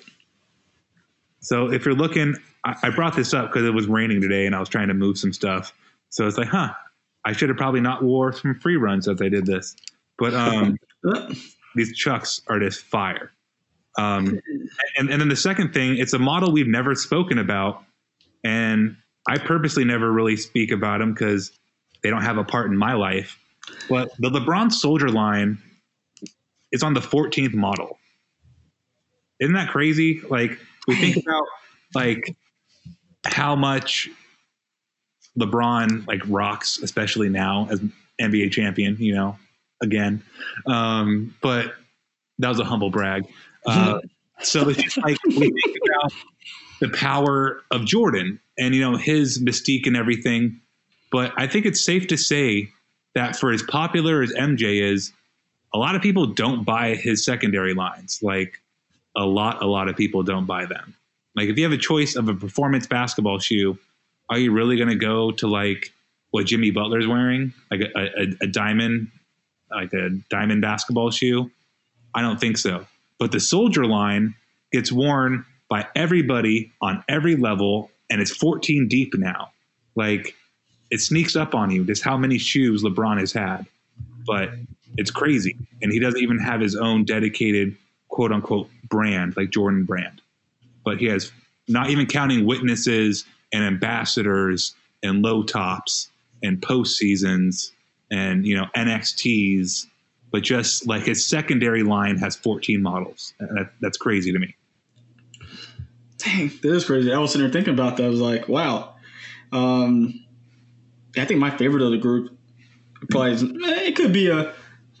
So 1.40 1.70
if 1.70 1.84
you're 1.84 1.94
looking, 1.94 2.34
I, 2.64 2.74
I 2.84 2.90
brought 2.90 3.14
this 3.14 3.34
up 3.34 3.50
because 3.50 3.66
it 3.66 3.74
was 3.74 3.86
raining 3.86 4.20
today 4.20 4.46
and 4.46 4.54
I 4.54 4.60
was 4.60 4.68
trying 4.68 4.88
to 4.88 4.94
move 4.94 5.18
some 5.18 5.32
stuff. 5.32 5.74
So 6.08 6.26
it's 6.26 6.38
like, 6.38 6.48
huh, 6.48 6.72
I 7.24 7.32
should 7.32 7.50
have 7.50 7.58
probably 7.58 7.80
not 7.80 8.02
wore 8.02 8.32
some 8.32 8.54
free 8.60 8.76
runs 8.76 9.08
as 9.08 9.20
I 9.20 9.28
did 9.28 9.44
this. 9.44 9.76
But 10.18 10.32
um, 10.32 10.78
these 11.74 11.96
chucks 11.96 12.40
are 12.48 12.58
just 12.58 12.82
fire. 12.84 13.32
Um, 13.96 14.40
and, 14.96 15.10
and 15.10 15.20
then 15.20 15.28
the 15.28 15.36
second 15.36 15.72
thing, 15.72 15.96
it's 15.98 16.12
a 16.12 16.18
model 16.18 16.52
we've 16.52 16.66
never 16.66 16.94
spoken 16.94 17.38
about. 17.38 17.82
And 18.42 18.96
I 19.28 19.38
purposely 19.38 19.84
never 19.84 20.10
really 20.10 20.36
speak 20.36 20.70
about 20.70 20.98
them 20.98 21.14
because 21.14 21.52
they 22.02 22.10
don't 22.10 22.22
have 22.22 22.36
a 22.36 22.44
part 22.44 22.70
in 22.70 22.76
my 22.76 22.94
life. 22.94 23.38
But 23.88 24.10
the 24.18 24.30
LeBron 24.30 24.72
Soldier 24.72 25.08
line 25.08 25.58
is 26.72 26.82
on 26.82 26.94
the 26.94 27.00
14th 27.00 27.54
model. 27.54 27.98
Isn't 29.40 29.54
that 29.54 29.70
crazy? 29.70 30.20
Like 30.20 30.58
we 30.86 30.96
think 30.96 31.16
about 31.16 31.44
like 31.94 32.36
how 33.24 33.56
much 33.56 34.10
LeBron 35.38 36.06
like 36.06 36.20
rocks, 36.26 36.78
especially 36.82 37.28
now 37.28 37.68
as 37.70 37.80
NBA 38.20 38.52
champion, 38.52 38.96
you 38.98 39.14
know, 39.14 39.38
again. 39.82 40.22
Um, 40.66 41.34
but 41.40 41.74
that 42.38 42.48
was 42.48 42.60
a 42.60 42.64
humble 42.64 42.90
brag. 42.90 43.24
Uh, 43.66 44.00
so 44.40 44.68
it's 44.68 44.82
just 44.82 44.98
like 44.98 45.16
we 45.26 45.50
think 45.50 45.76
about 45.86 46.12
the 46.80 46.88
power 46.90 47.62
of 47.70 47.84
Jordan 47.84 48.40
and 48.58 48.74
you 48.74 48.80
know 48.80 48.96
his 48.96 49.42
mystique 49.42 49.86
and 49.86 49.96
everything. 49.96 50.60
But 51.10 51.32
I 51.36 51.46
think 51.46 51.66
it's 51.66 51.84
safe 51.84 52.08
to 52.08 52.16
say 52.16 52.68
that 53.14 53.36
for 53.36 53.52
as 53.52 53.62
popular 53.62 54.22
as 54.22 54.32
MJ 54.32 54.82
is, 54.82 55.12
a 55.72 55.78
lot 55.78 55.94
of 55.94 56.02
people 56.02 56.26
don't 56.26 56.64
buy 56.64 56.94
his 56.94 57.24
secondary 57.24 57.74
lines. 57.74 58.20
Like 58.22 58.60
a 59.16 59.24
lot, 59.24 59.62
a 59.62 59.66
lot 59.66 59.88
of 59.88 59.96
people 59.96 60.22
don't 60.22 60.46
buy 60.46 60.66
them. 60.66 60.94
Like 61.36 61.48
if 61.48 61.56
you 61.56 61.64
have 61.64 61.72
a 61.72 61.78
choice 61.78 62.16
of 62.16 62.28
a 62.28 62.34
performance 62.34 62.86
basketball 62.86 63.38
shoe, 63.38 63.78
are 64.28 64.38
you 64.38 64.52
really 64.52 64.76
going 64.76 64.88
to 64.88 64.96
go 64.96 65.32
to 65.32 65.46
like 65.46 65.92
what 66.30 66.46
Jimmy 66.46 66.70
Butler's 66.70 67.06
wearing, 67.06 67.52
like 67.70 67.80
a, 67.80 67.98
a, 67.98 68.26
a 68.42 68.46
diamond, 68.46 69.08
like 69.70 69.92
a 69.92 70.10
diamond 70.30 70.62
basketball 70.62 71.10
shoe? 71.10 71.50
I 72.14 72.22
don't 72.22 72.40
think 72.40 72.56
so. 72.56 72.86
But 73.18 73.32
the 73.32 73.40
Soldier 73.40 73.86
line 73.86 74.34
gets 74.72 74.90
worn 74.90 75.44
by 75.68 75.86
everybody 75.94 76.72
on 76.80 77.04
every 77.08 77.36
level, 77.36 77.90
and 78.10 78.20
it's 78.20 78.34
14 78.34 78.88
deep 78.88 79.14
now. 79.14 79.52
Like 79.94 80.34
it 80.90 81.00
sneaks 81.00 81.36
up 81.36 81.54
on 81.54 81.70
you 81.70 81.84
just 81.84 82.02
how 82.02 82.16
many 82.16 82.38
shoes 82.38 82.82
LeBron 82.82 83.18
has 83.18 83.32
had, 83.32 83.66
but 84.26 84.50
it's 84.96 85.10
crazy. 85.10 85.56
And 85.82 85.92
he 85.92 85.98
doesn't 85.98 86.20
even 86.20 86.38
have 86.38 86.60
his 86.60 86.76
own 86.76 87.04
dedicated 87.04 87.76
quote 88.08 88.32
unquote 88.32 88.68
brand 88.88 89.36
like 89.36 89.50
Jordan 89.50 89.84
brand, 89.84 90.20
but 90.84 90.98
he 90.98 91.06
has 91.06 91.32
not 91.68 91.90
even 91.90 92.06
counting 92.06 92.46
witnesses 92.46 93.24
and 93.52 93.64
ambassadors 93.64 94.74
and 95.02 95.22
low 95.22 95.42
tops 95.42 96.10
and 96.42 96.60
post 96.60 96.96
seasons 96.96 97.72
and 98.10 98.46
you 98.46 98.56
know 98.56 98.66
NXTs, 98.76 99.86
but 100.34 100.42
just 100.42 100.88
like 100.88 101.04
his 101.04 101.24
secondary 101.24 101.84
line 101.84 102.16
has 102.16 102.34
14 102.34 102.82
models. 102.82 103.34
That, 103.38 103.70
that's 103.80 103.96
crazy 103.96 104.32
to 104.32 104.38
me. 104.40 104.56
dang, 106.18 106.48
that 106.60 106.74
is 106.74 106.84
crazy. 106.84 107.12
I 107.12 107.18
was 107.18 107.30
sitting 107.30 107.46
there 107.46 107.52
thinking 107.52 107.72
about 107.72 107.98
that. 107.98 108.06
I 108.06 108.08
was 108.08 108.18
like, 108.18 108.48
wow. 108.48 108.96
Um, 109.52 110.26
I 111.16 111.24
think 111.24 111.38
my 111.38 111.56
favorite 111.56 111.84
of 111.84 111.92
the 111.92 111.98
group 111.98 112.36
probably 113.10 113.30
is, 113.30 113.44
eh, 113.44 113.86
it 113.86 113.94
could 113.94 114.12
be 114.12 114.28
a 114.28 114.52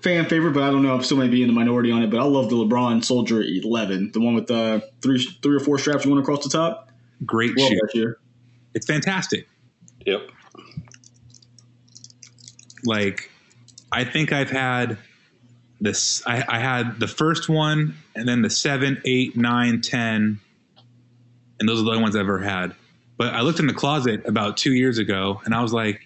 fan 0.02 0.26
favorite, 0.26 0.52
but 0.52 0.62
I 0.62 0.70
don't 0.70 0.84
know. 0.84 0.94
I'm 0.94 1.02
still 1.02 1.16
might 1.16 1.32
be 1.32 1.42
in 1.42 1.48
the 1.48 1.52
minority 1.52 1.90
on 1.90 2.04
it. 2.04 2.10
But 2.10 2.20
I 2.20 2.22
love 2.22 2.48
the 2.48 2.54
LeBron 2.54 3.04
Soldier 3.04 3.42
11, 3.42 4.12
the 4.12 4.20
one 4.20 4.36
with 4.36 4.48
uh, 4.52 4.82
three 5.02 5.18
three 5.42 5.56
or 5.56 5.60
four 5.60 5.80
straps 5.80 6.06
going 6.06 6.20
across 6.20 6.44
the 6.44 6.50
top. 6.50 6.92
Great 7.26 7.58
Love 7.58 7.70
shoe. 7.70 7.78
that 7.82 7.94
year. 7.96 8.18
It's 8.74 8.86
fantastic. 8.86 9.48
Yep. 10.06 10.30
like 12.84 13.32
I 13.90 14.04
think 14.04 14.32
I've 14.32 14.50
had 14.50 14.96
this. 15.84 16.22
I, 16.26 16.44
I 16.48 16.58
had 16.58 16.98
the 16.98 17.06
first 17.08 17.48
one, 17.48 17.96
and 18.14 18.28
then 18.28 18.42
the 18.42 18.50
seven, 18.50 19.00
eight, 19.04 19.36
nine, 19.36 19.80
ten, 19.80 20.40
and 21.60 21.68
those 21.68 21.80
are 21.80 21.84
the 21.84 21.90
only 21.90 22.02
ones 22.02 22.16
I've 22.16 22.22
ever 22.22 22.40
had. 22.40 22.74
But 23.16 23.34
I 23.34 23.42
looked 23.42 23.60
in 23.60 23.66
the 23.66 23.74
closet 23.74 24.26
about 24.26 24.56
two 24.56 24.72
years 24.72 24.98
ago, 24.98 25.40
and 25.44 25.54
I 25.54 25.62
was 25.62 25.72
like, 25.72 26.00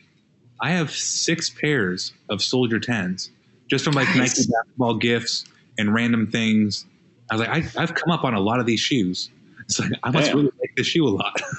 I 0.61 0.71
have 0.71 0.91
six 0.91 1.49
pairs 1.49 2.12
of 2.29 2.43
Soldier 2.43 2.81
tens, 2.81 3.31
just 3.69 3.85
from 3.85 3.95
like 3.95 4.09
Nice. 4.09 4.38
Nike 4.38 4.51
basketball 4.53 4.95
gifts 4.97 5.45
and 5.79 5.95
random 5.95 6.31
things. 6.31 6.85
I 7.31 7.37
was 7.37 7.47
like, 7.47 7.77
I, 7.77 7.83
I've 7.83 7.95
come 7.95 8.11
up 8.11 8.25
on 8.25 8.35
a 8.35 8.41
lot 8.41 8.61
of 8.61 8.67
these 8.67 8.81
shoes. 8.81 9.31
It's 9.61 9.79
like 9.79 9.93
I 10.03 10.11
must 10.11 10.29
Damn. 10.29 10.37
really 10.37 10.51
like 10.61 10.71
this 10.77 10.87
shoe 10.87 11.07
a 11.07 11.11
lot. 11.11 11.41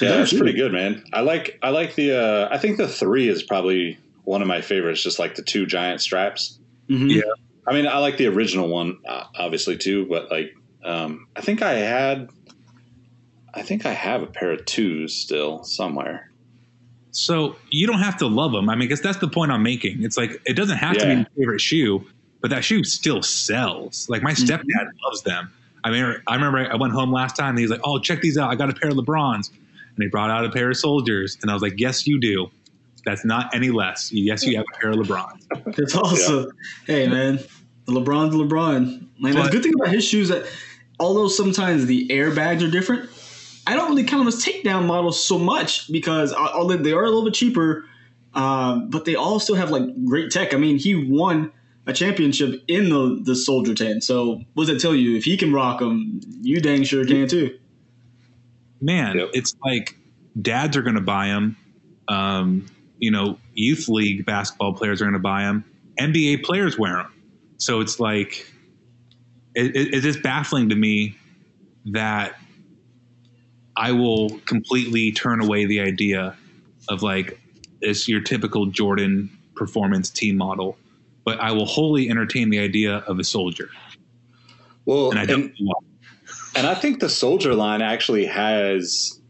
Yeah, 0.00 0.16
that's 0.16 0.32
pretty 0.36 0.54
good, 0.54 0.72
man. 0.72 1.04
I 1.12 1.20
like 1.20 1.56
I 1.62 1.70
like 1.70 1.94
the 1.94 2.18
uh 2.20 2.48
I 2.50 2.58
think 2.58 2.78
the 2.78 2.88
three 2.88 3.28
is 3.28 3.44
probably 3.44 3.96
one 4.24 4.42
of 4.42 4.48
my 4.48 4.60
favorites, 4.60 5.00
just 5.00 5.20
like 5.20 5.36
the 5.36 5.42
two 5.42 5.66
giant 5.66 6.00
straps. 6.00 6.58
Mhm. 6.88 7.10
Yeah. 7.14 7.22
I 7.66 7.72
mean, 7.72 7.86
I 7.86 7.98
like 7.98 8.16
the 8.18 8.26
original 8.26 8.68
one, 8.68 8.98
uh, 9.08 9.24
obviously 9.38 9.76
too, 9.76 10.06
but 10.06 10.30
like, 10.30 10.54
um, 10.84 11.26
I 11.34 11.40
think 11.40 11.62
I 11.62 11.72
had, 11.74 12.28
I 13.54 13.62
think 13.62 13.86
I 13.86 13.92
have 13.92 14.22
a 14.22 14.26
pair 14.26 14.50
of 14.52 14.64
twos 14.66 15.14
still 15.14 15.64
somewhere. 15.64 16.30
So 17.12 17.56
you 17.70 17.86
don't 17.86 18.00
have 18.00 18.16
to 18.18 18.26
love 18.26 18.52
them. 18.52 18.68
I 18.68 18.74
mean, 18.74 18.88
because 18.88 19.00
that's 19.00 19.18
the 19.18 19.28
point 19.28 19.52
I'm 19.52 19.62
making. 19.62 20.02
It's 20.02 20.16
like 20.16 20.42
it 20.46 20.54
doesn't 20.54 20.78
have 20.78 20.98
to 20.98 21.04
be 21.04 21.10
Yeah. 21.12 21.16
your 21.18 21.26
favorite 21.38 21.60
shoe, 21.60 22.04
but 22.40 22.50
that 22.50 22.64
shoe 22.64 22.82
still 22.84 23.22
sells. 23.22 24.08
Like 24.08 24.22
my 24.22 24.32
stepdad 24.32 24.86
loves 25.04 25.22
them. 25.22 25.50
I 25.84 25.90
mean, 25.90 26.16
I 26.26 26.34
remember 26.34 26.66
I 26.70 26.74
went 26.76 26.92
home 26.92 27.12
last 27.12 27.36
time 27.36 27.50
and 27.50 27.58
he's 27.60 27.70
like, 27.70 27.80
"Oh, 27.84 27.98
check 27.98 28.20
these 28.20 28.36
out! 28.36 28.50
I 28.50 28.56
got 28.56 28.68
a 28.70 28.72
pair 28.74 28.90
of 28.90 28.96
LeBrons," 28.96 29.50
and 29.50 30.02
he 30.02 30.08
brought 30.08 30.30
out 30.30 30.44
a 30.44 30.50
pair 30.50 30.70
of 30.70 30.76
Soldiers, 30.76 31.38
and 31.40 31.50
I 31.50 31.54
was 31.54 31.62
like, 31.62 31.74
"Yes, 31.78 32.06
you 32.06 32.18
do. 32.18 32.50
That's 33.04 33.24
not 33.24 33.54
any 33.54 33.70
less. 33.70 34.10
Yes, 34.12 34.44
you 34.44 34.56
have 34.56 34.64
a 34.74 34.78
pair 34.78 34.90
of 34.90 34.96
LeBrons." 34.96 35.46
It's 35.78 35.94
also, 35.94 36.50
hey 36.86 37.06
man, 37.08 37.38
The 37.86 37.92
LeBron's 37.92 38.34
LeBron. 38.34 39.06
Like, 39.20 39.34
the 39.34 39.48
good 39.50 39.62
thing 39.62 39.74
about 39.80 39.92
his 39.94 40.04
shoes 40.04 40.28
that, 40.28 40.44
although 40.98 41.28
sometimes 41.28 41.86
the 41.86 42.08
airbags 42.08 42.66
are 42.66 42.70
different, 42.70 43.08
I 43.66 43.74
don't 43.74 43.90
really 43.90 44.04
count 44.04 44.20
them 44.20 44.28
as 44.28 44.44
takedown 44.44 44.86
models 44.86 45.22
so 45.22 45.38
much 45.38 45.90
because 45.92 46.32
uh, 46.32 46.36
although 46.54 46.76
they 46.76 46.92
are 46.92 47.02
a 47.04 47.06
little 47.06 47.24
bit 47.24 47.34
cheaper, 47.34 47.84
um, 48.34 48.90
but 48.90 49.04
they 49.04 49.14
all 49.14 49.38
still 49.40 49.54
have 49.56 49.70
like 49.70 49.82
great 50.04 50.30
tech. 50.30 50.52
I 50.54 50.56
mean, 50.56 50.78
he 50.78 50.94
won 51.10 51.52
a 51.86 51.92
championship 51.92 52.62
in 52.68 52.88
the 52.88 53.20
the 53.22 53.36
Soldier 53.36 53.74
Ten. 53.74 54.00
So 54.00 54.40
what 54.54 54.66
does 54.66 54.74
that 54.74 54.80
tell 54.80 54.94
you? 54.94 55.16
If 55.16 55.24
he 55.24 55.36
can 55.36 55.52
rock 55.52 55.80
them, 55.80 56.20
you 56.40 56.60
dang 56.60 56.82
sure 56.84 57.04
can 57.04 57.28
too. 57.28 57.58
man, 58.80 59.16
Yep. 59.18 59.30
it's 59.34 59.54
like 59.64 59.96
dads 60.40 60.76
are 60.76 60.82
going 60.82 60.96
to 60.96 61.00
buy 61.00 61.28
them. 61.28 61.56
Um, 62.08 62.66
you 63.04 63.10
know, 63.10 63.38
youth 63.52 63.86
league 63.86 64.24
basketball 64.24 64.72
players 64.72 65.02
are 65.02 65.04
going 65.04 65.12
to 65.12 65.18
buy 65.18 65.42
them. 65.42 65.62
NBA 66.00 66.42
players 66.42 66.78
wear 66.78 66.96
them. 66.96 67.12
So 67.58 67.80
it's 67.80 68.00
like, 68.00 68.50
it, 69.54 69.76
it, 69.76 69.94
it 69.94 70.04
is 70.06 70.16
baffling 70.16 70.70
to 70.70 70.74
me 70.74 71.16
that 71.92 72.34
I 73.76 73.92
will 73.92 74.30
completely 74.46 75.12
turn 75.12 75.42
away 75.42 75.66
the 75.66 75.80
idea 75.80 76.34
of 76.88 77.02
like 77.02 77.38
this 77.82 78.08
your 78.08 78.22
typical 78.22 78.66
Jordan 78.66 79.28
performance 79.54 80.08
team 80.08 80.38
model, 80.38 80.78
but 81.26 81.38
I 81.40 81.52
will 81.52 81.66
wholly 81.66 82.08
entertain 82.08 82.48
the 82.48 82.58
idea 82.58 83.04
of 83.06 83.18
a 83.18 83.24
soldier, 83.24 83.68
Well, 84.86 85.10
and 85.10 85.18
I 85.20 85.26
don't. 85.26 85.52
why. 85.60 85.74
and 86.56 86.66
I 86.66 86.74
think 86.74 87.00
the 87.00 87.10
soldier 87.10 87.54
line 87.54 87.82
actually 87.82 88.24
has 88.24 89.20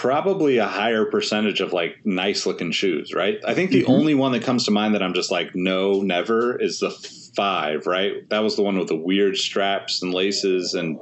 probably 0.00 0.56
a 0.56 0.66
higher 0.66 1.04
percentage 1.04 1.60
of 1.60 1.74
like 1.74 1.94
nice 2.06 2.46
looking 2.46 2.72
shoes, 2.72 3.12
right? 3.12 3.38
I 3.46 3.52
think 3.52 3.70
the 3.70 3.82
mm-hmm. 3.82 3.90
only 3.90 4.14
one 4.14 4.32
that 4.32 4.42
comes 4.42 4.64
to 4.64 4.70
mind 4.70 4.94
that 4.94 5.02
I'm 5.02 5.12
just 5.12 5.30
like, 5.30 5.54
no, 5.54 6.00
never 6.00 6.58
is 6.58 6.78
the 6.78 6.88
five, 7.36 7.86
right? 7.86 8.26
That 8.30 8.38
was 8.38 8.56
the 8.56 8.62
one 8.62 8.78
with 8.78 8.88
the 8.88 8.96
weird 8.96 9.36
straps 9.36 10.00
and 10.00 10.14
laces 10.14 10.72
and 10.72 10.98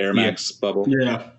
Air 0.00 0.12
Max 0.14 0.50
bubble. 0.50 0.84
Yeah. 0.88 1.30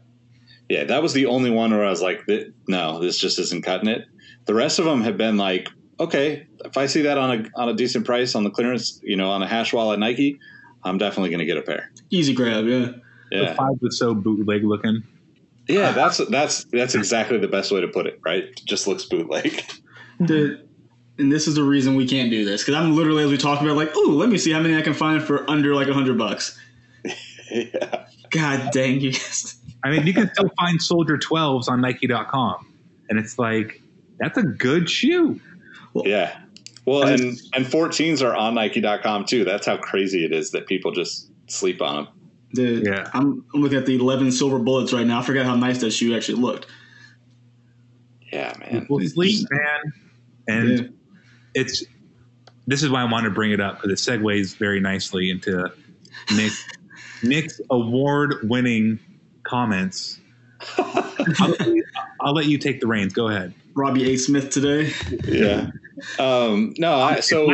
Yeah, 0.70 0.86
that 0.86 1.04
was 1.04 1.12
the 1.12 1.26
only 1.26 1.52
one 1.52 1.72
where 1.72 1.86
I 1.86 1.90
was 1.90 2.02
like, 2.02 2.22
no, 2.70 3.02
this 3.02 3.18
just 3.18 3.40
isn't 3.40 3.66
cutting 3.66 3.90
it. 3.90 4.06
The 4.46 4.54
rest 4.54 4.80
of 4.80 4.86
them 4.86 5.02
have 5.02 5.18
been 5.18 5.36
like, 5.36 5.68
okay, 6.00 6.48
if 6.64 6.78
I 6.78 6.86
see 6.86 7.02
that 7.02 7.18
on 7.18 7.42
a 7.42 7.60
on 7.60 7.68
a 7.68 7.74
decent 7.74 8.06
price 8.06 8.36
on 8.36 8.46
the 8.46 8.50
clearance, 8.50 9.02
you 9.04 9.18
know, 9.18 9.30
on 9.32 9.44
a 9.44 9.48
hash 9.48 9.74
wall 9.74 9.92
at 9.92 10.00
Nike, 10.00 10.40
I'm 10.86 10.98
definitely 10.98 11.30
going 11.30 11.40
to 11.40 11.46
get 11.46 11.58
a 11.58 11.62
pair. 11.62 11.92
Easy 12.10 12.34
grab, 12.34 12.66
yeah. 12.66 12.92
Yeah. 13.34 13.50
The 13.50 13.56
five 13.56 13.82
was 13.82 14.00
so 14.00 14.16
bootleg 14.16 14.64
looking. 14.64 15.04
Yeah, 15.68 15.92
that's 15.92 16.18
that's 16.30 16.66
that's 16.66 16.96
exactly 16.96 17.38
the 17.38 17.48
best 17.48 17.72
way 17.72 17.82
to 17.82 17.88
put 17.88 18.06
it, 18.06 18.20
right? 18.26 18.44
It 18.44 18.62
just 18.66 18.88
looks 18.88 19.06
bootleg. 19.06 19.64
the 20.20 20.66
and 21.18 21.32
this 21.32 21.48
is 21.48 21.56
the 21.56 21.64
reason 21.64 21.96
we 21.96 22.08
can't 22.08 22.32
do 22.32 22.44
this 22.44 22.64
because 22.64 22.76
I'm 22.76 22.96
literally 22.96 23.24
as 23.24 23.32
we 23.32 23.38
talk 23.38 23.62
about 23.62 23.76
like, 23.76 23.92
oh, 23.96 24.10
let 24.10 24.30
me 24.30 24.38
see 24.38 24.52
how 24.52 24.60
many 24.60 24.76
I 24.76 24.82
can 24.82 24.94
find 24.94 25.24
for 25.24 25.50
under 25.50 25.76
like 25.76 25.88
a 25.88 25.94
hundred 25.94 26.18
bucks. 26.18 26.60
yeah, 27.52 28.06
God 28.30 28.72
dang 28.72 29.00
you! 29.00 29.12
guys. 29.12 29.56
I 29.84 29.92
mean, 29.92 30.08
you 30.08 30.14
can 30.14 30.30
still 30.34 30.50
find 30.58 30.82
Soldier 30.82 31.18
12s 31.18 31.70
on 31.70 31.82
Nike.com, 31.82 32.74
and 33.10 33.20
it's 33.20 33.38
like 33.38 33.82
that's 34.20 34.38
a 34.38 34.44
good 34.44 34.90
shoe. 34.90 35.40
yeah. 35.94 36.40
Well, 36.86 37.08
and 37.08 37.40
and 37.54 37.66
14s 37.66 38.22
are 38.22 38.36
on 38.36 38.56
Nike.com 38.56 39.26
too. 39.26 39.46
That's 39.46 39.66
how 39.66 39.78
crazy 39.78 40.26
it 40.26 40.34
is 40.34 40.52
that 40.52 40.68
people 40.68 40.92
just 40.92 41.30
sleep 41.48 41.82
on 41.82 41.96
them. 42.06 42.08
The, 42.54 42.84
Yeah. 42.86 43.10
I'm, 43.14 43.46
I'm 43.54 43.62
looking 43.62 43.78
at 43.78 43.86
the 43.86 43.96
11 43.96 44.32
silver 44.32 44.60
bullets 44.60 44.94
right 44.94 45.06
now. 45.06 45.20
I 45.20 45.24
forgot 45.24 45.46
how 45.46 45.56
nice 45.56 45.82
that 45.82 45.92
shoe 45.92 46.16
actually 46.16 46.42
looked. 46.42 46.68
Yeah, 48.32 48.54
man. 48.60 48.88
Well, 48.90 49.06
sleep, 49.06 49.48
man, 49.52 49.94
and 50.48 50.70
Yeah. 50.80 50.86
it's 51.54 51.84
this 52.66 52.82
is 52.82 52.90
why 52.90 53.02
I 53.02 53.06
wanted 53.06 53.30
to 53.30 53.36
bring 53.36 53.52
it 53.52 53.60
up 53.60 53.82
because 53.82 53.92
it 54.08 54.12
segues 54.12 54.56
very 54.58 54.80
nicely 54.80 55.30
into 55.30 55.72
Nick 56.36 56.52
Nick's 57.24 57.62
award-winning 57.70 59.00
comments. 59.44 60.20
I'll, 60.78 61.56
I'll 62.22 62.34
let 62.34 62.46
you 62.46 62.58
take 62.58 62.82
the 62.82 62.88
reins. 62.88 63.14
Go 63.14 63.28
ahead. 63.28 63.54
Robbie 63.76 64.12
A. 64.12 64.18
Smith 64.18 64.50
today. 64.50 64.94
Yeah. 65.28 65.72
Um, 66.20 66.74
no, 66.78 66.96
I, 66.96 67.20
so 67.20 67.48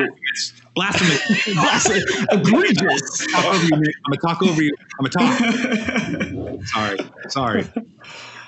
Blasphemous. 0.75 1.33
Blasphemous. 1.53 2.25
Egregious. 2.31 3.27
Talk 3.31 3.45
over 3.45 3.65
you, 3.65 3.71
I'm 3.75 4.11
gonna 4.11 4.21
talk 4.21 4.41
over 4.43 4.63
you. 4.63 4.73
I'm 4.97 5.05
gonna 5.05 6.57
talk. 6.57 6.65
Sorry. 6.67 6.99
Sorry. 7.29 7.67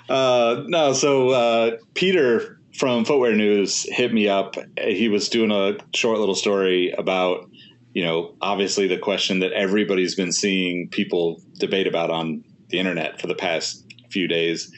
Uh, 0.09 0.63
no, 0.67 0.93
so 0.93 1.29
uh, 1.29 1.77
Peter 1.93 2.59
from 2.77 3.05
Footwear 3.05 3.35
News 3.35 3.83
hit 3.83 4.13
me 4.13 4.27
up. 4.27 4.55
He 4.79 5.09
was 5.09 5.29
doing 5.29 5.51
a 5.51 5.77
short 5.93 6.19
little 6.19 6.35
story 6.35 6.91
about, 6.97 7.49
you 7.93 8.03
know, 8.03 8.33
obviously 8.41 8.87
the 8.87 8.97
question 8.97 9.39
that 9.39 9.51
everybody's 9.51 10.15
been 10.15 10.31
seeing 10.31 10.87
people 10.89 11.41
debate 11.59 11.87
about 11.87 12.09
on 12.09 12.43
the 12.69 12.79
internet 12.79 13.19
for 13.19 13.27
the 13.27 13.35
past 13.35 13.85
few 14.09 14.27
days 14.27 14.71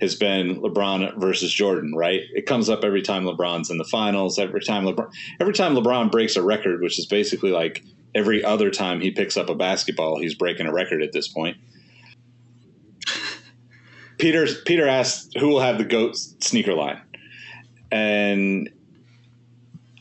has 0.00 0.14
been 0.14 0.60
LeBron 0.60 1.18
versus 1.18 1.52
Jordan, 1.52 1.94
right? 1.94 2.22
It 2.34 2.46
comes 2.46 2.68
up 2.68 2.84
every 2.84 3.02
time 3.02 3.24
LeBron's 3.24 3.70
in 3.70 3.78
the 3.78 3.84
finals, 3.84 4.38
every 4.38 4.60
time 4.60 4.84
LeBron 4.84 5.10
every 5.40 5.54
time 5.54 5.74
LeBron 5.74 6.10
breaks 6.10 6.36
a 6.36 6.42
record, 6.42 6.80
which 6.80 6.98
is 6.98 7.06
basically 7.06 7.50
like 7.50 7.84
every 8.14 8.44
other 8.44 8.70
time 8.70 9.00
he 9.00 9.10
picks 9.10 9.36
up 9.36 9.48
a 9.48 9.54
basketball, 9.54 10.20
he's 10.20 10.34
breaking 10.34 10.66
a 10.66 10.72
record 10.72 11.02
at 11.02 11.12
this 11.12 11.28
point. 11.28 11.56
Peter 14.18 14.46
Peter 14.64 14.86
asked 14.86 15.36
who 15.38 15.48
will 15.48 15.60
have 15.60 15.78
the 15.78 15.84
goat 15.84 16.16
sneaker 16.16 16.74
line, 16.74 17.00
and 17.90 18.70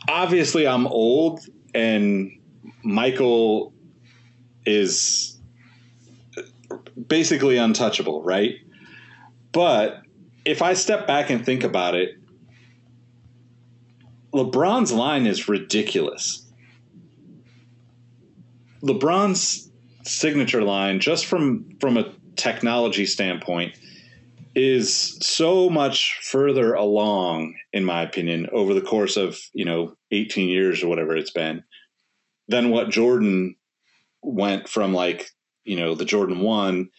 obviously 0.07 0.67
I'm 0.67 0.85
old, 0.87 1.41
and 1.73 2.31
Michael 2.83 3.73
is 4.65 5.39
basically 7.07 7.57
untouchable, 7.57 8.21
right? 8.21 8.57
But 9.57 10.03
if 10.45 10.61
I 10.61 10.75
step 10.75 11.07
back 11.07 11.31
and 11.31 11.43
think 11.43 11.63
about 11.63 11.95
it, 11.95 12.11
LeBron's 14.31 14.91
line 14.91 15.25
is 15.25 15.49
ridiculous. 15.49 16.45
LeBron's 18.83 19.71
signature 20.03 20.61
line, 20.61 20.99
just 20.99 21.25
from 21.25 21.75
from 21.79 21.97
a 21.97 22.13
technology 22.35 23.07
standpoint, 23.07 23.79
is 24.53 25.17
so 25.23 25.71
much 25.71 26.19
further 26.21 26.75
along, 26.75 27.55
in 27.73 27.83
my 27.83 28.03
opinion, 28.03 28.49
over 28.51 28.75
the 28.75 28.81
course 28.81 29.17
of 29.17 29.39
you 29.53 29.65
know 29.65 29.97
18 30.11 30.49
years 30.49 30.83
or 30.83 30.87
whatever 30.87 31.17
it's 31.17 31.31
been, 31.31 31.63
than 32.47 32.69
what 32.69 32.91
Jordan 32.91 33.55
went 34.21 34.69
from 34.69 34.93
like 34.93 35.31
you 35.63 35.77
know 35.77 35.95
the 35.95 36.05
Jordan 36.05 36.41
one 36.41 36.91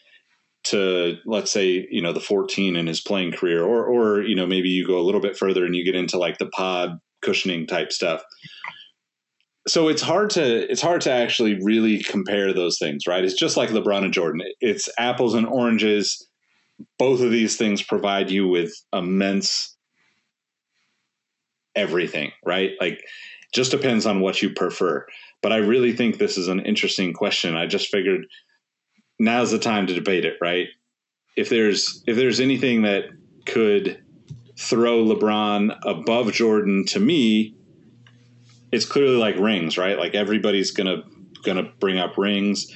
to 0.65 1.17
let's 1.25 1.51
say 1.51 1.87
you 1.91 2.03
know 2.03 2.13
the 2.13 2.21
14 2.21 2.77
in 2.77 2.87
his 2.87 3.01
playing 3.01 3.33
career, 3.33 3.65
or 3.65 3.85
or 3.85 4.23
you 4.23 4.35
know 4.35 4.47
maybe 4.47 4.69
you 4.69 4.87
go 4.87 4.99
a 4.99 5.03
little 5.03 5.21
bit 5.21 5.37
further 5.37 5.65
and 5.65 5.75
you 5.75 5.85
get 5.85 5.95
into 5.95 6.19
like 6.19 6.39
the 6.39 6.47
pod 6.47 6.99
cushioning 7.23 7.67
type 7.67 7.93
stuff. 7.93 8.23
So 9.67 9.89
it's 9.89 10.03
hard 10.03 10.31
to 10.31 10.71
it's 10.71 10.81
hard 10.81 11.01
to 11.03 11.13
actually 11.13 11.63
really 11.63 11.99
compare 12.03 12.53
those 12.53 12.79
things 12.79 13.07
right? 13.07 13.25
It's 13.25 13.39
just 13.39 13.57
like 13.57 13.71
lebron 13.71 14.05
and 14.05 14.13
jordan. 14.13 14.43
It's 14.61 14.89
apples 14.99 15.35
and 15.35 15.47
oranges. 15.47 16.27
Both 16.99 17.21
of 17.21 17.31
these 17.31 17.57
things 17.57 17.83
provide 17.83 18.31
you 18.31 18.47
with 18.49 18.73
immense 18.93 19.77
everything 21.77 22.33
right? 22.45 22.73
Like 22.81 23.01
just 23.55 23.71
depends 23.71 24.07
on 24.07 24.21
what 24.21 24.43
you 24.43 24.51
prefer. 24.51 25.07
But 25.43 25.53
i 25.53 25.57
really 25.57 25.93
think 25.93 26.19
this 26.19 26.37
is 26.37 26.49
an 26.49 26.61
interesting 26.61 27.13
question. 27.13 27.57
I 27.57 27.67
just 27.67 27.89
figured 27.89 28.27
now's 29.19 29.51
the 29.51 29.59
time 29.59 29.87
to 29.87 29.95
debate 29.95 30.25
it 30.25 30.37
right 30.41 30.69
if 31.37 31.49
there's 31.49 32.03
if 32.07 32.17
there's 32.17 32.41
anything 32.41 32.83
that 32.83 33.05
could 33.47 34.03
throw 34.59 35.05
lebron 35.05 35.77
above 35.85 36.33
jordan 36.33 36.85
to 36.85 37.01
me 37.01 37.55
it's 38.73 38.85
clearly 38.85 39.17
like 39.17 39.37
rings, 39.39 39.79
right? 39.79 39.99
Like 39.99 40.15
everybody's 40.15 40.71
gonna 40.71 41.03
gonna 41.45 41.71
bring 41.81 41.99
up 41.99 42.19
rings. 42.19 42.73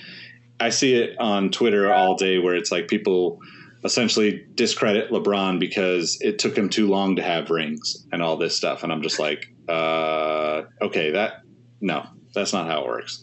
I 0.61 0.71
see 0.71 0.95
it 0.95 1.19
on 1.19 1.51
Twitter 1.51 1.93
all 1.93 2.17
day 2.17 2.39
where 2.39 2.55
it's 2.55 2.71
like 2.71 2.89
people 2.89 3.41
essentially 3.85 4.47
discredit 4.55 5.11
LeBron 5.11 5.59
because 5.59 6.17
it 6.21 6.39
took 6.39 6.57
him 6.57 6.69
too 6.69 6.89
long 6.89 7.17
to 7.17 7.23
have 7.23 7.51
rings 7.51 8.07
and 8.13 8.23
all 8.23 8.37
this 8.37 8.57
stuff. 8.57 8.85
And 8.85 8.93
I'm 8.93 9.03
just 9.03 9.19
like, 9.19 9.53
uh, 9.69 10.63
okay, 10.81 11.11
that 11.11 11.43
no, 11.81 12.07
that's 12.35 12.53
not 12.53 12.69
how 12.69 12.83
it 12.83 12.87
works. 12.87 13.23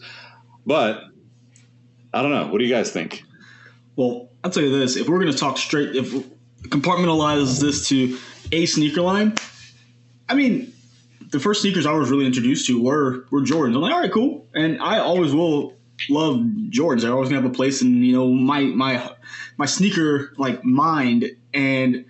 But 0.66 1.00
I 2.12 2.22
don't 2.22 2.32
know. 2.32 2.46
What 2.48 2.58
do 2.58 2.64
you 2.64 2.74
guys 2.74 2.90
think? 2.90 3.22
Well, 3.96 4.30
I'll 4.42 4.50
tell 4.50 4.62
you 4.62 4.76
this: 4.76 4.96
if 4.96 5.08
we're 5.08 5.18
going 5.18 5.32
to 5.32 5.38
talk 5.38 5.58
straight, 5.58 5.94
if 5.94 6.12
compartmentalize 6.62 7.60
this 7.60 7.88
to 7.88 8.18
a 8.52 8.66
sneaker 8.66 9.02
line, 9.02 9.34
I 10.28 10.34
mean, 10.34 10.72
the 11.30 11.40
first 11.40 11.62
sneakers 11.62 11.86
I 11.86 11.92
was 11.92 12.10
really 12.10 12.26
introduced 12.26 12.66
to 12.66 12.82
were 12.82 13.26
were 13.30 13.42
Jordans. 13.42 13.74
I'm 13.74 13.82
like, 13.82 13.92
all 13.92 14.00
right, 14.00 14.12
cool, 14.12 14.46
and 14.54 14.80
I 14.80 14.98
always 14.98 15.32
will 15.32 15.74
love 16.08 16.36
Jordans. 16.70 17.02
They're 17.02 17.12
always 17.12 17.28
gonna 17.28 17.42
have 17.42 17.50
a 17.50 17.54
place 17.54 17.82
in 17.82 18.02
you 18.02 18.12
know 18.12 18.28
my 18.28 18.62
my 18.62 19.10
my 19.56 19.66
sneaker 19.66 20.32
like 20.36 20.64
mind. 20.64 21.30
And 21.54 22.06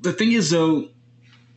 the 0.00 0.12
thing 0.12 0.32
is 0.32 0.50
though, 0.50 0.88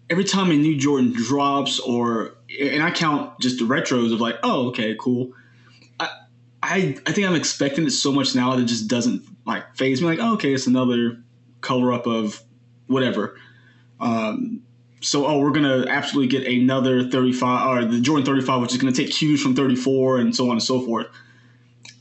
every 0.09 0.23
time 0.23 0.51
a 0.51 0.55
new 0.55 0.77
Jordan 0.77 1.13
drops, 1.13 1.79
or 1.79 2.35
and 2.59 2.83
I 2.83 2.91
count 2.91 3.39
just 3.39 3.59
the 3.59 3.65
retros 3.65 4.13
of 4.13 4.19
like, 4.19 4.35
oh 4.43 4.67
okay, 4.69 4.95
cool. 4.99 5.31
I 6.69 6.97
I 7.05 7.11
think 7.11 7.27
I'm 7.27 7.35
expecting 7.35 7.85
it 7.85 7.91
so 7.91 8.11
much 8.11 8.35
now 8.35 8.55
that 8.55 8.61
it 8.61 8.65
just 8.65 8.87
doesn't 8.87 9.23
like 9.45 9.75
faze 9.75 10.01
me. 10.01 10.07
Like, 10.07 10.19
oh, 10.19 10.35
okay, 10.35 10.53
it's 10.53 10.67
another 10.67 11.21
colorway 11.61 12.05
of 12.05 12.41
whatever. 12.87 13.37
Um, 13.99 14.61
so 15.01 15.25
oh 15.25 15.39
we're 15.39 15.51
gonna 15.51 15.85
absolutely 15.87 16.27
get 16.27 16.47
another 16.47 17.09
35 17.09 17.67
or 17.67 17.85
the 17.85 18.01
jordan 18.01 18.25
35 18.25 18.61
which 18.61 18.71
is 18.71 18.77
gonna 18.77 18.91
take 18.91 19.11
cues 19.11 19.41
from 19.41 19.55
34 19.55 20.19
and 20.19 20.35
so 20.35 20.45
on 20.45 20.51
and 20.51 20.63
so 20.63 20.81
forth 20.81 21.07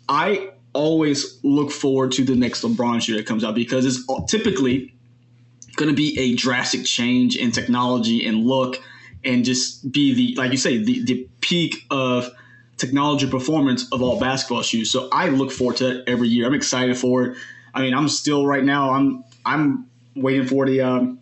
i 0.08 0.50
always 0.72 1.38
look 1.42 1.70
forward 1.70 2.12
to 2.12 2.24
the 2.24 2.34
next 2.34 2.62
lebron 2.62 3.00
shoe 3.00 3.16
that 3.16 3.26
comes 3.26 3.44
out 3.44 3.54
because 3.54 3.84
it's 3.86 4.04
typically 4.28 4.94
gonna 5.76 5.92
be 5.92 6.18
a 6.18 6.34
drastic 6.34 6.84
change 6.84 7.36
in 7.36 7.52
technology 7.52 8.26
and 8.26 8.44
look 8.44 8.82
and 9.24 9.44
just 9.44 9.90
be 9.92 10.14
the 10.14 10.34
like 10.40 10.50
you 10.50 10.56
say 10.56 10.78
the, 10.78 11.04
the 11.04 11.28
peak 11.40 11.84
of 11.90 12.30
technology 12.78 13.28
performance 13.28 13.90
of 13.92 14.02
all 14.02 14.18
basketball 14.18 14.62
shoes 14.62 14.90
so 14.90 15.08
i 15.12 15.28
look 15.28 15.50
forward 15.50 15.76
to 15.76 15.84
that 15.84 16.04
every 16.08 16.28
year 16.28 16.46
i'm 16.46 16.54
excited 16.54 16.96
for 16.96 17.24
it 17.24 17.38
i 17.74 17.82
mean 17.82 17.92
i'm 17.92 18.08
still 18.08 18.46
right 18.46 18.64
now 18.64 18.90
i'm 18.90 19.24
i'm 19.44 19.88
waiting 20.14 20.46
for 20.46 20.66
the 20.66 20.80
um, 20.80 21.18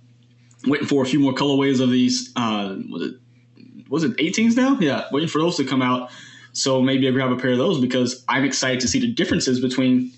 waiting 0.67 0.87
for 0.87 1.03
a 1.03 1.07
few 1.07 1.21
more 1.21 1.33
colorways 1.33 1.81
of 1.81 1.91
these. 1.91 2.33
Uh, 2.37 2.77
was 2.91 3.03
it 3.03 3.15
was 3.89 4.05
it 4.05 4.17
18s 4.17 4.57
now? 4.57 4.77
Yeah, 4.81 5.05
waiting 5.13 5.29
for 5.29 5.41
those 5.41 5.57
to 5.57 5.65
come 5.65 5.83
out. 5.83 6.11
So 6.53 6.81
maybe 6.81 7.07
I 7.07 7.11
grab 7.11 7.31
a 7.31 7.37
pair 7.37 7.53
of 7.53 7.59
those 7.59 7.81
because 7.81 8.25
I'm 8.29 8.45
excited 8.45 8.81
to 8.81 8.89
see 8.89 8.99
the 8.99 9.13
differences 9.13 9.61
between 9.61 10.13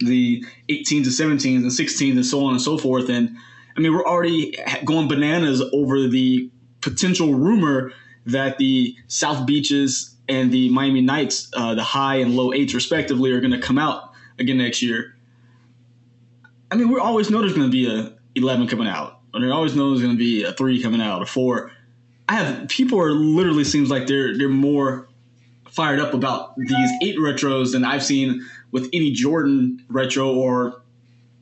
the 0.00 0.44
18s 0.70 1.22
and 1.22 1.40
17s 1.40 1.56
and 1.56 1.66
16s 1.66 2.12
and 2.12 2.24
so 2.24 2.44
on 2.44 2.52
and 2.52 2.62
so 2.62 2.78
forth. 2.78 3.10
And 3.10 3.36
I 3.76 3.80
mean, 3.80 3.92
we're 3.92 4.06
already 4.06 4.56
going 4.84 5.08
bananas 5.08 5.62
over 5.72 6.08
the 6.08 6.50
potential 6.80 7.34
rumor 7.34 7.92
that 8.26 8.56
the 8.58 8.96
South 9.08 9.46
Beaches 9.46 10.09
and 10.30 10.52
the 10.52 10.70
Miami 10.70 11.00
Nights, 11.02 11.50
uh, 11.54 11.74
the 11.74 11.82
high 11.82 12.16
and 12.16 12.36
low 12.36 12.52
eights 12.52 12.72
respectively, 12.72 13.32
are 13.32 13.40
going 13.40 13.52
to 13.52 13.60
come 13.60 13.78
out 13.78 14.12
again 14.38 14.58
next 14.58 14.80
year. 14.80 15.16
I 16.70 16.76
mean, 16.76 16.88
we 16.88 17.00
always 17.00 17.30
know 17.30 17.40
there's 17.40 17.52
going 17.52 17.66
to 17.66 17.72
be 17.72 17.90
a 17.90 18.12
11 18.36 18.68
coming 18.68 18.86
out 18.86 19.20
and 19.32 19.44
there 19.44 19.52
always 19.52 19.74
know 19.74 19.90
there's 19.90 20.02
going 20.02 20.14
to 20.14 20.18
be 20.18 20.44
a 20.44 20.52
three 20.52 20.82
coming 20.82 21.00
out, 21.00 21.22
a 21.22 21.26
four. 21.26 21.72
I 22.28 22.34
have 22.34 22.68
people 22.68 23.00
are 23.00 23.12
literally 23.12 23.64
seems 23.64 23.90
like 23.90 24.06
they're 24.06 24.36
they're 24.36 24.48
more 24.48 25.08
fired 25.68 26.00
up 26.00 26.14
about 26.14 26.56
these 26.56 26.90
eight 27.02 27.16
retros 27.16 27.72
than 27.72 27.84
I've 27.84 28.04
seen 28.04 28.44
with 28.72 28.88
any 28.92 29.12
Jordan 29.12 29.84
retro 29.88 30.32
or 30.32 30.82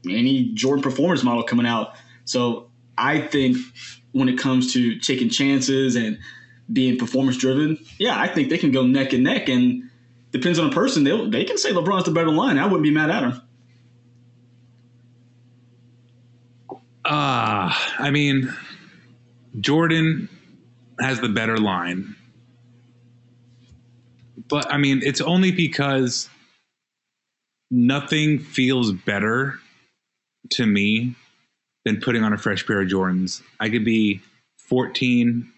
any 0.09 0.51
Jordan 0.53 0.83
performance 0.83 1.23
model 1.23 1.43
coming 1.43 1.67
out. 1.67 1.95
So 2.25 2.71
I 2.97 3.21
think 3.21 3.57
when 4.13 4.29
it 4.29 4.39
comes 4.39 4.73
to 4.75 4.99
taking 4.99 5.29
chances 5.29 5.97
and 5.97 6.19
being 6.73 6.99
performance 6.99 7.37
driven, 7.37 7.79
yeah, 7.99 8.19
I 8.19 8.29
think 8.29 8.51
they 8.51 8.59
can 8.59 8.73
go 8.73 8.87
neck 8.87 9.13
and 9.13 9.25
neck. 9.25 9.49
And 9.49 9.91
depends 10.31 10.59
on 10.59 10.71
the 10.71 10.75
person, 10.75 11.05
they 11.05 11.29
they 11.29 11.45
can 11.45 11.59
say 11.59 11.73
LeBron's 11.73 12.05
the 12.05 12.11
better 12.11 12.31
line. 12.31 12.59
I 12.59 12.65
wouldn't 12.65 12.83
be 12.83 12.91
mad 12.91 13.11
at 13.11 13.23
him. 13.23 13.43
Uh, 17.05 17.73
I 17.99 18.11
mean, 18.11 18.55
Jordan 19.59 20.29
has 21.01 21.21
the 21.21 21.29
better 21.29 21.57
line. 21.57 22.17
But 24.49 24.73
I 24.73 24.79
mean, 24.79 25.01
it's 25.03 25.21
only 25.21 25.51
because 25.51 26.29
nothing 27.71 28.39
feels 28.39 28.93
better 28.93 29.59
to 30.51 30.67
me 30.67 31.15
than 31.85 32.01
putting 32.01 32.23
on 32.23 32.33
a 32.33 32.39
fresh 32.39 32.67
pair 32.67 32.81
of 32.83 32.89
Jordans. 32.89 33.43
I 33.61 33.69
could 33.69 33.85
be 33.85 34.21
14, 34.69 35.51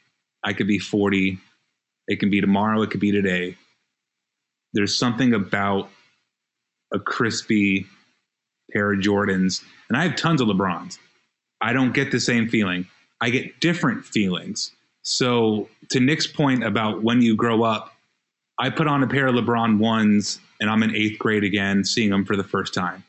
I 0.45 0.53
could 0.53 0.67
be 0.67 0.79
40, 0.79 1.39
it 2.09 2.21
can 2.21 2.31
be 2.31 2.41
tomorrow, 2.41 2.83
it 2.83 2.91
could 2.91 3.01
be 3.01 3.13
today. 3.13 3.57
There's 4.73 4.97
something 4.97 5.35
about 5.35 5.91
a 6.93 6.99
crispy 6.99 7.87
pair 8.73 8.93
of 8.93 9.01
Jordans, 9.01 9.63
and 9.89 9.97
I 9.97 10.05
have 10.05 10.17
tons 10.17 10.41
of 10.41 10.49
LeBrons. 10.49 10.99
I 11.61 11.73
don't 11.73 11.93
get 11.93 12.11
the 12.11 12.21
same 12.21 12.49
feeling. 12.49 12.87
I 13.21 13.31
get 13.31 13.61
different 13.61 14.05
feelings. 14.05 14.73
So, 15.03 15.69
to 15.91 16.01
Nick's 16.01 16.27
point 16.27 16.65
about 16.65 17.03
when 17.03 17.23
you 17.23 17.37
grow 17.37 17.63
up, 17.63 17.93
I 18.59 18.71
put 18.71 18.87
on 18.87 19.03
a 19.03 19.07
pair 19.07 19.27
of 19.27 19.35
LeBron 19.35 19.79
ones 19.79 20.39
and 20.61 20.69
I'm 20.69 20.83
in 20.83 20.95
eighth 20.95 21.19
grade 21.19 21.45
again, 21.45 21.85
seeing 21.85 22.11
them 22.11 22.25
for 22.25 22.37
the 22.37 22.45
first 22.45 22.75
time. 22.75 23.03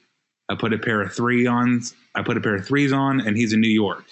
I 0.50 0.56
put 0.56 0.74
a 0.74 0.78
pair 0.78 1.02
of 1.02 1.14
three 1.14 1.46
on, 1.48 1.82
I 2.16 2.24
put 2.24 2.38
a 2.38 2.42
pair 2.42 2.56
of 2.56 2.66
threes 2.66 2.92
on, 2.92 3.22
and 3.22 3.38
he's 3.38 3.54
in 3.54 3.62
New 3.62 3.68
York. 3.68 4.06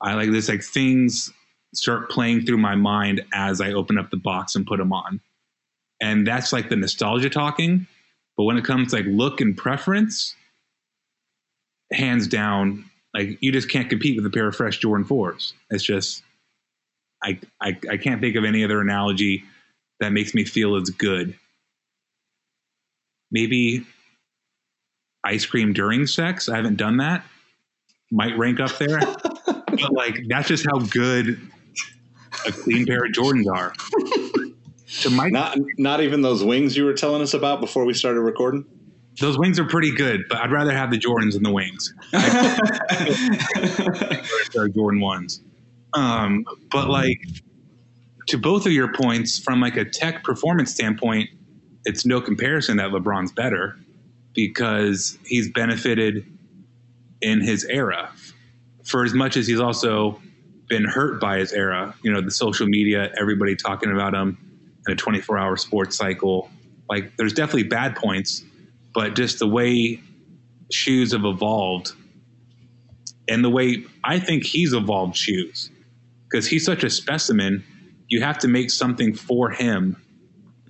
I 0.00 0.14
like 0.14 0.30
this, 0.30 0.48
like 0.48 0.62
things 0.62 1.32
start 1.74 2.10
playing 2.10 2.44
through 2.44 2.58
my 2.58 2.74
mind 2.74 3.22
as 3.32 3.60
I 3.60 3.72
open 3.72 3.98
up 3.98 4.10
the 4.10 4.16
box 4.16 4.54
and 4.54 4.66
put 4.66 4.78
them 4.78 4.92
on. 4.92 5.20
And 6.00 6.26
that's 6.26 6.52
like 6.52 6.68
the 6.68 6.76
nostalgia 6.76 7.30
talking. 7.30 7.86
But 8.36 8.44
when 8.44 8.56
it 8.56 8.64
comes 8.64 8.90
to 8.90 8.96
like 8.96 9.06
look 9.06 9.40
and 9.40 9.56
preference, 9.56 10.34
hands 11.92 12.28
down, 12.28 12.84
like 13.14 13.38
you 13.40 13.52
just 13.52 13.68
can't 13.68 13.90
compete 13.90 14.16
with 14.16 14.26
a 14.26 14.30
pair 14.30 14.48
of 14.48 14.56
fresh 14.56 14.78
Jordan 14.78 15.04
fours. 15.04 15.54
It's 15.70 15.82
just 15.84 16.22
I, 17.22 17.40
I 17.60 17.76
I 17.90 17.96
can't 17.96 18.20
think 18.20 18.36
of 18.36 18.44
any 18.44 18.64
other 18.64 18.80
analogy 18.80 19.44
that 20.00 20.12
makes 20.12 20.34
me 20.34 20.44
feel 20.44 20.76
as 20.76 20.90
good. 20.90 21.34
Maybe 23.30 23.84
ice 25.24 25.44
cream 25.44 25.72
during 25.72 26.06
sex. 26.06 26.48
I 26.48 26.56
haven't 26.56 26.76
done 26.76 26.98
that. 26.98 27.24
Might 28.10 28.38
rank 28.38 28.60
up 28.60 28.78
there. 28.78 29.00
but 29.46 29.92
like 29.92 30.16
that's 30.28 30.48
just 30.48 30.64
how 30.64 30.78
good 30.78 31.40
a 32.46 32.52
clean 32.52 32.86
pair 32.86 33.04
of 33.04 33.12
Jordans 33.12 33.46
are. 33.52 33.72
To 35.02 35.10
my 35.10 35.28
not 35.28 35.58
not 35.76 36.00
even 36.00 36.22
those 36.22 36.42
wings 36.42 36.74
you 36.74 36.86
were 36.86 36.94
telling 36.94 37.20
us 37.20 37.34
about 37.34 37.60
before 37.60 37.84
we 37.84 37.92
started 37.92 38.22
recording. 38.22 38.64
Those 39.20 39.38
wings 39.38 39.58
are 39.58 39.66
pretty 39.66 39.94
good, 39.94 40.22
but 40.30 40.38
I'd 40.38 40.50
rather 40.50 40.72
have 40.72 40.90
the 40.90 40.98
Jordans 40.98 41.34
than 41.34 41.42
the 41.42 41.52
wings. 41.52 41.92
Jordan 44.74 45.00
ones. 45.00 45.42
Um, 45.92 46.44
but 46.70 46.88
like 46.88 47.20
to 48.28 48.38
both 48.38 48.64
of 48.64 48.72
your 48.72 48.92
points, 48.92 49.38
from 49.38 49.60
like 49.60 49.76
a 49.76 49.84
tech 49.84 50.24
performance 50.24 50.72
standpoint, 50.72 51.28
it's 51.84 52.06
no 52.06 52.20
comparison 52.20 52.78
that 52.78 52.90
LeBron's 52.90 53.32
better 53.32 53.76
because 54.34 55.18
he's 55.26 55.50
benefited 55.50 56.24
in 57.20 57.40
his 57.40 57.64
era. 57.64 58.10
For 58.84 59.04
as 59.04 59.12
much 59.12 59.36
as 59.36 59.46
he's 59.46 59.60
also 59.60 60.20
been 60.68 60.84
hurt 60.84 61.20
by 61.20 61.38
his 61.38 61.52
era, 61.52 61.94
you 62.02 62.12
know, 62.12 62.20
the 62.20 62.30
social 62.30 62.66
media, 62.66 63.12
everybody 63.18 63.56
talking 63.56 63.90
about 63.92 64.14
him 64.14 64.36
in 64.86 64.92
a 64.92 64.96
24 64.96 65.38
hour 65.38 65.56
sports 65.56 65.96
cycle. 65.96 66.50
Like, 66.88 67.16
there's 67.16 67.32
definitely 67.32 67.64
bad 67.64 67.96
points, 67.96 68.44
but 68.94 69.14
just 69.14 69.38
the 69.38 69.46
way 69.46 70.00
shoes 70.70 71.12
have 71.12 71.24
evolved 71.24 71.92
and 73.28 73.44
the 73.44 73.50
way 73.50 73.84
I 74.04 74.18
think 74.18 74.44
he's 74.44 74.72
evolved 74.72 75.16
shoes 75.16 75.70
because 76.24 76.46
he's 76.46 76.64
such 76.64 76.82
a 76.82 76.90
specimen. 76.90 77.64
You 78.08 78.22
have 78.22 78.38
to 78.38 78.48
make 78.48 78.70
something 78.70 79.14
for 79.14 79.50
him, 79.50 80.02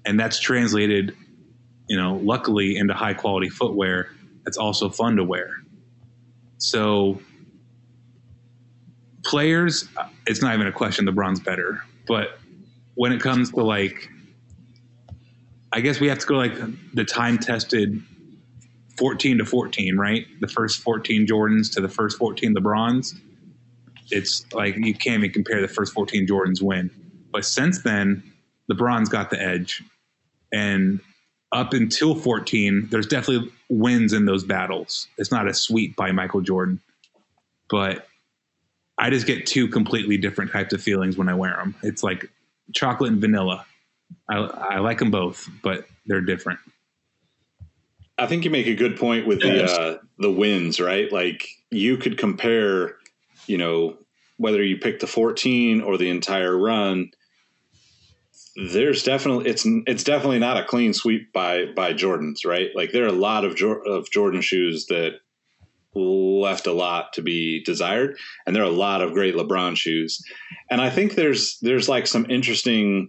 and 0.04 0.18
that's 0.18 0.40
translated, 0.40 1.14
you 1.88 1.96
know, 1.96 2.16
luckily 2.22 2.76
into 2.76 2.94
high 2.94 3.14
quality 3.14 3.48
footwear 3.48 4.10
that's 4.44 4.56
also 4.56 4.88
fun 4.88 5.16
to 5.16 5.24
wear. 5.24 5.50
So, 6.58 7.20
players, 9.28 9.88
it's 10.26 10.42
not 10.42 10.54
even 10.54 10.66
a 10.66 10.72
question. 10.72 11.06
LeBron's 11.06 11.40
better, 11.40 11.82
but 12.06 12.38
when 12.94 13.12
it 13.12 13.20
comes 13.20 13.50
to 13.52 13.62
like 13.62 14.10
I 15.72 15.80
guess 15.80 16.00
we 16.00 16.08
have 16.08 16.18
to 16.18 16.26
go 16.26 16.36
like 16.36 16.54
the 16.94 17.04
time 17.04 17.38
tested 17.38 18.02
14 18.96 19.38
to 19.38 19.44
14, 19.44 19.96
right? 19.96 20.26
The 20.40 20.48
first 20.48 20.80
14 20.80 21.26
Jordans 21.26 21.72
to 21.74 21.80
the 21.80 21.88
first 21.88 22.18
14 22.18 22.54
LeBrons. 22.54 23.14
It's 24.10 24.50
like 24.52 24.76
you 24.76 24.94
can't 24.94 25.22
even 25.22 25.30
compare 25.30 25.60
the 25.60 25.68
first 25.68 25.92
14 25.92 26.26
Jordans 26.26 26.62
win. 26.62 26.90
But 27.30 27.44
since 27.44 27.82
then, 27.82 28.22
LeBron's 28.72 29.10
got 29.10 29.30
the 29.30 29.40
edge. 29.40 29.82
And 30.52 31.00
up 31.52 31.74
until 31.74 32.14
14, 32.14 32.88
there's 32.90 33.06
definitely 33.06 33.52
wins 33.68 34.14
in 34.14 34.24
those 34.24 34.44
battles. 34.44 35.06
It's 35.18 35.30
not 35.30 35.46
a 35.46 35.54
sweep 35.54 35.94
by 35.94 36.10
Michael 36.12 36.40
Jordan, 36.40 36.80
but 37.70 38.07
I 38.98 39.10
just 39.10 39.26
get 39.26 39.46
two 39.46 39.68
completely 39.68 40.16
different 40.16 40.50
types 40.50 40.74
of 40.74 40.82
feelings 40.82 41.16
when 41.16 41.28
I 41.28 41.34
wear 41.34 41.56
them. 41.56 41.74
It's 41.82 42.02
like 42.02 42.30
chocolate 42.74 43.12
and 43.12 43.20
vanilla. 43.20 43.64
I, 44.28 44.38
I 44.38 44.78
like 44.80 44.98
them 44.98 45.10
both, 45.10 45.48
but 45.62 45.86
they're 46.06 46.20
different. 46.20 46.58
I 48.18 48.26
think 48.26 48.44
you 48.44 48.50
make 48.50 48.66
a 48.66 48.74
good 48.74 48.96
point 48.96 49.26
with 49.26 49.40
the 49.40 49.64
uh, 49.64 49.98
the 50.18 50.30
wins, 50.30 50.80
right? 50.80 51.10
Like 51.12 51.48
you 51.70 51.96
could 51.96 52.18
compare, 52.18 52.96
you 53.46 53.56
know, 53.56 53.96
whether 54.38 54.62
you 54.62 54.76
pick 54.76 54.98
the 54.98 55.06
14 55.06 55.80
or 55.82 55.96
the 55.96 56.10
entire 56.10 56.56
run. 56.56 57.12
There's 58.72 59.04
definitely 59.04 59.48
it's 59.48 59.64
it's 59.86 60.02
definitely 60.02 60.40
not 60.40 60.56
a 60.56 60.64
clean 60.64 60.92
sweep 60.92 61.32
by 61.32 61.66
by 61.66 61.92
Jordans, 61.92 62.44
right? 62.44 62.70
Like 62.74 62.90
there 62.90 63.04
are 63.04 63.08
a 63.08 63.12
lot 63.12 63.44
of 63.44 63.56
of 63.86 64.10
Jordan 64.10 64.40
shoes 64.40 64.86
that 64.86 65.20
left 65.94 66.66
a 66.66 66.72
lot 66.72 67.12
to 67.14 67.22
be 67.22 67.62
desired, 67.64 68.16
and 68.46 68.54
there 68.54 68.62
are 68.62 68.66
a 68.66 68.70
lot 68.70 69.02
of 69.02 69.12
great 69.12 69.34
LeBron 69.34 69.76
shoes. 69.76 70.22
And 70.70 70.80
I 70.80 70.90
think 70.90 71.14
there's 71.14 71.58
there's 71.60 71.88
like 71.88 72.06
some 72.06 72.26
interesting 72.30 73.08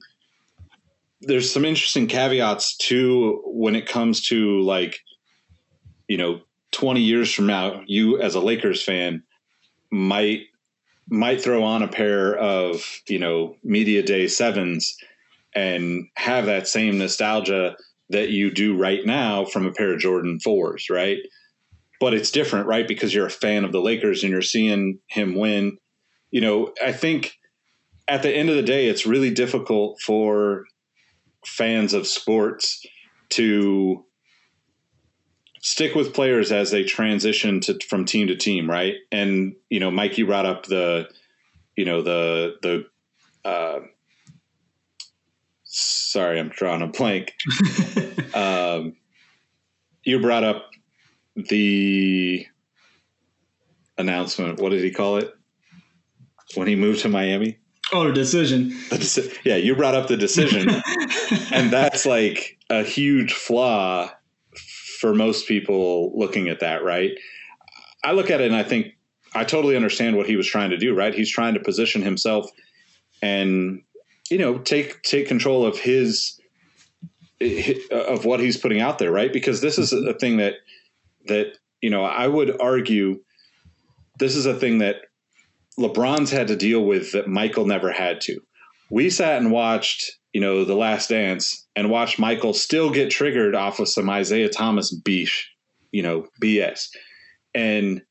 there's 1.22 1.52
some 1.52 1.66
interesting 1.66 2.08
caveats 2.08 2.78
too 2.78 3.42
when 3.46 3.76
it 3.76 3.88
comes 3.88 4.28
to 4.28 4.62
like 4.62 5.00
you 6.08 6.18
know 6.18 6.42
20 6.72 7.02
years 7.02 7.34
from 7.34 7.48
now 7.48 7.82
you 7.88 8.22
as 8.22 8.36
a 8.36 8.40
lakers 8.40 8.84
fan 8.84 9.24
might 9.92 10.42
might 11.10 11.42
throw 11.42 11.64
on 11.64 11.84
a 11.84 11.88
pair 11.88 12.38
of 12.38 13.02
you 13.08 13.20
know 13.20 13.56
media 13.64 14.02
day 14.04 14.28
sevens 14.28 14.96
and 15.56 16.08
have 16.16 16.46
that 16.46 16.68
same 16.68 16.98
nostalgia 16.98 17.76
that 18.10 18.30
you 18.30 18.52
do 18.52 18.78
right 18.78 19.06
now 19.06 19.44
from 19.44 19.66
a 19.66 19.72
pair 19.72 19.94
of 19.94 20.00
jordan 20.00 20.40
fours 20.40 20.90
right 20.90 21.20
but 22.00 22.14
it's 22.14 22.32
different 22.32 22.68
right 22.68 22.88
because 22.88 23.14
you're 23.14 23.28
a 23.28 23.32
fan 23.32 23.64
of 23.64 23.72
the 23.72 23.82
lakers 23.82 24.24
and 24.24 24.32
you're 24.32 24.42
seeing 24.42 25.00
him 25.08 25.36
win 25.36 25.78
you 26.32 26.42
know 26.42 26.74
i 26.84 26.92
think 26.92 27.34
at 28.08 28.24
the 28.24 28.32
end 28.32 28.50
of 28.50 28.56
the 28.56 28.64
day 28.64 28.88
it's 28.88 29.06
really 29.06 29.32
difficult 29.32 30.00
for 30.02 30.66
fans 31.46 31.94
of 31.94 32.08
sports 32.08 32.86
to 33.30 34.04
stick 35.62 35.96
with 35.96 36.14
players 36.14 36.52
as 36.52 36.72
they 36.72 36.84
transition 36.84 37.60
to 37.62 37.78
from 37.88 38.06
team 38.06 38.28
to 38.28 38.36
team, 38.36 38.70
right? 38.70 38.96
And 39.12 39.56
you 39.70 39.80
know, 39.80 39.92
Mikey 39.92 40.24
brought 40.24 40.46
up 40.46 40.66
the, 40.66 41.10
you 41.76 41.86
know, 41.86 42.02
the 42.02 42.56
the. 42.62 42.86
Uh, 43.48 43.80
sorry, 45.64 46.40
I'm 46.40 46.50
drawing 46.50 46.82
a 46.82 46.88
blank. 46.88 47.34
um, 48.34 48.96
you 50.04 50.20
brought 50.20 50.44
up 50.44 50.69
the 51.48 52.46
announcement. 53.98 54.60
What 54.60 54.70
did 54.70 54.84
he 54.84 54.92
call 54.92 55.18
it 55.18 55.34
when 56.56 56.68
he 56.68 56.76
moved 56.76 57.02
to 57.02 57.10
Miami? 57.10 57.58
Oh, 57.92 58.08
the 58.08 58.14
decision. 58.14 58.70
The 58.90 58.98
deci- 58.98 59.38
yeah, 59.44 59.56
you 59.56 59.76
brought 59.76 59.96
up 59.96 60.08
the 60.08 60.18
decision, 60.18 60.70
and 61.52 61.72
that's 61.72 62.06
like 62.06 62.58
a 62.70 62.84
huge 62.84 63.34
flaw 63.34 64.12
for 65.00 65.14
most 65.16 65.48
people 65.48 66.12
looking 66.18 66.50
at 66.50 66.60
that, 66.60 66.84
right? 66.84 67.12
I 68.04 68.12
look 68.12 68.30
at 68.30 68.42
it 68.42 68.48
and 68.48 68.56
I 68.56 68.64
think 68.64 68.98
I 69.34 69.44
totally 69.44 69.76
understand 69.76 70.18
what 70.18 70.28
he 70.28 70.36
was 70.36 70.48
trying 70.48 70.70
to 70.70 70.78
do, 70.78 70.94
right? 70.94 71.14
He's 71.14 71.30
trying 71.30 71.54
to 71.56 71.60
position 71.60 72.02
himself 72.02 72.50
and 73.22 73.82
you 74.30 74.38
know 74.38 74.60
take 74.60 75.02
take 75.02 75.28
control 75.28 75.66
of 75.66 75.78
his 75.78 76.40
of 77.92 78.26
what 78.26 78.40
he's 78.40 78.58
putting 78.58 78.82
out 78.82 79.00
there, 79.00 79.12
right? 79.12 79.32
Because 79.32 79.62
this 79.62 79.78
is 79.78 79.94
mm-hmm. 79.94 80.10
a 80.10 80.14
thing 80.14 80.38
that 80.38 80.56
that 81.30 81.58
you 81.82 81.90
know 81.90 82.04
I 82.04 82.28
would 82.28 82.60
argue 82.62 83.22
this 84.20 84.36
is 84.36 84.46
a 84.46 84.54
thing 84.54 84.80
that 84.80 84.98
LeBron's 85.80 86.30
had 86.30 86.48
to 86.50 86.56
deal 86.56 86.84
with 86.84 87.14
that 87.14 87.28
Michael 87.28 87.66
never 87.66 87.92
had 87.92 88.22
to. 88.22 88.40
We 88.92 89.10
sat 89.10 89.42
and 89.42 89.52
watched, 89.52 90.12
you 90.34 90.42
know, 90.42 90.66
The 90.66 90.76
Last 90.76 91.10
Dance 91.10 91.66
and 91.76 91.90
watched 91.90 92.20
Michael 92.20 92.54
still 92.54 92.92
get 92.92 93.10
triggered 93.10 93.56
off 93.56 93.80
of 93.80 93.88
some 93.88 94.10
Isiah 94.10 94.50
Thomas 94.50 94.94
beesh, 94.94 95.46
you 95.92 96.04
know, 96.04 96.28
BS. 96.42 96.90
And 97.56 98.02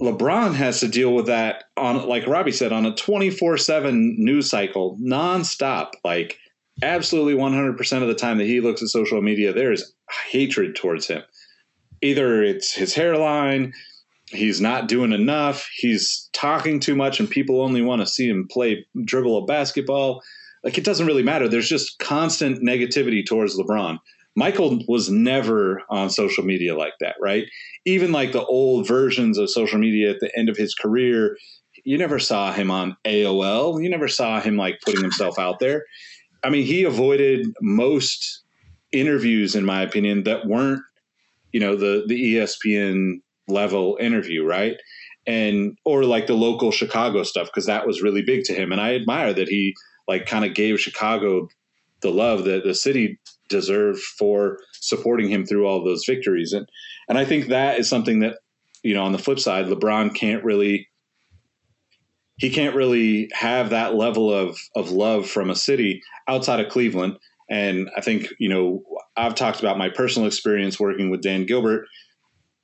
LeBron 0.00 0.54
has 0.54 0.80
to 0.80 0.88
deal 0.88 1.12
with 1.12 1.26
that 1.26 1.64
on, 1.76 2.08
like 2.08 2.26
Robbie 2.26 2.52
said, 2.52 2.72
on 2.72 2.86
a 2.86 2.94
24 2.94 3.56
7 3.58 4.16
news 4.18 4.48
cycle, 4.48 4.96
nonstop. 5.02 5.90
Like, 6.04 6.38
absolutely 6.82 7.34
100% 7.34 8.02
of 8.02 8.08
the 8.08 8.14
time 8.14 8.38
that 8.38 8.46
he 8.46 8.60
looks 8.60 8.82
at 8.82 8.88
social 8.88 9.20
media, 9.22 9.52
there 9.52 9.72
is 9.72 9.92
hatred 10.30 10.76
towards 10.76 11.06
him. 11.06 11.22
Either 12.02 12.42
it's 12.42 12.74
his 12.74 12.94
hairline, 12.94 13.72
he's 14.26 14.60
not 14.60 14.88
doing 14.88 15.12
enough. 15.12 15.68
He's 15.74 16.28
talking 16.32 16.80
too 16.80 16.96
much, 16.96 17.20
and 17.20 17.30
people 17.30 17.60
only 17.60 17.82
want 17.82 18.00
to 18.02 18.06
see 18.06 18.28
him 18.28 18.48
play 18.50 18.84
dribble 19.04 19.38
a 19.38 19.46
basketball. 19.46 20.22
Like 20.64 20.78
it 20.78 20.84
doesn't 20.84 21.06
really 21.06 21.22
matter. 21.22 21.48
There's 21.48 21.68
just 21.68 21.98
constant 21.98 22.62
negativity 22.62 23.24
towards 23.24 23.56
LeBron. 23.56 23.98
Michael 24.34 24.82
was 24.88 25.10
never 25.10 25.82
on 25.90 26.08
social 26.08 26.44
media 26.44 26.76
like 26.76 26.94
that, 27.00 27.16
right? 27.20 27.44
Even 27.84 28.12
like 28.12 28.32
the 28.32 28.44
old 28.44 28.86
versions 28.88 29.36
of 29.38 29.50
social 29.50 29.78
media 29.78 30.10
at 30.10 30.20
the 30.20 30.30
end 30.36 30.48
of 30.48 30.56
his 30.56 30.74
career, 30.74 31.36
you 31.84 31.98
never 31.98 32.18
saw 32.18 32.52
him 32.52 32.70
on 32.70 32.96
AOL. 33.04 33.82
You 33.82 33.90
never 33.90 34.08
saw 34.08 34.40
him 34.40 34.56
like 34.56 34.80
putting 34.84 35.02
himself 35.02 35.38
out 35.38 35.58
there. 35.58 35.84
I 36.42 36.50
mean, 36.50 36.64
he 36.64 36.84
avoided 36.84 37.46
most 37.60 38.42
interviews, 38.92 39.54
in 39.54 39.64
my 39.64 39.82
opinion, 39.82 40.24
that 40.24 40.46
weren't, 40.46 40.82
you 41.52 41.60
know, 41.60 41.76
the 41.76 42.04
the 42.06 42.36
ESPN 42.36 43.20
level 43.48 43.96
interview, 44.00 44.44
right? 44.44 44.76
And 45.26 45.76
or 45.84 46.04
like 46.04 46.26
the 46.26 46.34
local 46.34 46.72
Chicago 46.72 47.22
stuff 47.22 47.48
because 47.48 47.66
that 47.66 47.86
was 47.86 48.02
really 48.02 48.22
big 48.22 48.44
to 48.44 48.54
him, 48.54 48.72
and 48.72 48.80
I 48.80 48.94
admire 48.94 49.32
that 49.32 49.48
he 49.48 49.74
like 50.08 50.26
kind 50.26 50.44
of 50.44 50.54
gave 50.54 50.80
Chicago 50.80 51.48
the 52.00 52.10
love 52.10 52.44
that 52.44 52.64
the 52.64 52.74
city 52.74 53.18
deserved 53.48 54.02
for 54.18 54.58
supporting 54.72 55.28
him 55.28 55.46
through 55.46 55.66
all 55.66 55.84
those 55.84 56.04
victories, 56.04 56.52
and 56.52 56.66
and 57.08 57.18
I 57.18 57.24
think 57.24 57.48
that 57.48 57.78
is 57.78 57.88
something 57.88 58.20
that 58.20 58.38
you 58.82 58.94
know 58.94 59.04
on 59.04 59.12
the 59.12 59.18
flip 59.18 59.38
side, 59.38 59.66
LeBron 59.66 60.14
can't 60.14 60.42
really 60.42 60.88
he 62.38 62.50
can't 62.50 62.74
really 62.74 63.30
have 63.32 63.70
that 63.70 63.94
level 63.94 64.32
of 64.32 64.58
of 64.74 64.90
love 64.90 65.28
from 65.28 65.50
a 65.50 65.54
city 65.54 66.02
outside 66.26 66.58
of 66.58 66.70
Cleveland. 66.70 67.16
And 67.48 67.88
I 67.96 68.00
think 68.00 68.28
you 68.40 68.48
know 68.48 68.82
I've 69.16 69.34
talked 69.34 69.60
about 69.60 69.78
my 69.78 69.88
personal 69.88 70.26
experience 70.26 70.80
working 70.80 71.10
with 71.10 71.22
Dan 71.22 71.46
Gilbert 71.46 71.86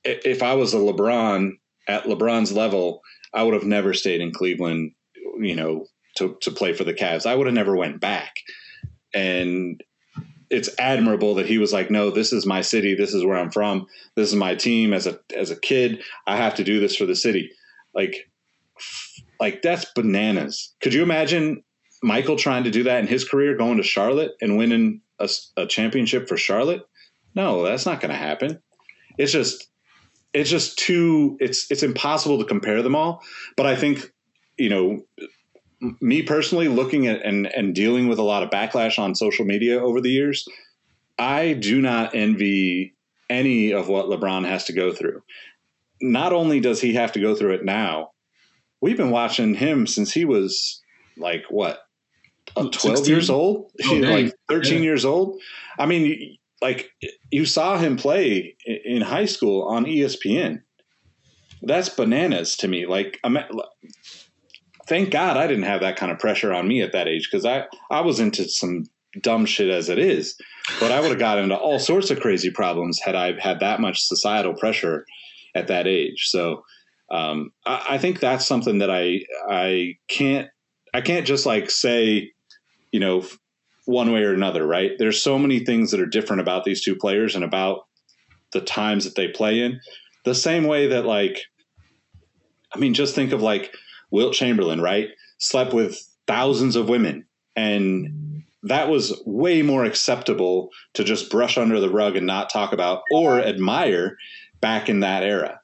if 0.05 0.42
I 0.42 0.55
was 0.55 0.74
a 0.74 0.78
LeBron 0.78 1.53
at 1.86 2.05
LeBron's 2.05 2.53
level, 2.53 3.03
I 3.32 3.42
would 3.42 3.55
have 3.55 3.64
never 3.64 3.94
stayed 3.94 4.20
in 4.20 4.32
Cleveland, 4.32 4.92
you 5.38 5.55
know, 5.55 5.86
to, 6.16 6.36
to 6.40 6.51
play 6.51 6.72
for 6.72 6.84
the 6.84 6.94
Cavs. 6.94 7.26
I 7.26 7.34
would 7.34 7.46
have 7.46 7.55
never 7.55 7.76
went 7.76 8.01
back. 8.01 8.34
And 9.14 9.82
it's 10.51 10.70
admirable 10.78 11.34
that 11.34 11.46
he 11.46 11.59
was 11.59 11.72
like, 11.72 11.90
no, 11.90 12.11
this 12.11 12.32
is 12.32 12.46
my 12.46 12.62
city. 12.62 12.94
This 12.94 13.12
is 13.12 13.24
where 13.24 13.36
I'm 13.36 13.51
from. 13.51 13.86
This 14.16 14.28
is 14.28 14.34
my 14.34 14.55
team 14.55 14.92
as 14.92 15.07
a, 15.07 15.18
as 15.36 15.51
a 15.51 15.61
kid. 15.61 16.03
I 16.26 16.36
have 16.36 16.55
to 16.57 16.64
do 16.64 16.80
this 16.80 16.96
for 16.96 17.05
the 17.05 17.16
city. 17.16 17.51
Like, 17.94 18.30
like 19.40 19.62
that's 19.62 19.84
bananas. 19.94 20.74
Could 20.80 20.94
you 20.94 21.03
imagine 21.03 21.62
Michael 22.03 22.36
trying 22.36 22.64
to 22.64 22.70
do 22.70 22.84
that 22.84 23.01
in 23.01 23.07
his 23.07 23.28
career, 23.28 23.57
going 23.57 23.76
to 23.76 23.82
Charlotte 23.82 24.32
and 24.40 24.57
winning 24.57 25.03
a, 25.19 25.29
a 25.57 25.66
championship 25.66 26.29
for 26.29 26.37
Charlotte? 26.37 26.83
No, 27.35 27.62
that's 27.62 27.87
not 27.87 28.01
going 28.01 28.11
to 28.11 28.16
happen. 28.16 28.61
It's 29.16 29.33
just 29.33 29.69
it's 30.35 30.51
just 30.51 30.79
too 30.79 31.37
it's 31.41 31.71
it's 31.71 31.83
impossible 31.83 32.39
to 32.39 32.45
compare 32.45 32.83
them 32.83 32.95
all. 32.95 33.23
But 33.57 33.66
I 33.66 33.77
think 33.77 34.12
you 34.57 34.69
know 34.69 35.03
me 36.01 36.23
personally 36.23 36.69
looking 36.69 37.07
at 37.07 37.25
and 37.25 37.47
and 37.47 37.75
dealing 37.75 38.09
with 38.09 38.19
a 38.19 38.23
lot 38.23 38.43
of 38.43 38.51
backlash 38.51 38.99
on 38.99 39.14
social 39.14 39.45
media 39.45 39.81
over 39.81 40.01
the 40.01 40.11
years, 40.11 40.47
I 41.19 41.55
do 41.55 41.81
not 41.81 42.14
envy 42.14 42.95
any 43.31 43.73
of 43.73 43.89
what 43.89 44.07
LeBron 44.07 44.47
has 44.47 44.64
to 44.64 44.73
go 44.73 44.93
through. 44.93 45.23
Not 46.01 46.33
only 46.33 46.61
does 46.61 46.81
he 46.81 46.95
have 46.95 47.12
to 47.12 47.21
go 47.21 47.35
through 47.35 47.55
it 47.55 47.64
now, 47.64 48.12
we've 48.81 48.97
been 48.97 49.11
watching 49.11 49.55
him 49.55 49.87
since 49.87 50.12
he 50.12 50.25
was 50.25 50.81
like 51.16 51.45
what, 51.51 51.81
uh, 52.57 52.68
twelve 52.70 52.99
16? 52.99 53.07
years 53.07 53.30
old, 53.30 53.70
oh, 53.84 53.94
like 53.94 54.34
thirteen 54.49 54.78
yeah. 54.78 54.84
years 54.84 55.05
old. 55.05 55.40
I 55.78 55.86
mean, 55.86 56.36
like 56.61 56.90
you 57.30 57.44
saw 57.44 57.78
him 57.78 57.96
play 57.96 58.57
in 58.66 59.03
high 59.03 59.26
school 59.26 59.62
on 59.68 59.84
ESPN. 59.84 60.62
That's 61.62 61.88
bananas 61.88 62.57
to 62.59 62.68
me. 62.68 62.86
Like, 62.86 63.18
I'm, 63.24 63.36
thank 64.86 65.11
God 65.11 65.36
I 65.36 65.46
didn't 65.46 65.64
have 65.64 65.80
that 65.80 65.96
kind 65.96 66.12
of 66.12 66.18
pressure 66.18 66.53
on 66.53 66.68
me 66.68 66.82
at 66.82 66.92
that 66.92 67.09
age 67.09 67.28
because 67.30 67.44
I 67.44 67.66
I 67.90 68.01
was 68.01 68.20
into 68.20 68.49
some 68.49 68.84
dumb 69.20 69.46
shit 69.46 69.70
as 69.70 69.88
it 69.88 69.99
is, 69.99 70.36
but 70.80 70.92
I 70.92 71.01
would 71.01 71.11
have 71.11 71.18
got 71.18 71.38
into 71.38 71.57
all 71.57 71.78
sorts 71.78 72.11
of 72.11 72.20
crazy 72.20 72.51
problems 72.51 73.01
had 73.01 73.14
I 73.14 73.38
had 73.40 73.61
that 73.61 73.80
much 73.80 74.03
societal 74.03 74.55
pressure 74.55 75.05
at 75.55 75.68
that 75.68 75.86
age. 75.86 76.28
So 76.28 76.62
um, 77.11 77.53
I, 77.66 77.84
I 77.90 77.99
think 77.99 78.20
that's 78.20 78.46
something 78.46 78.78
that 78.78 78.90
I 78.90 79.20
I 79.49 79.96
can't 80.09 80.49
I 80.94 81.01
can't 81.01 81.26
just 81.26 81.46
like 81.46 81.70
say, 81.70 82.32
you 82.99 83.05
know, 83.05 83.24
one 83.84 84.11
way 84.11 84.24
or 84.24 84.34
another, 84.34 84.66
right? 84.66 84.90
There's 84.99 85.22
so 85.22 85.38
many 85.38 85.61
things 85.61 85.92
that 85.92 86.01
are 86.01 86.07
different 86.07 86.42
about 86.42 86.64
these 86.64 86.82
two 86.82 86.96
players 86.96 87.36
and 87.36 87.44
about 87.44 87.86
the 88.51 88.61
times 88.61 89.05
that 89.05 89.14
they 89.14 89.28
play 89.28 89.61
in. 89.61 89.80
The 90.24 90.34
same 90.34 90.64
way 90.64 90.88
that, 90.88 91.07
like, 91.07 91.44
I 92.74 92.78
mean, 92.80 92.94
just 92.94 93.14
think 93.14 93.30
of 93.30 93.40
like 93.40 93.72
Wilt 94.11 94.34
Chamberlain, 94.34 94.80
right? 94.80 95.11
Slept 95.38 95.72
with 95.72 95.96
thousands 96.26 96.74
of 96.74 96.88
women. 96.88 97.24
And 97.55 98.42
that 98.64 98.88
was 98.88 99.22
way 99.24 99.62
more 99.62 99.84
acceptable 99.84 100.70
to 100.94 101.05
just 101.05 101.30
brush 101.30 101.57
under 101.57 101.78
the 101.78 101.88
rug 101.88 102.16
and 102.16 102.26
not 102.26 102.51
talk 102.51 102.72
about 102.72 103.03
or 103.12 103.40
admire 103.40 104.16
back 104.61 104.88
in 104.88 105.01
that 105.01 105.22
era. 105.22 105.61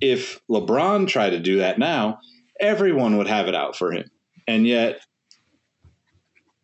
If 0.00 0.40
LeBron 0.48 1.08
tried 1.08 1.30
to 1.30 1.40
do 1.40 1.58
that 1.58 1.80
now, 1.80 2.20
everyone 2.60 3.16
would 3.16 3.26
have 3.26 3.48
it 3.48 3.56
out 3.56 3.74
for 3.74 3.90
him. 3.90 4.08
And 4.46 4.64
yet, 4.64 5.00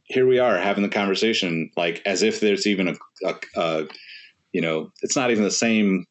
here 0.04 0.26
we 0.26 0.38
are 0.38 0.58
having 0.58 0.82
the 0.82 0.88
conversation 0.88 1.70
like 1.76 2.02
as 2.04 2.22
if 2.22 2.40
there's 2.40 2.66
even 2.66 2.88
a, 2.88 2.94
a, 3.24 3.34
a 3.56 3.84
you 4.52 4.60
know, 4.60 4.92
it's 5.02 5.16
not 5.16 5.30
even 5.30 5.44
the 5.44 5.50
same. 5.50 6.06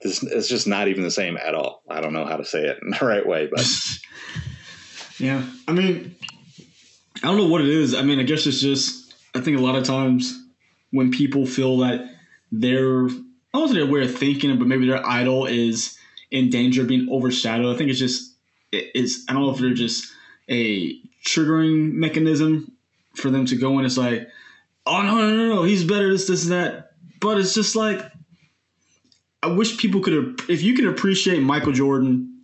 It's, 0.00 0.22
it's 0.22 0.48
just 0.48 0.66
not 0.66 0.88
even 0.88 1.02
the 1.04 1.10
same 1.10 1.36
at 1.36 1.54
all. 1.54 1.82
I 1.90 2.00
don't 2.00 2.14
know 2.14 2.24
how 2.24 2.36
to 2.36 2.44
say 2.44 2.64
it 2.64 2.78
in 2.82 2.90
the 2.90 3.06
right 3.06 3.26
way, 3.26 3.48
but 3.52 3.64
Yeah, 5.20 5.44
I 5.68 5.72
mean, 5.72 6.16
I 7.22 7.26
don't 7.26 7.36
know 7.36 7.48
what 7.48 7.60
it 7.60 7.68
is. 7.68 7.94
I 7.94 8.02
mean, 8.02 8.18
I 8.18 8.22
guess 8.22 8.46
it's 8.46 8.60
just 8.60 9.14
I 9.34 9.40
think 9.40 9.58
a 9.58 9.60
lot 9.60 9.76
of 9.76 9.84
times 9.84 10.42
when 10.90 11.10
people 11.10 11.46
feel 11.46 11.78
that 11.78 12.10
they're 12.50 13.06
I 13.06 13.58
don't 13.58 13.74
their 13.74 13.86
way 13.86 14.02
of 14.02 14.16
thinking, 14.16 14.58
but 14.58 14.66
maybe 14.66 14.88
their 14.88 15.06
idol 15.06 15.44
is 15.44 15.98
in 16.30 16.48
danger 16.48 16.82
of 16.82 16.88
being 16.88 17.08
overshadowed. 17.10 17.74
I 17.74 17.76
think 17.76 17.90
it's 17.90 17.98
just 17.98 18.34
it's 18.72 19.24
I 19.28 19.34
don't 19.34 19.42
know 19.42 19.50
if 19.50 19.58
they're 19.58 19.74
just 19.74 20.10
a 20.48 20.98
triggering 21.24 21.92
mechanism 21.92 22.72
for 23.14 23.30
them 23.30 23.46
to 23.46 23.56
go 23.56 23.78
in. 23.78 23.84
It's 23.84 23.98
like, 23.98 24.28
oh 24.86 25.02
no 25.02 25.16
no 25.16 25.36
no 25.36 25.54
no, 25.54 25.62
he's 25.62 25.84
better 25.84 26.10
this 26.10 26.26
this 26.26 26.44
and 26.44 26.52
that. 26.52 26.92
But 27.20 27.38
it's 27.38 27.54
just 27.54 27.76
like 27.76 28.00
I 29.42 29.48
wish 29.48 29.78
people 29.78 30.00
could 30.00 30.40
if 30.48 30.62
you 30.62 30.74
can 30.74 30.88
appreciate 30.88 31.42
Michael 31.42 31.72
Jordan 31.72 32.42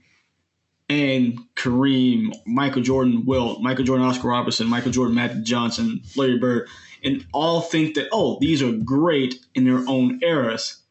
and 0.88 1.38
Kareem, 1.56 2.32
Michael 2.46 2.82
Jordan, 2.82 3.24
Wilt, 3.26 3.60
Michael 3.60 3.84
Jordan, 3.84 4.06
Oscar 4.06 4.28
Robertson, 4.28 4.68
Michael 4.68 4.92
Jordan, 4.92 5.14
Magic 5.14 5.42
Johnson, 5.42 6.00
Larry 6.14 6.38
Bird, 6.38 6.68
and 7.02 7.26
all 7.32 7.60
think 7.60 7.94
that 7.94 8.08
oh 8.12 8.38
these 8.40 8.62
are 8.62 8.72
great 8.72 9.44
in 9.54 9.64
their 9.64 9.84
own 9.88 10.20
eras. 10.22 10.82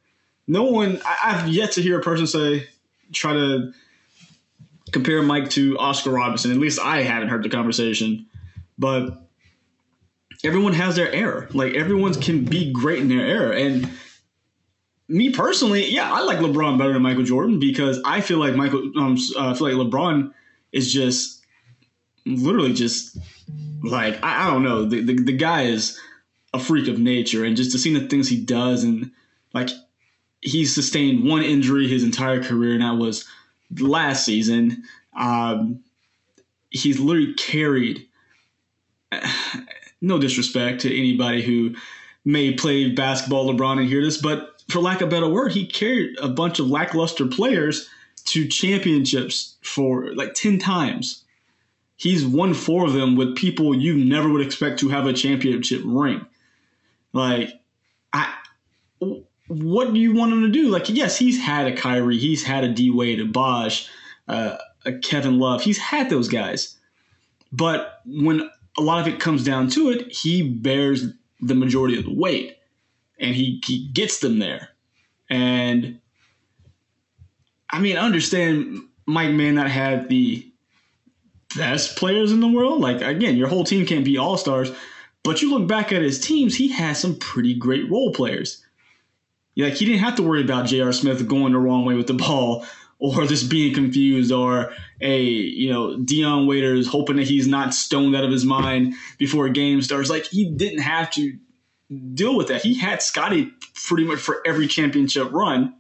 No 0.48 0.64
one 0.64 1.02
I, 1.06 1.18
I've 1.24 1.48
yet 1.50 1.74
to 1.74 1.82
hear 1.82 2.00
a 2.00 2.04
person 2.04 2.28
say 2.28 2.68
try 3.12 3.34
to 3.34 3.72
compare 4.92 5.22
Mike 5.22 5.50
to 5.52 5.78
Oscar 5.78 6.12
Robertson. 6.12 6.52
At 6.52 6.58
least 6.58 6.80
I 6.80 7.02
haven't 7.02 7.30
heard 7.30 7.44
the 7.44 7.50
conversation, 7.50 8.28
but 8.78 9.28
everyone 10.44 10.74
has 10.74 10.96
their 10.96 11.12
era. 11.12 11.48
Like 11.52 11.74
everyone 11.74 12.14
can 12.14 12.46
be 12.46 12.72
great 12.72 13.00
in 13.00 13.10
their 13.10 13.26
era, 13.26 13.60
and 13.60 13.90
me 15.08 15.30
personally, 15.32 15.90
yeah, 15.92 16.12
I 16.12 16.22
like 16.22 16.40
LeBron 16.40 16.78
better 16.78 16.94
than 16.94 17.02
Michael 17.02 17.24
Jordan 17.24 17.60
because 17.60 18.02
I 18.06 18.22
feel 18.22 18.40
like 18.40 18.56
Michael, 18.56 18.92
um, 18.98 19.18
uh, 19.36 19.52
I 19.52 19.54
feel 19.54 19.72
like 19.72 19.88
LeBron 19.88 20.34
is 20.72 20.92
just 20.92 21.44
literally 22.26 22.74
just 22.74 23.18
like 23.84 24.22
I, 24.24 24.48
I 24.48 24.52
don't 24.52 24.64
know. 24.64 24.86
The, 24.86 25.02
the 25.02 25.16
the 25.16 25.38
guy 25.38 25.64
is 25.64 26.00
a 26.54 26.60
freak 26.60 26.88
of 26.88 27.00
nature, 27.00 27.44
and 27.44 27.56
just 27.56 27.72
to 27.72 27.78
see 27.78 27.98
the 27.98 28.08
things 28.08 28.30
he 28.30 28.40
does, 28.40 28.84
and 28.84 29.12
like 29.54 29.70
he's 30.42 30.74
sustained 30.74 31.28
one 31.28 31.44
injury 31.44 31.88
his 31.88 32.04
entire 32.04 32.44
career, 32.44 32.74
and 32.74 32.82
that 32.82 32.98
was 32.98 33.26
last 33.80 34.26
season. 34.26 34.84
Um, 35.18 35.84
he's 36.70 37.00
literally 37.00 37.34
carried. 37.34 38.08
No 40.02 40.20
disrespect 40.20 40.82
to 40.82 40.96
anybody 40.96 41.42
who 41.42 41.76
may 42.26 42.54
play 42.54 42.92
basketball, 42.92 43.52
LeBron, 43.52 43.80
and 43.80 43.88
hear 43.88 44.04
this, 44.04 44.18
but 44.18 44.62
for 44.70 44.80
lack 44.80 45.02
of 45.02 45.08
a 45.08 45.12
better 45.12 45.30
word, 45.30 45.52
he 45.52 45.66
carried 45.66 46.18
a 46.20 46.28
bunch 46.28 46.60
of 46.60 46.68
lackluster 46.68 47.26
players 47.26 47.90
to 48.26 48.48
championships 48.48 49.56
for 49.62 50.14
like 50.16 50.34
10 50.34 50.60
times. 50.60 51.24
He's 51.96 52.26
won 52.26 52.54
four 52.54 52.86
of 52.86 52.94
them 52.94 53.16
with 53.16 53.36
people 53.36 53.76
you 53.76 53.96
never 53.96 54.30
would 54.30 54.46
expect 54.46 54.80
to 54.80 54.90
have 54.90 55.08
a 55.08 55.14
championship 55.14 55.82
ring. 55.86 56.26
Like, 57.14 57.62
I, 58.12 58.34
what 59.48 59.94
do 59.94 60.00
you 60.00 60.14
want 60.14 60.34
him 60.34 60.42
to 60.42 60.50
do? 60.50 60.70
Like, 60.70 60.90
yes, 60.90 61.18
he's 61.18 61.40
had 61.40 61.68
a 61.68 61.76
Kyrie, 61.76 62.18
he's 62.18 62.44
had 62.44 62.64
a 62.64 62.74
D 62.74 62.90
Wade, 62.90 63.20
a 63.20 63.26
Bosh, 63.26 63.90
uh, 64.28 64.58
a 64.86 64.94
Kevin 64.94 65.40
Love, 65.40 65.62
he's 65.62 65.78
had 65.78 66.10
those 66.10 66.28
guys. 66.28 66.78
But 67.52 68.02
when 68.06 68.50
a 68.78 68.82
lot 68.82 69.02
of 69.02 69.08
it 69.08 69.20
comes 69.20 69.44
down 69.44 69.70
to 69.70 69.90
it, 69.90 70.12
he 70.12 70.42
bears 70.50 71.06
the 71.42 71.56
majority 71.56 71.98
of 71.98 72.06
the 72.06 72.14
weight 72.14 72.58
and 73.20 73.36
he, 73.36 73.62
he 73.66 73.88
gets 73.88 74.20
them 74.20 74.40
there. 74.40 74.70
And 75.30 76.00
I 77.70 77.80
mean, 77.80 77.98
I 77.98 78.06
understand 78.06 78.80
Mike 79.06 79.32
may 79.32 79.52
not 79.52 79.70
have 79.70 80.10
the 80.10 80.50
best 81.56 81.98
players 81.98 82.32
in 82.32 82.40
the 82.40 82.48
world. 82.48 82.82
Like, 82.82 83.02
again, 83.02 83.38
your 83.38 83.48
whole 83.48 83.64
team 83.64 83.86
can't 83.86 84.06
be 84.06 84.18
all 84.18 84.38
stars, 84.38 84.72
but 85.24 85.42
you 85.42 85.50
look 85.50 85.68
back 85.68 85.92
at 85.92 86.02
his 86.02 86.20
teams, 86.20 86.56
he 86.56 86.70
has 86.70 87.00
some 87.00 87.16
pretty 87.18 87.54
great 87.54 87.90
role 87.90 88.12
players. 88.12 88.65
Like, 89.56 89.76
he 89.76 89.86
didn't 89.86 90.02
have 90.02 90.16
to 90.16 90.24
worry 90.24 90.42
about 90.42 90.68
J.R. 90.68 90.92
Smith 90.92 91.28
going 91.28 91.54
the 91.54 91.60
wrong 91.60 91.86
way 91.86 91.96
with 91.96 92.08
the 92.08 92.14
ball 92.14 92.66
or 93.00 93.26
just 93.26 93.50
being 93.50 93.74
confused 93.74 94.32
or 94.32 94.74
a, 95.02 95.22
you 95.22 95.72
know, 95.72 95.98
Dion 95.98 96.48
Waiters 96.48 96.88
hoping 96.88 97.18
that 97.18 97.28
he's 97.28 97.48
not 97.48 97.74
stoned 97.74 98.16
out 98.16 98.24
of 98.24 98.32
his 98.32 98.46
mind 98.46 98.94
before 99.18 99.46
a 99.46 99.52
game 99.52 99.82
starts. 99.82 100.10
Like, 100.10 100.26
he 100.26 100.50
didn't 100.50 100.80
have 100.80 101.12
to 101.12 101.38
deal 102.14 102.36
with 102.36 102.48
that. 102.48 102.64
He 102.64 102.74
had 102.74 103.02
Scottie 103.02 103.52
pretty 103.86 104.06
much 104.06 104.20
for 104.20 104.42
every 104.46 104.68
championship 104.68 105.32
run. 105.32 105.76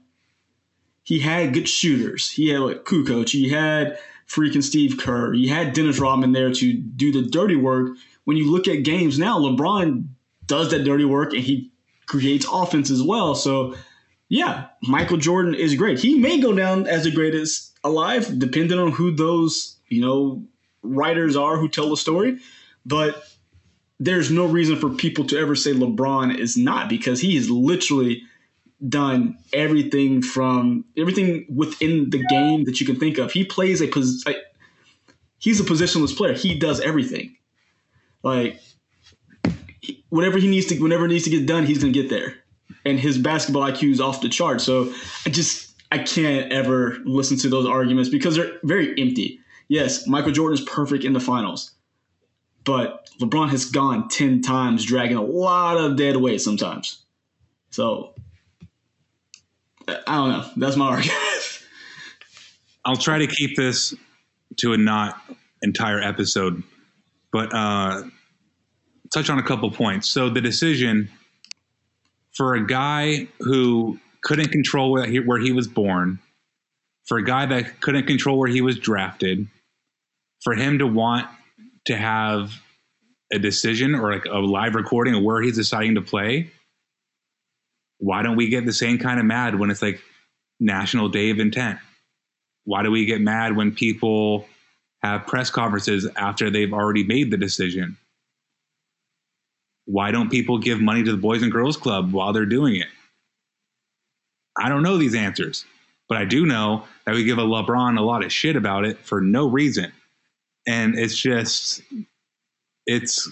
He 1.03 1.19
had 1.19 1.53
good 1.53 1.69
shooters. 1.69 2.29
He 2.29 2.49
had 2.49 2.61
like 2.61 2.83
Kukoc. 2.83 3.29
He 3.29 3.49
had 3.49 3.97
freaking 4.27 4.63
Steve 4.63 4.97
Kerr. 4.97 5.33
He 5.33 5.47
had 5.47 5.73
Dennis 5.73 5.99
Rodman 5.99 6.31
there 6.31 6.51
to 6.51 6.73
do 6.73 7.11
the 7.11 7.21
dirty 7.21 7.55
work. 7.55 7.95
When 8.23 8.37
you 8.37 8.51
look 8.51 8.67
at 8.67 8.83
games 8.83 9.19
now, 9.19 9.39
LeBron 9.39 10.07
does 10.47 10.71
that 10.71 10.83
dirty 10.83 11.05
work 11.05 11.33
and 11.33 11.43
he 11.43 11.71
creates 12.07 12.45
offense 12.51 12.89
as 12.89 13.01
well. 13.01 13.35
So, 13.35 13.75
yeah, 14.29 14.67
Michael 14.81 15.17
Jordan 15.17 15.55
is 15.55 15.75
great. 15.75 15.99
He 15.99 16.17
may 16.17 16.39
go 16.39 16.53
down 16.53 16.87
as 16.87 17.03
the 17.03 17.11
greatest 17.11 17.77
alive, 17.83 18.39
depending 18.39 18.79
on 18.79 18.91
who 18.91 19.11
those 19.11 19.77
you 19.89 20.01
know 20.01 20.43
writers 20.83 21.35
are 21.35 21.57
who 21.57 21.69
tell 21.69 21.89
the 21.89 21.97
story. 21.97 22.39
But 22.85 23.23
there's 23.99 24.29
no 24.29 24.45
reason 24.45 24.75
for 24.75 24.89
people 24.89 25.25
to 25.25 25.37
ever 25.37 25.55
say 25.55 25.71
LeBron 25.71 26.37
is 26.37 26.57
not 26.57 26.89
because 26.89 27.21
he 27.21 27.35
has 27.35 27.49
literally 27.49 28.23
done 28.87 29.37
everything 29.53 30.21
from 30.21 30.85
everything 30.97 31.45
within 31.49 32.09
the 32.09 32.23
game 32.25 32.65
that 32.65 32.79
you 32.79 32.85
can 32.85 32.99
think 32.99 33.17
of. 33.17 33.31
He 33.31 33.45
plays 33.45 33.81
a 33.81 33.87
pos- 33.87 34.25
like, 34.25 34.37
he's 35.39 35.59
a 35.59 35.63
positionless 35.63 36.15
player. 36.15 36.33
He 36.33 36.59
does 36.59 36.81
everything. 36.81 37.37
Like 38.21 38.59
whatever 40.09 40.37
he 40.37 40.47
needs 40.47 40.67
to 40.67 40.79
whenever 40.79 41.07
needs 41.07 41.23
to 41.25 41.29
get 41.29 41.45
done, 41.45 41.65
he's 41.65 41.79
going 41.79 41.93
to 41.93 42.01
get 42.01 42.09
there. 42.09 42.35
And 42.83 42.99
his 42.99 43.17
basketball 43.17 43.63
IQ 43.63 43.91
is 43.91 44.01
off 44.01 44.21
the 44.21 44.29
chart. 44.29 44.61
So 44.61 44.93
I 45.25 45.29
just 45.29 45.73
I 45.91 45.99
can't 45.99 46.51
ever 46.51 46.97
listen 47.05 47.37
to 47.39 47.49
those 47.49 47.65
arguments 47.65 48.09
because 48.09 48.35
they're 48.35 48.59
very 48.63 48.89
empty. 48.99 49.39
Yes, 49.67 50.07
Michael 50.07 50.31
Jordan 50.31 50.59
is 50.59 50.63
perfect 50.63 51.03
in 51.03 51.13
the 51.13 51.19
finals 51.19 51.71
but 52.65 53.09
LeBron 53.21 53.49
has 53.49 53.65
gone 53.65 54.09
10 54.09 54.41
times, 54.41 54.83
dragging 54.83 55.15
a 55.15 55.23
lot 55.23 55.77
of 55.77 55.95
dead 55.95 56.17
weight 56.17 56.41
sometimes. 56.41 57.03
So, 57.69 58.13
I 59.87 60.01
don't 60.07 60.29
know. 60.29 60.49
That's 60.57 60.75
my 60.75 60.87
argument. 60.89 61.21
I'll 62.83 62.97
try 62.97 63.19
to 63.19 63.27
keep 63.27 63.55
this 63.55 63.93
to 64.57 64.73
a 64.73 64.77
not 64.77 65.21
entire 65.61 66.01
episode, 66.01 66.63
but 67.31 67.53
uh, 67.53 68.03
touch 69.15 69.29
on 69.29 69.39
a 69.39 69.43
couple 69.43 69.71
points. 69.71 70.09
So 70.09 70.29
the 70.29 70.41
decision 70.41 71.09
for 72.33 72.53
a 72.53 72.67
guy 72.67 73.27
who 73.39 73.97
couldn't 74.21 74.49
control 74.49 74.91
where 74.91 75.05
he, 75.05 75.19
where 75.19 75.39
he 75.39 75.53
was 75.53 75.69
born, 75.69 76.19
for 77.05 77.17
a 77.17 77.23
guy 77.23 77.45
that 77.45 77.79
couldn't 77.79 78.07
control 78.07 78.37
where 78.37 78.49
he 78.49 78.59
was 78.61 78.77
drafted, 78.77 79.47
for 80.43 80.53
him 80.53 80.79
to 80.79 80.87
want 80.87 81.27
to 81.85 81.95
have 81.95 82.51
a 83.31 83.39
decision 83.39 83.95
or 83.95 84.11
like 84.11 84.25
a 84.25 84.37
live 84.37 84.75
recording 84.75 85.15
of 85.15 85.23
where 85.23 85.41
he's 85.41 85.55
deciding 85.55 85.95
to 85.95 86.01
play, 86.01 86.51
why 87.99 88.21
don't 88.21 88.35
we 88.35 88.49
get 88.49 88.65
the 88.65 88.73
same 88.73 88.97
kind 88.97 89.19
of 89.19 89.25
mad 89.25 89.57
when 89.57 89.71
it's 89.71 89.81
like 89.81 90.01
National 90.59 91.07
Day 91.07 91.29
of 91.29 91.39
Intent? 91.39 91.79
Why 92.65 92.83
do 92.83 92.91
we 92.91 93.05
get 93.05 93.21
mad 93.21 93.55
when 93.55 93.73
people 93.73 94.45
have 95.03 95.25
press 95.25 95.49
conferences 95.49 96.05
after 96.17 96.49
they've 96.49 96.73
already 96.73 97.05
made 97.05 97.31
the 97.31 97.37
decision? 97.37 97.97
Why 99.85 100.11
don't 100.11 100.29
people 100.29 100.57
give 100.57 100.81
money 100.81 101.03
to 101.03 101.11
the 101.11 101.17
Boys 101.17 101.43
and 101.43 101.51
Girls 101.51 101.77
Club 101.77 102.11
while 102.11 102.33
they're 102.33 102.45
doing 102.45 102.75
it? 102.75 102.87
I 104.57 104.69
don't 104.69 104.83
know 104.83 104.97
these 104.97 105.15
answers, 105.15 105.65
but 106.07 106.17
I 106.17 106.25
do 106.25 106.45
know 106.45 106.85
that 107.05 107.13
we 107.13 107.23
give 107.23 107.37
a 107.37 107.43
LeBron 107.43 107.97
a 107.97 108.01
lot 108.01 108.23
of 108.23 108.31
shit 108.31 108.55
about 108.55 108.85
it 108.85 108.99
for 108.99 109.21
no 109.21 109.47
reason. 109.47 109.91
And 110.67 110.97
it's 110.97 111.15
just, 111.15 111.81
it's, 112.87 113.29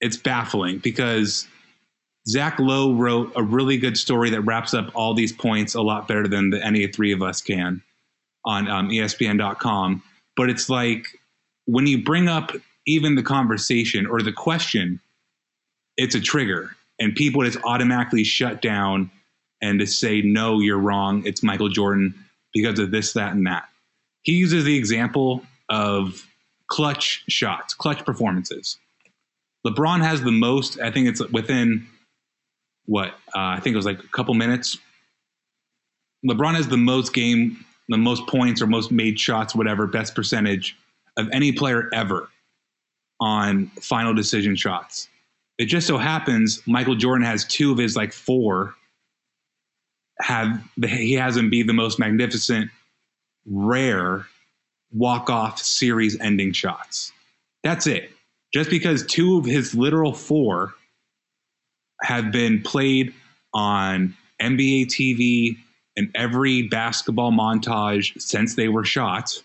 it's 0.00 0.16
baffling 0.16 0.78
because 0.78 1.46
Zach 2.28 2.58
Lowe 2.58 2.94
wrote 2.94 3.32
a 3.34 3.42
really 3.42 3.78
good 3.78 3.96
story 3.96 4.30
that 4.30 4.42
wraps 4.42 4.74
up 4.74 4.90
all 4.94 5.14
these 5.14 5.32
points 5.32 5.74
a 5.74 5.82
lot 5.82 6.06
better 6.06 6.28
than 6.28 6.50
the, 6.50 6.64
any 6.64 6.86
three 6.86 7.12
of 7.12 7.22
us 7.22 7.40
can 7.40 7.82
on 8.44 8.68
um, 8.68 8.88
ESPN.com. 8.90 10.02
But 10.36 10.50
it's 10.50 10.68
like 10.68 11.06
when 11.66 11.86
you 11.86 12.02
bring 12.02 12.28
up 12.28 12.52
even 12.86 13.14
the 13.14 13.22
conversation 13.22 14.06
or 14.06 14.20
the 14.20 14.32
question, 14.32 15.00
it's 15.96 16.14
a 16.14 16.20
trigger, 16.20 16.74
and 16.98 17.14
people 17.14 17.42
just 17.44 17.58
automatically 17.64 18.24
shut 18.24 18.62
down 18.62 19.10
and 19.60 19.78
to 19.80 19.86
say, 19.86 20.22
no, 20.22 20.60
you're 20.60 20.78
wrong. 20.78 21.24
It's 21.26 21.42
Michael 21.42 21.68
Jordan 21.68 22.14
because 22.52 22.78
of 22.78 22.90
this, 22.90 23.12
that, 23.12 23.32
and 23.32 23.46
that. 23.46 23.68
He 24.22 24.32
uses 24.32 24.64
the 24.64 24.76
example 24.76 25.42
of 25.68 26.26
clutch 26.66 27.24
shots, 27.28 27.74
clutch 27.74 28.04
performances. 28.04 28.78
LeBron 29.66 30.02
has 30.02 30.22
the 30.22 30.32
most, 30.32 30.80
I 30.80 30.90
think 30.90 31.08
it's 31.08 31.20
within 31.30 31.86
what, 32.86 33.08
uh, 33.34 33.54
I 33.54 33.60
think 33.60 33.74
it 33.74 33.76
was 33.76 33.86
like 33.86 34.02
a 34.02 34.08
couple 34.08 34.34
minutes. 34.34 34.78
LeBron 36.28 36.54
has 36.56 36.68
the 36.68 36.76
most 36.76 37.12
game, 37.12 37.64
the 37.88 37.98
most 37.98 38.26
points 38.26 38.60
or 38.60 38.66
most 38.66 38.90
made 38.90 39.18
shots, 39.18 39.54
whatever, 39.54 39.86
best 39.86 40.14
percentage 40.14 40.76
of 41.16 41.28
any 41.32 41.52
player 41.52 41.88
ever 41.92 42.28
on 43.20 43.66
final 43.80 44.14
decision 44.14 44.56
shots. 44.56 45.08
It 45.62 45.66
just 45.66 45.86
so 45.86 45.96
happens 45.96 46.60
Michael 46.66 46.96
Jordan 46.96 47.24
has 47.24 47.44
two 47.44 47.70
of 47.70 47.78
his 47.78 47.94
like 47.94 48.12
four 48.12 48.74
have 50.18 50.60
he 50.84 51.12
has 51.12 51.36
him 51.36 51.50
be 51.50 51.62
the 51.62 51.72
most 51.72 52.00
magnificent, 52.00 52.68
rare 53.46 54.26
walk 54.90 55.30
off 55.30 55.60
series 55.60 56.18
ending 56.18 56.52
shots. 56.52 57.12
That's 57.62 57.86
it. 57.86 58.10
Just 58.52 58.70
because 58.70 59.06
two 59.06 59.38
of 59.38 59.44
his 59.44 59.72
literal 59.72 60.12
four 60.12 60.74
have 62.02 62.32
been 62.32 62.60
played 62.62 63.14
on 63.54 64.16
NBA 64.40 64.86
TV 64.86 65.56
and 65.96 66.10
every 66.16 66.62
basketball 66.62 67.30
montage 67.30 68.20
since 68.20 68.56
they 68.56 68.66
were 68.66 68.84
shot, 68.84 69.40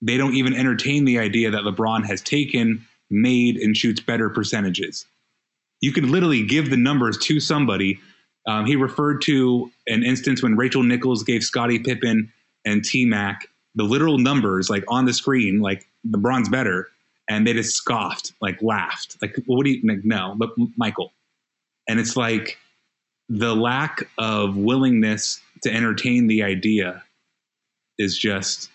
they 0.00 0.16
don't 0.16 0.36
even 0.36 0.54
entertain 0.54 1.04
the 1.04 1.18
idea 1.18 1.50
that 1.50 1.64
LeBron 1.64 2.06
has 2.06 2.22
taken, 2.22 2.86
made, 3.12 3.56
and 3.56 3.76
shoots 3.76 4.00
better 4.00 4.28
percentages. 4.30 5.06
You 5.80 5.92
could 5.92 6.04
literally 6.04 6.44
give 6.44 6.70
the 6.70 6.76
numbers 6.76 7.18
to 7.18 7.40
somebody. 7.40 8.00
Um, 8.46 8.66
he 8.66 8.76
referred 8.76 9.22
to 9.22 9.70
an 9.86 10.02
instance 10.02 10.42
when 10.42 10.56
Rachel 10.56 10.82
Nichols 10.82 11.22
gave 11.22 11.44
Scottie 11.44 11.78
Pippen 11.78 12.32
and 12.64 12.84
T 12.84 13.04
Mac 13.04 13.48
the 13.74 13.84
literal 13.84 14.18
numbers 14.18 14.68
like 14.68 14.84
on 14.88 15.04
the 15.04 15.12
screen, 15.12 15.60
like 15.60 15.86
LeBron's 16.06 16.48
better, 16.48 16.88
and 17.28 17.46
they 17.46 17.52
just 17.52 17.76
scoffed, 17.76 18.32
like 18.40 18.60
laughed, 18.62 19.16
like 19.22 19.36
well, 19.46 19.58
what 19.58 19.64
do 19.64 19.70
you 19.70 19.80
like, 19.88 20.04
no, 20.04 20.34
but 20.36 20.50
Michael, 20.76 21.12
and 21.88 21.98
it's 21.98 22.16
like 22.16 22.58
the 23.28 23.54
lack 23.54 24.08
of 24.18 24.56
willingness 24.56 25.40
to 25.62 25.72
entertain 25.72 26.26
the 26.26 26.42
idea 26.42 27.02
is 27.98 28.18
just 28.18 28.68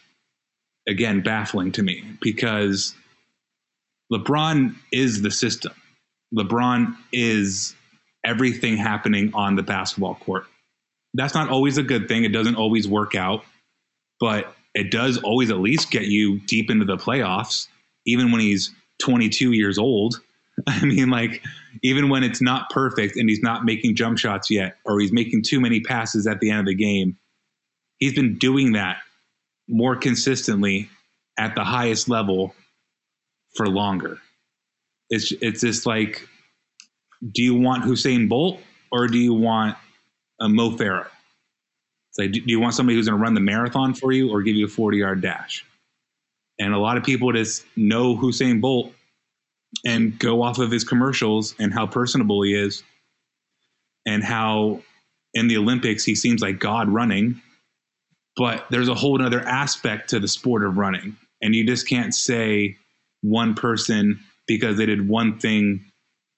again 0.87 1.21
baffling 1.21 1.71
to 1.73 1.83
me 1.83 2.03
because 2.21 2.95
LeBron 4.11 4.75
is 4.91 5.21
the 5.21 5.31
system. 5.31 5.73
LeBron 6.35 6.95
is 7.11 7.75
everything 8.25 8.77
happening 8.77 9.31
on 9.33 9.55
the 9.55 9.63
basketball 9.63 10.15
court. 10.15 10.45
That's 11.13 11.33
not 11.33 11.49
always 11.49 11.77
a 11.77 11.83
good 11.83 12.07
thing. 12.07 12.23
It 12.23 12.33
doesn't 12.33 12.55
always 12.55 12.87
work 12.87 13.15
out, 13.15 13.43
but 14.19 14.53
it 14.73 14.91
does 14.91 15.17
always 15.17 15.49
at 15.49 15.59
least 15.59 15.89
get 15.91 16.05
you 16.05 16.39
deep 16.41 16.69
into 16.69 16.85
the 16.85 16.97
playoffs, 16.97 17.67
even 18.05 18.31
when 18.31 18.41
he's 18.41 18.71
22 19.01 19.53
years 19.53 19.77
old. 19.77 20.21
I 20.67 20.83
mean, 20.85 21.09
like, 21.09 21.43
even 21.83 22.09
when 22.09 22.23
it's 22.23 22.41
not 22.41 22.69
perfect 22.69 23.15
and 23.15 23.29
he's 23.29 23.41
not 23.41 23.65
making 23.65 23.95
jump 23.95 24.17
shots 24.17 24.49
yet, 24.49 24.77
or 24.85 24.99
he's 24.99 25.11
making 25.11 25.43
too 25.43 25.59
many 25.59 25.79
passes 25.79 26.27
at 26.27 26.39
the 26.39 26.49
end 26.49 26.61
of 26.61 26.65
the 26.65 26.75
game, 26.75 27.17
he's 27.99 28.13
been 28.13 28.37
doing 28.37 28.73
that 28.73 28.97
more 29.67 29.95
consistently 29.95 30.89
at 31.37 31.55
the 31.55 31.63
highest 31.63 32.09
level 32.09 32.53
for 33.57 33.67
longer. 33.67 34.19
It's 35.09 35.31
it's 35.41 35.61
just 35.61 35.85
like 35.85 36.27
do 37.33 37.43
you 37.43 37.55
want 37.55 37.83
Usain 37.85 38.29
Bolt 38.29 38.59
or 38.91 39.07
do 39.07 39.17
you 39.17 39.33
want 39.33 39.75
a 40.39 40.47
Mo 40.47 40.71
Farah? 40.71 41.07
It's 42.15 42.31
do 42.31 42.41
you 42.45 42.59
want 42.59 42.75
somebody 42.75 42.95
who's 42.95 43.07
going 43.07 43.19
to 43.19 43.23
run 43.23 43.33
the 43.33 43.41
marathon 43.41 43.93
for 43.93 44.11
you 44.11 44.31
or 44.31 44.41
give 44.41 44.55
you 44.55 44.65
a 44.65 44.69
40 44.69 44.97
yard 44.97 45.21
dash? 45.21 45.65
And 46.59 46.73
a 46.73 46.79
lot 46.79 46.97
of 46.97 47.03
people 47.03 47.31
just 47.31 47.65
know 47.75 48.15
Usain 48.15 48.61
Bolt 48.61 48.93
and 49.85 50.17
go 50.17 50.41
off 50.41 50.59
of 50.59 50.71
his 50.71 50.83
commercials 50.83 51.53
and 51.59 51.73
how 51.73 51.85
personable 51.85 52.41
he 52.41 52.53
is 52.53 52.83
and 54.05 54.23
how 54.23 54.81
in 55.33 55.47
the 55.47 55.57
Olympics 55.57 56.03
he 56.03 56.15
seems 56.15 56.41
like 56.41 56.59
God 56.59 56.89
running. 56.89 57.41
But 58.35 58.65
there's 58.69 58.89
a 58.89 58.95
whole 58.95 59.21
other 59.21 59.41
aspect 59.41 60.11
to 60.11 60.19
the 60.19 60.27
sport 60.27 60.63
of 60.63 60.77
running. 60.77 61.17
And 61.41 61.53
you 61.53 61.65
just 61.65 61.87
can't 61.87 62.15
say 62.15 62.77
one 63.21 63.53
person 63.53 64.19
because 64.47 64.77
they 64.77 64.85
did 64.85 65.07
one 65.07 65.39
thing 65.39 65.83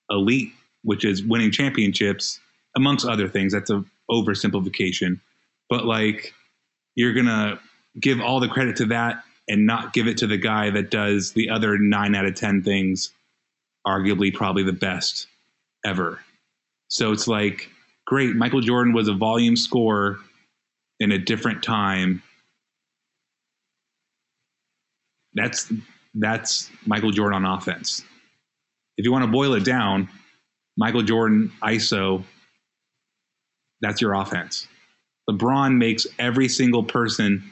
elite 0.10 0.54
which 0.84 1.06
is 1.06 1.24
winning 1.24 1.52
championships, 1.52 2.40
amongst 2.76 3.06
other 3.06 3.28
things. 3.28 3.54
That's 3.54 3.70
a 3.70 3.84
oversimplification. 4.10 5.20
But 5.70 5.86
like 5.86 6.34
you're 6.96 7.14
gonna 7.14 7.60
give 8.00 8.22
all 8.22 8.40
the 8.40 8.48
credit 8.48 8.78
to 8.78 8.86
that 8.88 9.24
and 9.48 9.66
not 9.66 9.94
give 9.94 10.08
it 10.08 10.18
to 10.18 10.28
the 10.28 10.38
guy 10.38 10.70
that 10.70 10.92
does 10.92 11.34
the 11.34 11.50
other 11.50 11.78
nine 11.78 12.16
out 12.16 12.26
of 12.26 12.36
ten 12.36 12.64
things, 12.64 13.12
arguably 13.86 14.34
probably 14.34 14.64
the 14.64 14.74
best 14.74 15.28
ever. 15.86 16.20
So 16.88 17.12
it's 17.12 17.28
like, 17.28 17.70
great, 18.06 18.36
Michael 18.36 18.62
Jordan 18.62 18.94
was 18.94 19.08
a 19.08 19.14
volume 19.14 19.56
scorer 19.56 20.18
in 21.00 21.12
a 21.12 21.18
different 21.18 21.64
time. 21.64 22.24
That's 25.34 25.72
that's 26.14 26.70
Michael 26.86 27.12
Jordan 27.12 27.46
on 27.46 27.58
offense. 27.58 28.04
If 28.98 29.06
you 29.06 29.12
want 29.12 29.24
to 29.24 29.32
boil 29.32 29.54
it 29.54 29.64
down, 29.64 30.10
Michael 30.78 31.04
Jordan, 31.04 31.52
ISO, 31.62 32.24
that's 33.82 34.02
your 34.02 34.14
offense. 34.14 34.68
LeBron 35.30 35.78
makes 35.78 36.08
every 36.18 36.50
single 36.50 36.84
person 36.84 37.44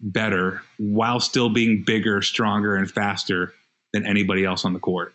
better 0.00 0.62
while 0.78 1.20
still 1.20 1.48
being 1.48 1.82
bigger, 1.84 2.20
stronger, 2.22 2.76
and 2.76 2.90
faster 2.90 3.54
than 3.92 4.06
anybody 4.06 4.44
else 4.44 4.64
on 4.64 4.74
the 4.74 4.78
court. 4.78 5.14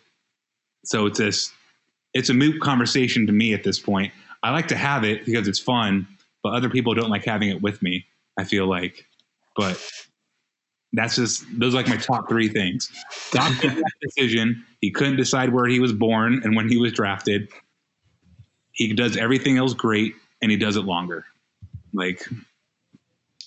So 0.84 1.06
it's 1.06 1.18
this 1.18 1.52
it's 2.14 2.28
a 2.28 2.34
moot 2.34 2.60
conversation 2.60 3.26
to 3.26 3.32
me 3.32 3.54
at 3.54 3.64
this 3.64 3.78
point. 3.78 4.12
I 4.42 4.50
like 4.50 4.68
to 4.68 4.76
have 4.76 5.04
it 5.04 5.24
because 5.24 5.48
it's 5.48 5.60
fun, 5.60 6.06
but 6.42 6.52
other 6.52 6.68
people 6.68 6.94
don't 6.94 7.10
like 7.10 7.24
having 7.24 7.48
it 7.48 7.62
with 7.62 7.80
me, 7.80 8.04
I 8.38 8.44
feel 8.44 8.66
like. 8.66 9.06
But 9.56 9.80
that's 10.92 11.16
just 11.16 11.44
those 11.58 11.74
are 11.74 11.78
like 11.78 11.88
my 11.88 11.96
top 11.96 12.28
three 12.28 12.48
things. 12.48 12.90
Stop 13.10 13.52
that 13.62 13.82
decision. 14.02 14.64
He 14.80 14.90
couldn't 14.90 15.16
decide 15.16 15.52
where 15.52 15.66
he 15.66 15.80
was 15.80 15.92
born 15.92 16.40
and 16.44 16.54
when 16.54 16.68
he 16.68 16.76
was 16.76 16.92
drafted. 16.92 17.48
He 18.72 18.92
does 18.92 19.16
everything 19.16 19.58
else 19.58 19.74
great, 19.74 20.14
and 20.40 20.50
he 20.50 20.56
does 20.56 20.76
it 20.76 20.82
longer. 20.82 21.24
Like, 21.92 22.26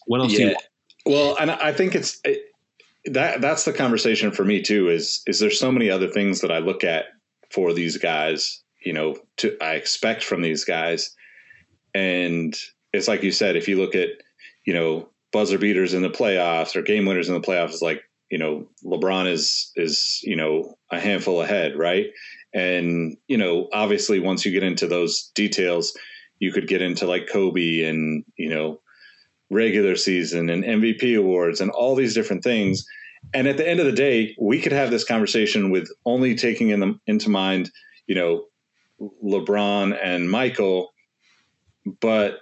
what 0.06 0.22
else? 0.22 0.38
Yeah. 0.38 0.54
Well, 1.06 1.36
and 1.40 1.52
I 1.52 1.72
think 1.72 1.96
it's 1.96 2.20
it, 2.24 2.52
that 3.06 3.42
that's 3.42 3.66
the 3.66 3.74
conversation 3.74 4.32
for 4.32 4.44
me 4.44 4.62
too. 4.62 4.90
Is 4.90 5.22
is 5.28 5.40
there 5.40 5.52
so 5.52 5.72
many 5.72 5.90
other 5.90 6.08
things 6.08 6.42
that 6.42 6.52
I 6.52 6.60
look 6.60 6.84
at 6.84 7.06
for 7.52 7.74
these 7.74 7.98
guys? 7.98 8.62
You 8.84 8.94
know, 8.94 9.18
to 9.38 9.56
I 9.62 9.74
expect 9.74 10.24
from 10.24 10.42
these 10.42 10.64
guys, 10.64 11.16
and 11.94 12.56
it's 12.94 13.08
like 13.08 13.24
you 13.24 13.32
said. 13.32 13.56
If 13.56 13.68
you 13.68 13.78
look 13.78 13.96
at 13.96 14.10
you 14.66 14.74
know 14.74 15.10
buzzer 15.36 15.58
beaters 15.58 15.94
in 15.94 16.02
the 16.02 16.10
playoffs 16.10 16.78
or 16.78 16.82
game 16.82 17.06
winners 17.06 17.28
in 17.28 17.34
the 17.34 17.42
playoffs, 17.42 17.82
like 17.82 18.02
you 18.32 18.38
know 18.38 18.70
LeBron 18.86 19.30
is 19.30 19.70
is 19.76 20.22
you 20.24 20.38
know 20.38 20.78
a 20.92 20.98
handful 20.98 21.42
ahead, 21.42 21.76
right? 21.76 22.06
And 22.54 23.18
you 23.28 23.38
know, 23.38 23.68
obviously, 23.74 24.22
once 24.22 24.46
you 24.46 24.54
get 24.54 24.64
into 24.64 24.88
those 24.88 25.30
details, 25.36 25.94
you 26.40 26.54
could 26.54 26.70
get 26.70 26.82
into 26.82 27.06
like 27.06 27.28
Kobe 27.28 27.82
and 27.82 28.24
you 28.38 28.48
know 28.48 28.80
regular 29.50 29.98
season 29.98 30.50
and 30.50 30.64
MVP 30.64 31.20
awards 31.20 31.60
and 31.60 31.70
all 31.70 31.96
these 31.96 32.16
different 32.16 32.42
things. 32.42 32.88
And 33.34 33.46
at 33.46 33.58
the 33.58 33.68
end 33.68 33.82
of 33.82 33.86
the 33.88 33.92
day, 33.92 34.38
we 34.40 34.62
could 34.62 34.72
have 34.72 34.90
this 34.90 35.04
conversation 35.04 35.70
with 35.70 35.90
only 36.06 36.34
taking 36.36 36.70
in 36.70 36.80
the, 36.80 37.00
into 37.08 37.30
mind, 37.30 37.72
you 38.08 38.16
know, 38.16 38.46
LeBron 39.24 39.98
and 40.02 40.32
Michael, 40.32 40.94
but 42.00 42.40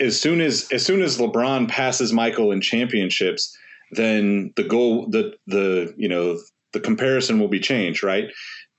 as 0.00 0.20
soon 0.20 0.40
as 0.40 0.70
as 0.72 0.84
soon 0.84 1.02
as 1.02 1.18
LeBron 1.18 1.68
passes 1.68 2.12
Michael 2.12 2.52
in 2.52 2.60
championships, 2.60 3.56
then 3.92 4.52
the 4.56 4.64
goal 4.64 5.06
the 5.08 5.34
the 5.46 5.94
you 5.96 6.08
know 6.08 6.38
the 6.72 6.80
comparison 6.80 7.38
will 7.38 7.48
be 7.48 7.60
changed, 7.60 8.02
right? 8.02 8.30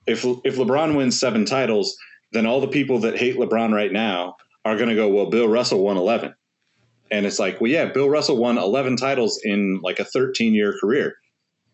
If 0.06 0.24
if 0.44 0.56
LeBron 0.56 0.96
wins 0.96 1.18
seven 1.18 1.44
titles, 1.44 1.96
then 2.32 2.46
all 2.46 2.60
the 2.60 2.68
people 2.68 3.00
that 3.00 3.18
hate 3.18 3.36
LeBron 3.36 3.72
right 3.72 3.92
now 3.92 4.36
are 4.64 4.76
going 4.76 4.88
to 4.88 4.94
go, 4.94 5.08
well, 5.08 5.30
Bill 5.30 5.48
Russell 5.48 5.82
won 5.82 5.96
eleven, 5.96 6.34
and 7.10 7.26
it's 7.26 7.38
like, 7.38 7.60
well, 7.60 7.70
yeah, 7.70 7.86
Bill 7.86 8.08
Russell 8.08 8.36
won 8.36 8.58
eleven 8.58 8.96
titles 8.96 9.40
in 9.42 9.80
like 9.82 9.98
a 9.98 10.04
thirteen 10.04 10.54
year 10.54 10.74
career. 10.80 11.16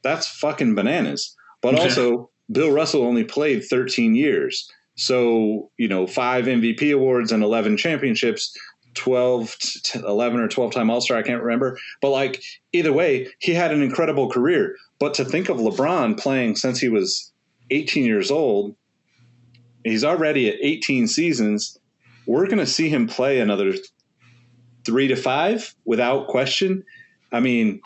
That's 0.02 0.26
fucking 0.26 0.74
bananas. 0.74 1.34
But 1.62 1.78
also, 1.78 2.30
Bill 2.52 2.70
Russell 2.70 3.02
only 3.02 3.24
played 3.24 3.64
13 3.64 4.14
years. 4.14 4.70
So, 4.96 5.70
you 5.78 5.88
know, 5.88 6.06
five 6.06 6.44
MVP 6.44 6.94
awards 6.94 7.32
and 7.32 7.42
11 7.42 7.78
championships, 7.78 8.56
12, 8.94 9.56
11 9.94 10.40
or 10.40 10.48
12 10.48 10.72
time 10.72 10.90
All 10.90 11.00
Star, 11.00 11.18
I 11.18 11.22
can't 11.22 11.42
remember. 11.42 11.78
But 12.00 12.10
like, 12.10 12.42
either 12.72 12.92
way, 12.92 13.28
he 13.38 13.52
had 13.52 13.72
an 13.72 13.82
incredible 13.82 14.30
career. 14.30 14.76
But 14.98 15.14
to 15.14 15.24
think 15.24 15.48
of 15.48 15.58
LeBron 15.58 16.18
playing 16.18 16.56
since 16.56 16.78
he 16.80 16.88
was 16.88 17.32
18 17.70 18.04
years 18.04 18.30
old, 18.30 18.76
he's 19.84 20.04
already 20.04 20.48
at 20.48 20.56
18 20.60 21.08
seasons. 21.08 21.78
We're 22.26 22.46
going 22.46 22.58
to 22.58 22.66
see 22.66 22.88
him 22.88 23.06
play 23.06 23.40
another 23.40 23.74
three 24.84 25.08
to 25.08 25.16
five 25.16 25.74
without 25.84 26.28
question. 26.28 26.84
I 27.32 27.40
mean, 27.40 27.80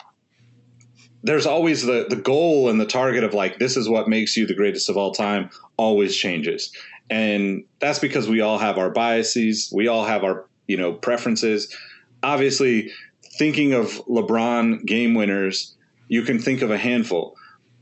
there's 1.23 1.45
always 1.45 1.85
the 1.85 2.05
the 2.09 2.15
goal 2.15 2.69
and 2.69 2.79
the 2.79 2.85
target 2.85 3.23
of 3.23 3.33
like 3.33 3.59
this 3.59 3.75
is 3.75 3.89
what 3.89 4.07
makes 4.07 4.37
you 4.37 4.45
the 4.45 4.53
greatest 4.53 4.89
of 4.89 4.97
all 4.97 5.11
time 5.11 5.49
always 5.77 6.15
changes 6.15 6.71
and 7.09 7.63
that's 7.79 7.99
because 7.99 8.29
we 8.29 8.41
all 8.41 8.57
have 8.57 8.77
our 8.77 8.89
biases 8.89 9.71
we 9.75 9.87
all 9.87 10.05
have 10.05 10.23
our 10.23 10.45
you 10.69 10.77
know 10.77 10.93
preferences. 10.93 11.75
Obviously 12.23 12.91
thinking 13.37 13.73
of 13.73 13.87
lebron 14.07 14.85
game 14.85 15.13
winners 15.13 15.75
you 16.07 16.23
can 16.23 16.39
think 16.39 16.61
of 16.61 16.71
a 16.71 16.77
handful. 16.77 17.35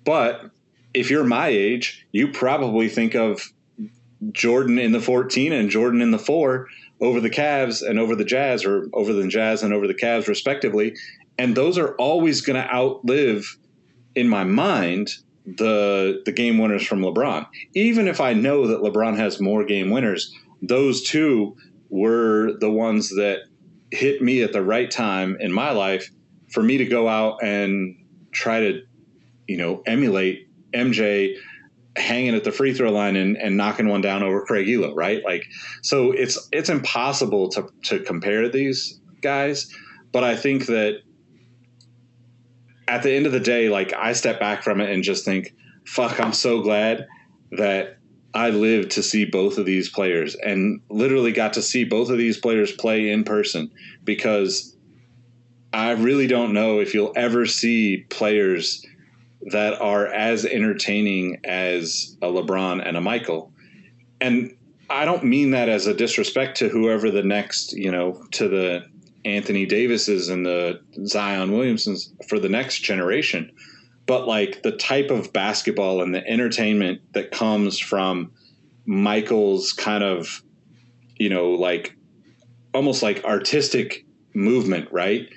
But 0.03 0.49
if 0.93 1.11
you're 1.11 1.23
my 1.23 1.47
age 1.47 2.07
you 2.11 2.31
probably 2.31 2.89
think 2.89 3.15
of 3.15 3.51
jordan 4.31 4.79
in 4.79 4.93
the 4.93 4.99
14 4.99 5.53
and 5.53 5.69
jordan 5.69 6.01
in 6.01 6.09
the 6.09 6.17
4 6.17 6.67
over 7.01 7.21
the 7.21 7.29
Cavs 7.29 7.87
and 7.87 7.99
over 7.99 8.15
the 8.15 8.25
Jazz 8.25 8.65
or 8.65 8.89
over 8.93 9.13
the 9.13 9.27
Jazz 9.27 9.63
and 9.63 9.73
over 9.73 9.87
the 9.87 9.93
Cavs 9.93 10.27
respectively. 10.27 10.95
And 11.37 11.55
those 11.55 11.77
are 11.77 11.93
always 11.95 12.41
going 12.41 12.61
to 12.61 12.73
outlive 12.73 13.57
in 14.15 14.27
my 14.27 14.43
mind 14.43 15.11
the 15.45 16.21
the 16.25 16.31
game 16.31 16.57
winners 16.57 16.85
from 16.85 17.01
LeBron. 17.01 17.45
Even 17.73 18.07
if 18.07 18.19
I 18.19 18.33
know 18.33 18.67
that 18.67 18.81
LeBron 18.81 19.15
has 19.17 19.39
more 19.39 19.63
game 19.63 19.91
winners, 19.91 20.33
those 20.61 21.03
two 21.03 21.55
were 21.89 22.53
the 22.59 22.71
ones 22.71 23.09
that 23.09 23.41
hit 23.91 24.21
me 24.21 24.41
at 24.41 24.53
the 24.53 24.63
right 24.63 24.89
time 24.91 25.37
in 25.39 25.51
my 25.51 25.71
life 25.71 26.09
for 26.51 26.61
me 26.61 26.77
to 26.77 26.85
go 26.85 27.07
out 27.07 27.43
and 27.43 27.95
try 28.31 28.59
to 28.59 28.81
you 29.47 29.57
know 29.57 29.81
emulate 29.85 30.49
MJ 30.73 31.35
hanging 31.95 32.35
at 32.35 32.43
the 32.43 32.51
free 32.51 32.73
throw 32.73 32.91
line 32.91 33.15
and, 33.15 33.37
and 33.37 33.57
knocking 33.57 33.87
one 33.87 34.01
down 34.01 34.21
over 34.21 34.45
Craig 34.45 34.67
Ehlo, 34.67 34.93
right? 34.95 35.23
Like 35.23 35.45
so 35.81 36.11
it's 36.11 36.47
it's 36.51 36.69
impossible 36.69 37.49
to 37.49 37.67
to 37.85 37.99
compare 37.99 38.49
these 38.49 38.99
guys, 39.21 39.73
but 40.11 40.23
I 40.23 40.35
think 40.35 40.67
that 40.67 41.01
at 42.87 43.03
the 43.03 43.11
end 43.11 43.25
of 43.25 43.31
the 43.31 43.39
day, 43.39 43.69
like 43.69 43.93
I 43.93 44.13
step 44.13 44.39
back 44.39 44.63
from 44.63 44.79
it 44.79 44.89
and 44.89 45.03
just 45.03 45.25
think, 45.25 45.53
fuck, 45.85 46.19
I'm 46.19 46.33
so 46.33 46.61
glad 46.61 47.07
that 47.51 47.96
I 48.37 48.51
lived 48.51 48.91
to 48.91 49.01
see 49.01 49.25
both 49.25 49.57
of 49.57 49.65
these 49.65 49.89
players 49.89 50.35
and 50.35 50.79
literally 50.89 51.31
got 51.31 51.53
to 51.53 51.61
see 51.63 51.83
both 51.83 52.11
of 52.11 52.19
these 52.19 52.37
players 52.37 52.71
play 52.71 53.09
in 53.09 53.23
person 53.23 53.71
because 54.03 54.75
I 55.73 55.91
really 55.93 56.27
don't 56.27 56.53
know 56.53 56.79
if 56.79 56.93
you'll 56.93 57.13
ever 57.15 57.47
see 57.47 58.05
players 58.11 58.85
that 59.47 59.81
are 59.81 60.05
as 60.05 60.45
entertaining 60.45 61.39
as 61.45 62.15
a 62.21 62.27
LeBron 62.27 62.87
and 62.87 62.95
a 62.95 63.01
Michael. 63.01 63.51
And 64.21 64.55
I 64.87 65.05
don't 65.05 65.23
mean 65.23 65.49
that 65.51 65.67
as 65.67 65.87
a 65.87 65.95
disrespect 65.95 66.57
to 66.57 66.69
whoever 66.69 67.09
the 67.09 67.23
next, 67.23 67.73
you 67.73 67.91
know, 67.91 68.23
to 68.33 68.47
the 68.47 68.85
Anthony 69.25 69.65
Davises 69.65 70.29
and 70.29 70.45
the 70.45 70.79
Zion 71.07 71.53
Williamsons 71.53 72.13
for 72.29 72.37
the 72.37 72.49
next 72.49 72.81
generation. 72.81 73.51
But 74.07 74.27
like 74.27 74.63
the 74.63 74.71
type 74.71 75.11
of 75.11 75.31
basketball 75.31 76.01
and 76.01 76.15
the 76.15 76.25
entertainment 76.27 77.01
that 77.13 77.31
comes 77.31 77.77
from 77.77 78.31
Michael's 78.85 79.73
kind 79.73 80.03
of, 80.03 80.41
you 81.17 81.29
know, 81.29 81.51
like 81.51 81.95
almost 82.73 83.03
like 83.03 83.23
artistic 83.23 84.05
movement, 84.33 84.91
right? 84.91 85.29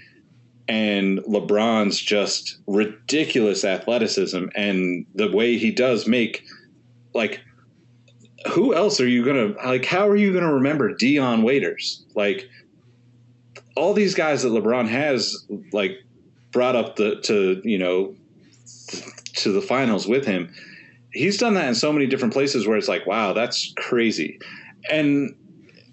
And 0.69 1.19
LeBron's 1.21 2.01
just 2.01 2.59
ridiculous 2.67 3.65
athleticism 3.65 4.47
and 4.55 5.05
the 5.15 5.31
way 5.31 5.59
he 5.59 5.73
does 5.73 6.07
make 6.07 6.45
like 7.13 7.41
who 8.53 8.75
else 8.75 9.01
are 9.01 9.09
you 9.09 9.25
gonna 9.25 9.55
like 9.65 9.85
how 9.85 10.09
are 10.09 10.17
you 10.17 10.33
gonna 10.33 10.55
remember 10.55 10.95
Dion 10.95 11.43
Waiters? 11.43 12.05
Like 12.15 12.49
all 13.77 13.95
these 13.95 14.15
guys 14.15 14.43
that 14.43 14.51
LeBron 14.51 14.89
has 14.89 15.47
like 15.73 15.99
brought 16.53 16.77
up 16.77 16.97
the 16.97 17.17
to 17.23 17.61
you 17.65 17.79
know 17.79 18.15
to 19.37 19.53
the 19.53 19.63
finals 19.63 20.07
with 20.07 20.25
him. 20.25 20.53
He's 21.13 21.39
done 21.39 21.55
that 21.55 21.69
in 21.69 21.75
so 21.75 21.93
many 21.93 22.07
different 22.07 22.33
places 22.33 22.67
where 22.67 22.77
it's 22.77 22.89
like, 22.89 23.07
wow, 23.07 23.33
that's 23.33 23.73
crazy. 23.77 24.39
And 24.91 25.35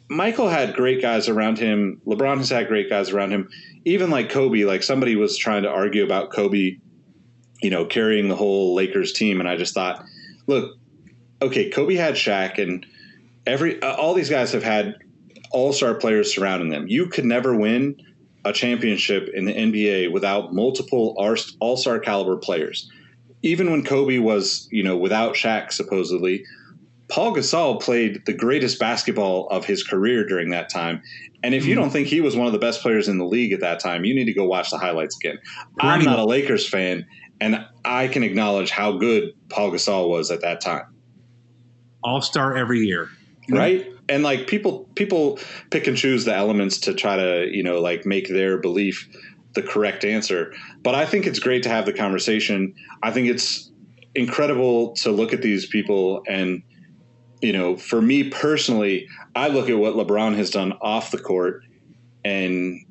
Michael 0.09 0.47
had 0.47 0.75
great 0.75 1.01
guys 1.01 1.27
around 1.27 1.57
him. 1.57 2.01
LeBron 2.05 2.37
has 2.37 2.49
had 2.49 2.67
great 2.67 2.89
guys 2.89 3.09
around 3.09 3.31
him. 3.31 3.49
Even 3.85 4.09
like 4.09 4.29
Kobe, 4.29 4.63
like 4.63 4.83
somebody 4.83 5.15
was 5.15 5.37
trying 5.37 5.63
to 5.63 5.69
argue 5.69 6.03
about 6.03 6.31
Kobe, 6.31 6.77
you 7.61 7.69
know, 7.69 7.85
carrying 7.85 8.27
the 8.27 8.35
whole 8.35 8.75
Lakers 8.75 9.13
team, 9.13 9.39
and 9.39 9.49
I 9.49 9.55
just 9.55 9.73
thought, 9.73 10.03
look, 10.45 10.77
okay, 11.41 11.69
Kobe 11.69 11.95
had 11.95 12.15
Shaq, 12.15 12.61
and 12.61 12.85
every 13.45 13.81
uh, 13.81 13.95
all 13.95 14.13
these 14.13 14.29
guys 14.29 14.51
have 14.51 14.63
had 14.63 14.95
all 15.51 15.73
star 15.73 15.95
players 15.95 16.33
surrounding 16.33 16.69
them. 16.69 16.87
You 16.87 17.07
could 17.07 17.25
never 17.25 17.55
win 17.55 17.95
a 18.45 18.53
championship 18.53 19.29
in 19.33 19.45
the 19.45 19.53
NBA 19.53 20.11
without 20.11 20.53
multiple 20.53 21.15
all 21.59 21.77
star 21.77 21.99
caliber 21.99 22.37
players. 22.37 22.89
Even 23.43 23.71
when 23.71 23.83
Kobe 23.83 24.17
was, 24.17 24.67
you 24.71 24.83
know, 24.83 24.97
without 24.97 25.35
Shaq 25.35 25.71
supposedly, 25.71 26.43
Paul 27.09 27.35
Gasol 27.35 27.81
played 27.81 28.25
the 28.25 28.33
greatest 28.33 28.79
basketball 28.79 29.47
of 29.49 29.65
his 29.65 29.83
career 29.83 30.25
during 30.27 30.49
that 30.49 30.69
time. 30.69 31.01
And 31.43 31.53
if 31.53 31.65
you 31.65 31.75
hmm. 31.75 31.81
don't 31.81 31.89
think 31.91 32.07
he 32.07 32.19
was 32.19 32.35
one 32.35 32.47
of 32.47 32.53
the 32.53 32.59
best 32.59 32.81
players 32.81 33.07
in 33.07 33.17
the 33.17 33.25
league 33.25 33.53
at 33.53 33.61
that 33.61 33.79
time, 33.79 34.05
you 34.05 34.13
need 34.13 34.25
to 34.25 34.33
go 34.33 34.45
watch 34.45 34.71
the 34.71 34.77
highlights 34.77 35.15
again. 35.17 35.37
I'm 35.79 36.03
not 36.03 36.19
a 36.19 36.25
Lakers 36.25 36.67
fan, 36.67 37.05
and 37.39 37.65
I 37.85 38.07
can 38.07 38.23
acknowledge 38.23 38.71
how 38.71 38.93
good 38.93 39.33
Paul 39.49 39.71
Gasol 39.71 40.09
was 40.09 40.31
at 40.31 40.41
that 40.41 40.61
time. 40.61 40.93
All 42.03 42.21
star 42.21 42.57
every 42.57 42.79
year. 42.79 43.09
Right? 43.49 43.87
and 44.09 44.23
like 44.23 44.47
people 44.47 44.87
people 44.95 45.39
pick 45.69 45.87
and 45.87 45.97
choose 45.97 46.25
the 46.25 46.33
elements 46.33 46.77
to 46.79 46.93
try 46.93 47.15
to 47.15 47.47
you 47.51 47.63
know 47.63 47.81
like 47.81 48.05
make 48.05 48.27
their 48.29 48.57
belief 48.57 49.07
the 49.57 49.63
correct 49.63 50.05
answer. 50.05 50.53
But 50.83 50.95
i 50.95 51.05
think 51.05 51.25
it's 51.25 51.39
great 51.39 51.63
to 51.63 51.69
have 51.69 51.85
the 51.85 51.93
conversation. 51.93 52.73
I 53.03 53.11
think 53.11 53.27
it's 53.27 53.71
incredible 54.15 54.93
to 54.93 55.11
look 55.11 55.33
at 55.33 55.41
these 55.41 55.65
people 55.65 56.23
and 56.27 56.63
you 57.41 57.53
know 57.53 57.77
for 57.77 58.01
me 58.01 58.29
personally 58.31 59.07
i 59.35 59.47
look 59.47 59.69
at 59.69 59.77
what 59.77 59.93
lebron 59.93 60.35
has 60.35 60.49
done 60.49 60.73
off 60.81 61.11
the 61.11 61.19
court 61.19 61.61
and 62.25 62.83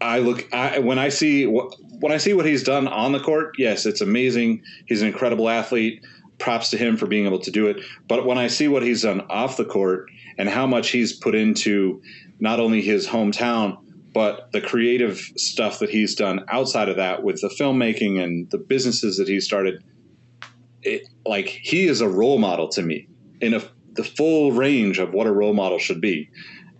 i 0.00 0.18
look 0.18 0.48
I, 0.54 0.78
when 0.78 0.98
i 0.98 1.10
see 1.10 1.46
what 1.46 1.74
when 2.00 2.12
i 2.12 2.16
see 2.16 2.32
what 2.32 2.46
he's 2.46 2.62
done 2.62 2.88
on 2.88 3.12
the 3.12 3.20
court 3.20 3.56
yes 3.58 3.84
it's 3.84 4.00
amazing. 4.00 4.62
He's 4.86 5.02
an 5.02 5.08
incredible 5.08 5.48
athlete. 5.48 6.02
Props 6.38 6.70
to 6.70 6.78
him 6.78 6.96
for 6.96 7.06
being 7.06 7.26
able 7.26 7.40
to 7.40 7.50
do 7.50 7.66
it. 7.66 7.84
But 8.08 8.24
when 8.24 8.38
I 8.38 8.46
see 8.46 8.66
what 8.66 8.82
he's 8.82 9.02
done 9.02 9.20
off 9.28 9.58
the 9.58 9.64
court 9.66 10.08
and 10.38 10.48
how 10.48 10.66
much 10.66 10.88
he's 10.88 11.12
put 11.12 11.34
into 11.34 12.00
not 12.38 12.60
only 12.60 12.80
his 12.80 13.06
hometown, 13.06 13.76
but 14.12 14.50
the 14.52 14.60
creative 14.60 15.18
stuff 15.36 15.78
that 15.78 15.90
he's 15.90 16.14
done 16.14 16.44
outside 16.48 16.88
of 16.88 16.96
that 16.96 17.22
with 17.22 17.40
the 17.40 17.48
filmmaking 17.48 18.22
and 18.22 18.50
the 18.50 18.58
businesses 18.58 19.16
that 19.18 19.28
he 19.28 19.40
started, 19.40 19.84
it, 20.82 21.02
like 21.26 21.46
he 21.48 21.86
is 21.86 22.00
a 22.00 22.08
role 22.08 22.38
model 22.38 22.68
to 22.68 22.82
me 22.82 23.08
in 23.40 23.54
a, 23.54 23.62
the 23.92 24.04
full 24.04 24.52
range 24.52 24.98
of 24.98 25.12
what 25.12 25.26
a 25.26 25.32
role 25.32 25.54
model 25.54 25.78
should 25.78 26.00
be. 26.00 26.30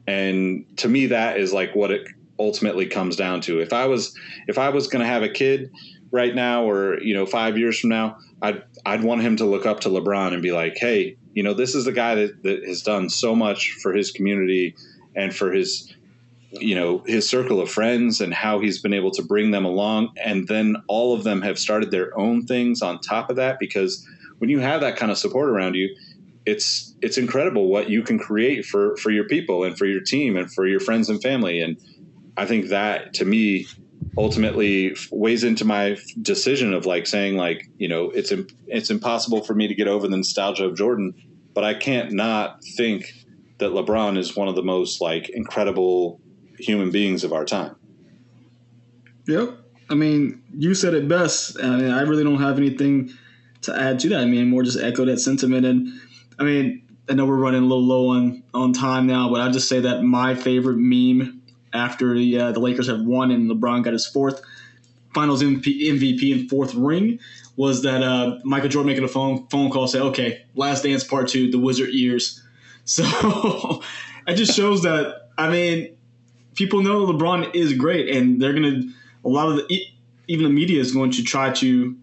And 0.06 0.64
to 0.78 0.88
me, 0.88 1.06
that 1.06 1.38
is 1.38 1.52
like 1.52 1.74
what 1.74 1.90
it 1.90 2.06
ultimately 2.38 2.86
comes 2.86 3.16
down 3.16 3.40
to. 3.42 3.60
If 3.60 3.72
I 3.72 3.86
was, 3.86 4.16
if 4.48 4.58
I 4.58 4.70
was 4.70 4.88
going 4.88 5.00
to 5.00 5.06
have 5.06 5.22
a 5.22 5.28
kid 5.28 5.70
right 6.10 6.34
now, 6.34 6.68
or, 6.68 7.00
you 7.00 7.14
know, 7.14 7.26
five 7.26 7.56
years 7.56 7.78
from 7.78 7.90
now, 7.90 8.16
I'd 8.42 8.62
I'd 8.84 9.04
want 9.04 9.20
him 9.20 9.36
to 9.36 9.44
look 9.44 9.66
up 9.66 9.80
to 9.80 9.88
LeBron 9.88 10.32
and 10.32 10.42
be 10.42 10.50
like, 10.50 10.76
hey, 10.78 11.16
you 11.34 11.42
know, 11.42 11.54
this 11.54 11.74
is 11.74 11.84
the 11.84 11.92
guy 11.92 12.14
that, 12.16 12.42
that 12.42 12.64
has 12.66 12.82
done 12.82 13.08
so 13.08 13.36
much 13.36 13.76
for 13.82 13.92
his 13.92 14.10
community 14.10 14.74
and 15.14 15.34
for 15.34 15.52
his 15.52 15.94
you 16.52 16.74
know 16.74 17.02
his 17.06 17.28
circle 17.28 17.60
of 17.60 17.70
friends 17.70 18.20
and 18.20 18.34
how 18.34 18.58
he's 18.60 18.80
been 18.80 18.94
able 18.94 19.10
to 19.12 19.22
bring 19.22 19.50
them 19.50 19.64
along. 19.64 20.12
And 20.24 20.48
then 20.48 20.76
all 20.88 21.14
of 21.14 21.24
them 21.24 21.42
have 21.42 21.58
started 21.58 21.90
their 21.90 22.16
own 22.18 22.46
things 22.46 22.82
on 22.82 23.00
top 23.00 23.30
of 23.30 23.36
that 23.36 23.58
because 23.58 24.06
when 24.38 24.50
you 24.50 24.58
have 24.58 24.80
that 24.80 24.96
kind 24.96 25.12
of 25.12 25.18
support 25.18 25.48
around 25.48 25.74
you 25.74 25.94
it's 26.46 26.94
it's 27.02 27.18
incredible 27.18 27.68
what 27.68 27.90
you 27.90 28.02
can 28.02 28.18
create 28.18 28.64
for 28.64 28.96
for 28.96 29.10
your 29.10 29.24
people 29.24 29.62
and 29.62 29.76
for 29.76 29.86
your 29.86 30.00
team 30.00 30.36
and 30.36 30.52
for 30.52 30.66
your 30.66 30.80
friends 30.80 31.08
and 31.08 31.22
family. 31.22 31.60
And 31.60 31.76
i 32.36 32.46
think 32.46 32.68
that 32.68 33.12
to 33.14 33.24
me 33.24 33.66
ultimately 34.18 34.96
weighs 35.10 35.44
into 35.44 35.64
my 35.64 35.96
decision 36.22 36.72
of 36.72 36.86
like 36.86 37.06
saying 37.06 37.36
like 37.36 37.68
you 37.78 37.88
know 37.88 38.10
it's 38.10 38.32
it's 38.66 38.90
impossible 38.90 39.42
for 39.44 39.54
me 39.54 39.68
to 39.68 39.74
get 39.74 39.88
over 39.88 40.08
the 40.08 40.16
nostalgia 40.16 40.64
of 40.64 40.76
Jordan, 40.76 41.14
but 41.54 41.64
I 41.64 41.74
can't 41.74 42.12
not 42.12 42.62
think 42.76 43.12
that 43.58 43.70
LeBron 43.70 44.16
is 44.16 44.34
one 44.34 44.48
of 44.48 44.54
the 44.54 44.62
most 44.62 45.00
like 45.00 45.28
incredible 45.28 46.20
human 46.60 46.90
beings 46.90 47.24
of 47.24 47.32
our 47.32 47.44
time. 47.44 47.76
Yep. 49.26 49.56
I 49.88 49.94
mean, 49.94 50.42
you 50.54 50.74
said 50.74 50.94
it 50.94 51.08
best. 51.08 51.58
I, 51.62 51.76
mean, 51.76 51.90
I 51.90 52.02
really 52.02 52.24
don't 52.24 52.40
have 52.40 52.58
anything 52.58 53.12
to 53.62 53.76
add 53.76 53.98
to 54.00 54.08
that. 54.10 54.20
I 54.20 54.24
mean, 54.24 54.48
more 54.48 54.62
just 54.62 54.78
echo 54.78 55.04
that 55.04 55.18
sentiment. 55.18 55.66
And 55.66 56.00
I 56.38 56.44
mean, 56.44 56.82
I 57.08 57.14
know 57.14 57.26
we're 57.26 57.36
running 57.36 57.62
a 57.62 57.66
little 57.66 57.84
low 57.84 58.10
on 58.10 58.42
on 58.54 58.72
time 58.72 59.06
now, 59.06 59.28
but 59.28 59.40
I'll 59.40 59.52
just 59.52 59.68
say 59.68 59.80
that 59.80 60.02
my 60.02 60.34
favorite 60.34 60.78
meme 60.78 61.42
after 61.72 62.14
the 62.14 62.38
uh, 62.38 62.52
the 62.52 62.60
Lakers 62.60 62.88
have 62.88 63.02
won 63.02 63.30
and 63.30 63.50
LeBron 63.50 63.82
got 63.82 63.92
his 63.92 64.06
fourth 64.06 64.40
Finals 65.14 65.42
MVP 65.42 66.32
and 66.32 66.48
fourth 66.48 66.74
ring 66.74 67.18
was 67.56 67.82
that 67.82 68.02
uh, 68.02 68.38
Michael 68.44 68.68
Jordan 68.68 68.86
making 68.86 69.04
a 69.04 69.08
phone 69.08 69.46
phone 69.48 69.70
call 69.70 69.88
say, 69.88 69.98
"Okay, 69.98 70.44
Last 70.54 70.84
Dance 70.84 71.02
Part 71.02 71.28
Two, 71.28 71.50
the 71.50 71.58
Wizard 71.58 71.90
years." 71.90 72.42
So 72.84 73.04
it 74.26 74.34
just 74.34 74.56
shows 74.56 74.82
that 74.82 75.28
I 75.38 75.48
mean, 75.48 75.96
people 76.60 76.82
know 76.82 77.06
LeBron 77.06 77.54
is 77.54 77.72
great, 77.72 78.14
and 78.14 78.40
they're 78.40 78.52
gonna 78.52 78.82
a 79.24 79.28
lot 79.28 79.48
of 79.48 79.56
the 79.56 79.82
even 80.28 80.44
the 80.44 80.50
media 80.50 80.78
is 80.78 80.92
going 80.92 81.10
to 81.12 81.22
try 81.22 81.50
to 81.52 81.96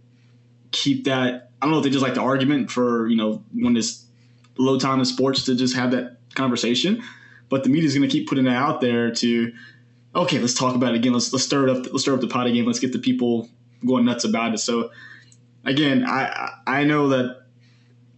keep 0.71 1.03
that. 1.03 1.51
I 1.61 1.65
don't 1.65 1.71
know 1.73 1.77
if 1.77 1.83
they 1.83 1.91
just 1.91 2.01
like 2.01 2.15
the 2.15 2.21
argument 2.21 2.71
for 2.71 3.07
you 3.07 3.15
know 3.15 3.43
when 3.53 3.77
it's 3.77 4.03
low 4.57 4.79
time 4.79 4.97
in 4.97 5.05
sports 5.05 5.45
to 5.45 5.55
just 5.55 5.75
have 5.75 5.91
that 5.91 6.17
conversation, 6.33 7.03
but 7.49 7.63
the 7.63 7.69
media 7.69 7.85
is 7.87 7.95
going 7.95 8.09
to 8.09 8.11
keep 8.11 8.27
putting 8.27 8.45
that 8.45 8.55
out 8.55 8.81
there 8.81 9.11
to 9.11 9.53
okay, 10.15 10.39
let's 10.39 10.55
talk 10.55 10.73
about 10.73 10.95
it 10.95 10.97
again. 10.97 11.13
Let's 11.13 11.31
let's 11.31 11.45
stir 11.45 11.67
it 11.67 11.77
up. 11.77 11.85
Let's 11.91 12.01
stir 12.01 12.15
up 12.15 12.21
the 12.21 12.27
pot 12.27 12.47
again. 12.47 12.65
Let's 12.65 12.79
get 12.79 12.93
the 12.93 12.99
people 12.99 13.47
going 13.85 14.05
nuts 14.05 14.23
about 14.23 14.55
it. 14.55 14.57
So 14.57 14.89
again, 15.65 16.03
I 16.03 16.51
I 16.65 16.83
know 16.83 17.09
that 17.09 17.43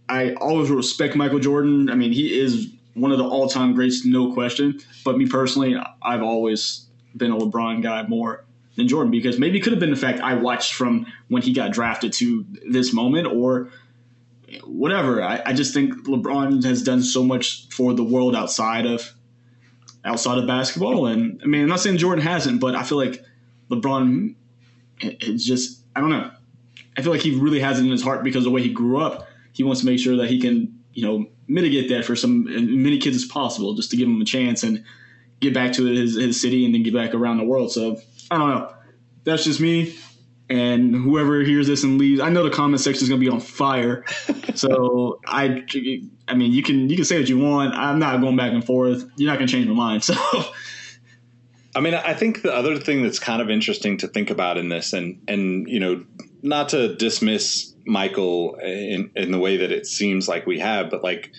I 0.08 0.32
always 0.36 0.70
respect 0.70 1.16
Michael 1.16 1.38
Jordan. 1.38 1.90
I 1.90 1.96
mean, 1.96 2.12
he 2.12 2.40
is 2.40 2.72
one 2.94 3.12
of 3.12 3.18
the 3.18 3.24
all 3.24 3.48
time 3.48 3.74
greats, 3.74 4.04
no 4.04 4.32
question. 4.32 4.80
But 5.04 5.16
me 5.16 5.26
personally, 5.26 5.76
I've 6.02 6.22
always 6.22 6.86
been 7.16 7.30
a 7.30 7.36
LeBron 7.36 7.82
guy 7.82 8.02
more 8.06 8.44
than 8.76 8.88
Jordan 8.88 9.10
because 9.10 9.38
maybe 9.38 9.58
it 9.58 9.62
could 9.62 9.72
have 9.72 9.80
been 9.80 9.90
the 9.90 9.96
fact 9.96 10.20
I 10.20 10.34
watched 10.34 10.74
from 10.74 11.06
when 11.28 11.42
he 11.42 11.52
got 11.52 11.72
drafted 11.72 12.12
to 12.14 12.44
this 12.68 12.92
moment 12.92 13.26
or 13.26 13.70
whatever. 14.64 15.22
I, 15.22 15.42
I 15.46 15.52
just 15.52 15.74
think 15.74 15.94
LeBron 16.06 16.64
has 16.64 16.82
done 16.82 17.02
so 17.02 17.22
much 17.22 17.68
for 17.70 17.94
the 17.94 18.04
world 18.04 18.34
outside 18.34 18.86
of 18.86 19.12
outside 20.04 20.38
of 20.38 20.46
basketball. 20.46 21.06
And 21.06 21.40
I 21.42 21.46
mean, 21.46 21.62
I'm 21.62 21.68
not 21.68 21.80
saying 21.80 21.98
Jordan 21.98 22.24
hasn't, 22.24 22.60
but 22.60 22.74
I 22.74 22.82
feel 22.82 22.98
like 22.98 23.22
LeBron, 23.70 24.34
it's 25.00 25.44
just, 25.44 25.82
I 25.94 26.00
don't 26.00 26.10
know. 26.10 26.30
I 26.96 27.02
feel 27.02 27.12
like 27.12 27.20
he 27.20 27.38
really 27.38 27.60
has 27.60 27.78
it 27.78 27.84
in 27.84 27.90
his 27.90 28.02
heart 28.02 28.24
because 28.24 28.44
the 28.44 28.50
way 28.50 28.62
he 28.62 28.72
grew 28.72 29.00
up. 29.00 29.28
He 29.52 29.62
wants 29.62 29.80
to 29.80 29.86
make 29.86 29.98
sure 29.98 30.16
that 30.16 30.28
he 30.28 30.40
can, 30.40 30.79
you 30.92 31.04
know, 31.04 31.26
mitigate 31.48 31.88
that 31.90 32.04
for 32.04 32.16
some 32.16 32.48
as 32.48 32.62
many 32.62 32.98
kids 32.98 33.16
as 33.16 33.24
possible, 33.24 33.74
just 33.74 33.90
to 33.90 33.96
give 33.96 34.08
them 34.08 34.20
a 34.20 34.24
chance 34.24 34.62
and 34.62 34.84
get 35.40 35.54
back 35.54 35.72
to 35.74 35.84
his, 35.84 36.16
his 36.16 36.40
city 36.40 36.64
and 36.64 36.74
then 36.74 36.82
get 36.82 36.94
back 36.94 37.14
around 37.14 37.38
the 37.38 37.44
world. 37.44 37.72
So 37.72 38.00
I 38.30 38.38
don't 38.38 38.50
know. 38.50 38.74
That's 39.24 39.44
just 39.44 39.60
me. 39.60 39.94
And 40.48 40.94
whoever 40.94 41.42
hears 41.42 41.68
this 41.68 41.84
and 41.84 41.96
leaves, 41.96 42.20
I 42.20 42.28
know 42.28 42.42
the 42.42 42.50
comment 42.50 42.80
section 42.80 43.04
is 43.04 43.08
going 43.08 43.20
to 43.20 43.24
be 43.24 43.30
on 43.30 43.40
fire. 43.40 44.04
so 44.54 45.20
I, 45.26 45.64
I 46.26 46.34
mean, 46.34 46.52
you 46.52 46.62
can 46.62 46.90
you 46.90 46.96
can 46.96 47.04
say 47.04 47.20
what 47.20 47.28
you 47.28 47.38
want. 47.38 47.74
I'm 47.74 47.98
not 48.00 48.20
going 48.20 48.36
back 48.36 48.52
and 48.52 48.64
forth. 48.64 49.04
You're 49.16 49.30
not 49.30 49.38
going 49.38 49.46
to 49.46 49.52
change 49.52 49.66
my 49.68 49.74
mind. 49.74 50.04
So. 50.10 50.14
I 51.72 51.78
mean, 51.78 51.94
I 51.94 52.14
think 52.14 52.42
the 52.42 52.52
other 52.52 52.78
thing 52.78 53.04
that's 53.04 53.20
kind 53.20 53.40
of 53.40 53.48
interesting 53.48 53.96
to 53.98 54.08
think 54.08 54.30
about 54.30 54.58
in 54.58 54.70
this, 54.70 54.92
and 54.92 55.22
and 55.28 55.68
you 55.68 55.78
know, 55.78 56.04
not 56.42 56.70
to 56.70 56.96
dismiss 56.96 57.69
Michael 57.86 58.56
in 58.56 59.10
in 59.16 59.30
the 59.30 59.38
way 59.38 59.56
that 59.58 59.72
it 59.72 59.86
seems 59.86 60.28
like 60.28 60.46
we 60.46 60.58
have, 60.58 60.90
but 60.90 61.02
like 61.02 61.30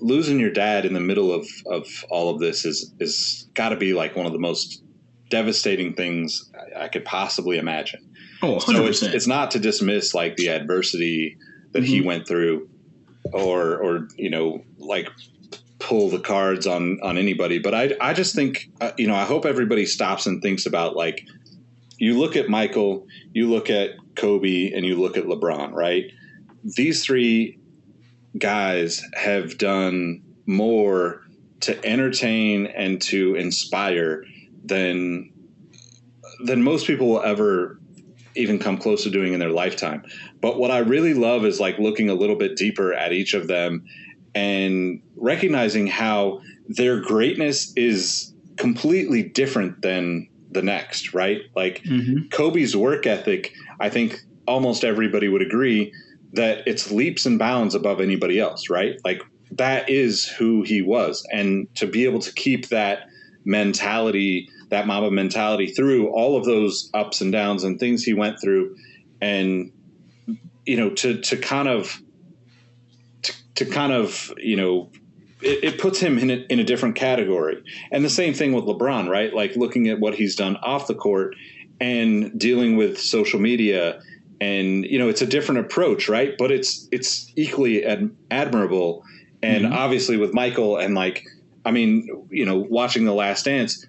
losing 0.00 0.38
your 0.38 0.50
dad 0.50 0.84
in 0.84 0.92
the 0.92 1.00
middle 1.00 1.32
of 1.32 1.46
of 1.66 1.86
all 2.10 2.30
of 2.34 2.40
this 2.40 2.64
is 2.64 2.92
is 3.00 3.48
got 3.54 3.70
to 3.70 3.76
be 3.76 3.94
like 3.94 4.16
one 4.16 4.26
of 4.26 4.32
the 4.32 4.38
most 4.38 4.82
devastating 5.28 5.94
things 5.94 6.50
I 6.76 6.88
could 6.88 7.04
possibly 7.04 7.58
imagine. 7.58 8.08
Oh, 8.42 8.56
100%. 8.56 8.60
so 8.60 8.86
it's 8.86 9.02
it's 9.02 9.26
not 9.26 9.50
to 9.52 9.58
dismiss 9.58 10.14
like 10.14 10.36
the 10.36 10.48
adversity 10.48 11.38
that 11.72 11.82
mm-hmm. 11.82 11.86
he 11.86 12.00
went 12.00 12.28
through, 12.28 12.68
or 13.32 13.76
or 13.78 14.08
you 14.16 14.30
know 14.30 14.62
like 14.78 15.08
pull 15.78 16.10
the 16.10 16.20
cards 16.20 16.66
on 16.66 17.00
on 17.02 17.18
anybody. 17.18 17.58
But 17.58 17.74
I 17.74 17.96
I 18.00 18.12
just 18.12 18.34
think 18.34 18.70
uh, 18.80 18.92
you 18.98 19.06
know 19.06 19.14
I 19.14 19.24
hope 19.24 19.46
everybody 19.46 19.86
stops 19.86 20.26
and 20.26 20.42
thinks 20.42 20.66
about 20.66 20.96
like 20.96 21.26
you 21.98 22.18
look 22.18 22.36
at 22.36 22.48
Michael, 22.48 23.06
you 23.32 23.48
look 23.50 23.70
at 23.70 23.90
Kobe, 24.16 24.72
and 24.72 24.84
you 24.84 24.96
look 24.96 25.16
at 25.16 25.24
LeBron. 25.24 25.72
Right, 25.72 26.10
these 26.64 27.04
three 27.04 27.58
guys 28.38 29.02
have 29.14 29.58
done 29.58 30.22
more 30.46 31.22
to 31.60 31.84
entertain 31.84 32.66
and 32.66 33.00
to 33.02 33.34
inspire 33.34 34.24
than 34.64 35.32
than 36.44 36.62
most 36.62 36.86
people 36.86 37.08
will 37.08 37.22
ever 37.22 37.80
even 38.34 38.58
come 38.58 38.76
close 38.76 39.02
to 39.04 39.10
doing 39.10 39.32
in 39.32 39.40
their 39.40 39.50
lifetime. 39.50 40.04
But 40.40 40.58
what 40.58 40.70
I 40.70 40.78
really 40.78 41.14
love 41.14 41.44
is 41.44 41.58
like 41.58 41.78
looking 41.78 42.10
a 42.10 42.14
little 42.14 42.36
bit 42.36 42.56
deeper 42.56 42.92
at 42.92 43.12
each 43.12 43.32
of 43.32 43.48
them 43.48 43.86
and 44.34 45.00
recognizing 45.16 45.86
how 45.86 46.42
their 46.68 47.00
greatness 47.00 47.72
is 47.76 48.34
completely 48.56 49.22
different 49.22 49.80
than 49.80 50.28
the 50.56 50.62
next, 50.62 51.14
right? 51.14 51.42
Like 51.54 51.82
mm-hmm. 51.84 52.28
Kobe's 52.32 52.76
work 52.76 53.06
ethic, 53.06 53.52
I 53.78 53.90
think 53.90 54.18
almost 54.48 54.82
everybody 54.82 55.28
would 55.28 55.42
agree 55.42 55.92
that 56.32 56.66
it's 56.66 56.90
leaps 56.90 57.26
and 57.26 57.38
bounds 57.38 57.74
above 57.74 58.00
anybody 58.00 58.40
else, 58.40 58.68
right? 58.68 58.96
Like 59.04 59.22
that 59.52 59.88
is 59.88 60.26
who 60.26 60.62
he 60.62 60.82
was. 60.82 61.24
And 61.30 61.72
to 61.76 61.86
be 61.86 62.04
able 62.04 62.20
to 62.20 62.32
keep 62.32 62.68
that 62.70 63.08
mentality 63.44 64.48
that 64.70 64.86
Mamba 64.86 65.10
mentality 65.10 65.68
through 65.68 66.08
all 66.08 66.36
of 66.36 66.44
those 66.44 66.90
ups 66.92 67.20
and 67.20 67.30
downs 67.30 67.62
and 67.62 67.78
things 67.78 68.02
he 68.02 68.14
went 68.14 68.40
through, 68.40 68.76
and 69.20 69.70
you 70.64 70.76
know 70.76 70.90
to 70.90 71.20
to 71.20 71.36
kind 71.36 71.68
of 71.68 72.02
to, 73.22 73.32
to 73.54 73.64
kind 73.66 73.92
of 73.92 74.32
you 74.38 74.56
know 74.56 74.90
it, 75.46 75.74
it, 75.74 75.80
puts 75.80 76.00
him 76.00 76.18
in 76.18 76.30
a, 76.30 76.34
in 76.48 76.58
a 76.58 76.64
different 76.64 76.96
category. 76.96 77.62
And 77.90 78.04
the 78.04 78.10
same 78.10 78.34
thing 78.34 78.52
with 78.52 78.64
LeBron, 78.64 79.08
right? 79.08 79.32
Like 79.32 79.56
looking 79.56 79.88
at 79.88 80.00
what 80.00 80.14
he's 80.14 80.36
done 80.36 80.56
off 80.56 80.86
the 80.86 80.94
court 80.94 81.34
and 81.80 82.38
dealing 82.38 82.76
with 82.76 82.98
social 82.98 83.40
media 83.40 84.00
and 84.38 84.84
you 84.84 84.98
know 84.98 85.08
it's 85.08 85.22
a 85.22 85.26
different 85.26 85.60
approach 85.60 86.10
right 86.10 86.36
but 86.38 86.52
it's 86.52 86.88
it's 86.92 87.32
equally 87.36 87.86
ad- 87.86 88.14
admirable 88.30 89.02
and 89.42 89.64
mm-hmm. 89.64 89.72
obviously 89.72 90.18
with 90.18 90.34
michael 90.34 90.76
and 90.76 90.94
like 90.94 91.24
i 91.64 91.70
mean 91.70 92.26
you 92.30 92.44
know 92.44 92.58
watching 92.68 93.06
the 93.06 93.14
last 93.14 93.46
dance 93.46 93.86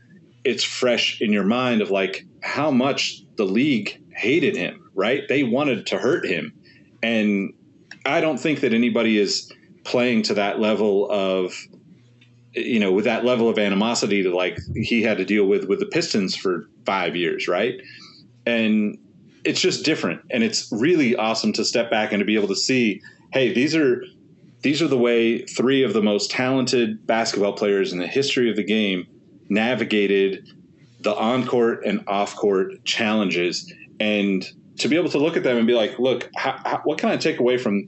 it's 0.47 0.63
fresh 0.63 1.21
in 1.21 1.33
your 1.33 1.43
mind 1.43 1.81
of 1.81 1.91
like 1.91 2.25
how 2.41 2.71
much 2.71 3.21
the 3.35 3.43
league 3.43 4.01
hated 4.15 4.55
him, 4.55 4.89
right? 4.95 5.27
They 5.27 5.43
wanted 5.43 5.87
to 5.87 5.97
hurt 5.97 6.25
him. 6.25 6.53
And 7.03 7.53
I 8.05 8.21
don't 8.21 8.39
think 8.39 8.61
that 8.61 8.73
anybody 8.73 9.17
is 9.17 9.51
playing 9.87 10.21
to 10.21 10.33
that 10.35 10.59
level 10.59 11.09
of 11.09 11.55
you 12.53 12.79
know 12.79 12.91
with 12.91 13.05
that 13.05 13.23
level 13.23 13.49
of 13.49 13.57
animosity 13.57 14.21
to 14.23 14.35
like 14.35 14.59
he 14.75 15.01
had 15.01 15.17
to 15.17 15.25
deal 15.25 15.45
with 15.45 15.65
with 15.65 15.79
the 15.79 15.85
Pistons 15.85 16.35
for 16.35 16.67
5 16.85 17.15
years, 17.15 17.47
right? 17.47 17.81
And 18.45 18.97
it's 19.43 19.61
just 19.61 19.85
different 19.85 20.21
and 20.29 20.43
it's 20.43 20.69
really 20.71 21.15
awesome 21.15 21.53
to 21.53 21.63
step 21.63 21.89
back 21.89 22.11
and 22.11 22.19
to 22.19 22.25
be 22.25 22.35
able 22.35 22.49
to 22.49 22.55
see 22.55 23.01
hey, 23.31 23.53
these 23.53 23.75
are 23.75 24.03
these 24.61 24.81
are 24.81 24.87
the 24.87 24.97
way 24.97 25.43
three 25.45 25.83
of 25.83 25.93
the 25.93 26.01
most 26.01 26.31
talented 26.31 27.05
basketball 27.07 27.53
players 27.53 27.93
in 27.93 27.99
the 27.99 28.07
history 28.07 28.49
of 28.49 28.55
the 28.55 28.63
game 28.63 29.07
navigated 29.49 30.45
the 31.01 31.15
on 31.15 31.45
court 31.45 31.85
and 31.85 32.03
off 32.07 32.35
court 32.35 32.83
challenges 32.83 33.71
and 33.99 34.45
to 34.77 34.87
be 34.87 34.95
able 34.95 35.09
to 35.09 35.17
look 35.17 35.37
at 35.37 35.43
them 35.43 35.57
and 35.57 35.65
be 35.65 35.73
like, 35.73 35.97
look, 35.99 36.29
how, 36.35 36.59
how, 36.65 36.81
what 36.83 36.97
can 36.97 37.09
I 37.09 37.17
take 37.17 37.39
away 37.39 37.57
from 37.57 37.87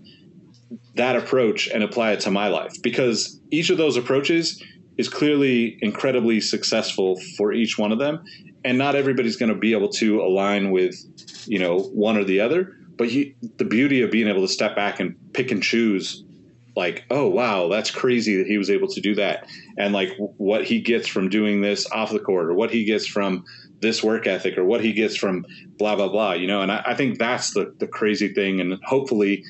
that 0.96 1.16
approach 1.16 1.68
and 1.68 1.84
apply 1.84 2.12
it 2.12 2.20
to 2.22 2.32
my 2.32 2.48
life? 2.48 2.74
Because 2.82 3.40
each 3.52 3.70
of 3.70 3.78
those 3.78 3.98
approaches 3.98 4.64
is 4.98 5.10
clearly 5.10 5.78
incredibly 5.82 6.42
successful 6.42 7.20
for 7.38 7.54
each 7.54 7.78
one 7.78 7.92
of 7.92 8.00
them. 8.00 8.24
And 8.66 8.78
not 8.78 8.96
everybody's 8.96 9.38
going 9.38 9.54
to 9.54 9.58
be 9.58 9.72
able 9.72 9.90
to 9.90 10.22
align 10.22 10.72
with, 10.72 10.96
you 11.46 11.60
know, 11.60 11.80
one 11.80 12.18
or 12.18 12.24
the 12.24 12.42
other. 12.42 12.76
But 12.98 13.08
he, 13.08 13.36
the 13.58 13.64
beauty 13.64 14.02
of 14.02 14.12
being 14.12 14.28
able 14.28 14.42
to 14.42 14.52
step 14.52 14.76
back 14.76 15.00
and 15.00 15.16
pick 15.34 15.52
and 15.52 15.64
choose 15.64 16.24
like, 16.76 17.06
oh 17.10 17.28
wow, 17.28 17.68
that's 17.68 17.92
crazy 17.92 18.38
that 18.38 18.48
he 18.48 18.58
was 18.58 18.70
able 18.70 18.88
to 18.88 19.02
do 19.02 19.16
that, 19.16 19.46
and 19.78 19.94
like 19.94 20.16
what 20.18 20.64
he 20.64 20.80
gets 20.82 21.08
from 21.08 21.30
doing 21.30 21.62
this 21.62 21.90
off 21.92 22.12
the 22.12 22.20
court, 22.20 22.48
or 22.48 22.54
what 22.54 22.72
he 22.72 22.86
gets 22.86 23.06
from 23.06 23.44
this 23.82 24.02
work 24.04 24.28
ethic, 24.28 24.58
or 24.58 24.64
what 24.64 24.82
he 24.82 24.94
gets 24.94 25.16
from 25.16 25.46
blah 25.78 25.96
blah 25.96 26.08
blah, 26.08 26.34
you 26.34 26.48
know. 26.48 26.62
And 26.62 26.72
I, 26.72 26.82
I 26.86 26.96
think 26.96 27.20
that's 27.20 27.54
the 27.54 27.74
the 27.80 27.88
crazy 27.88 28.34
thing, 28.34 28.62
and 28.62 28.80
hopefully, 28.86 29.44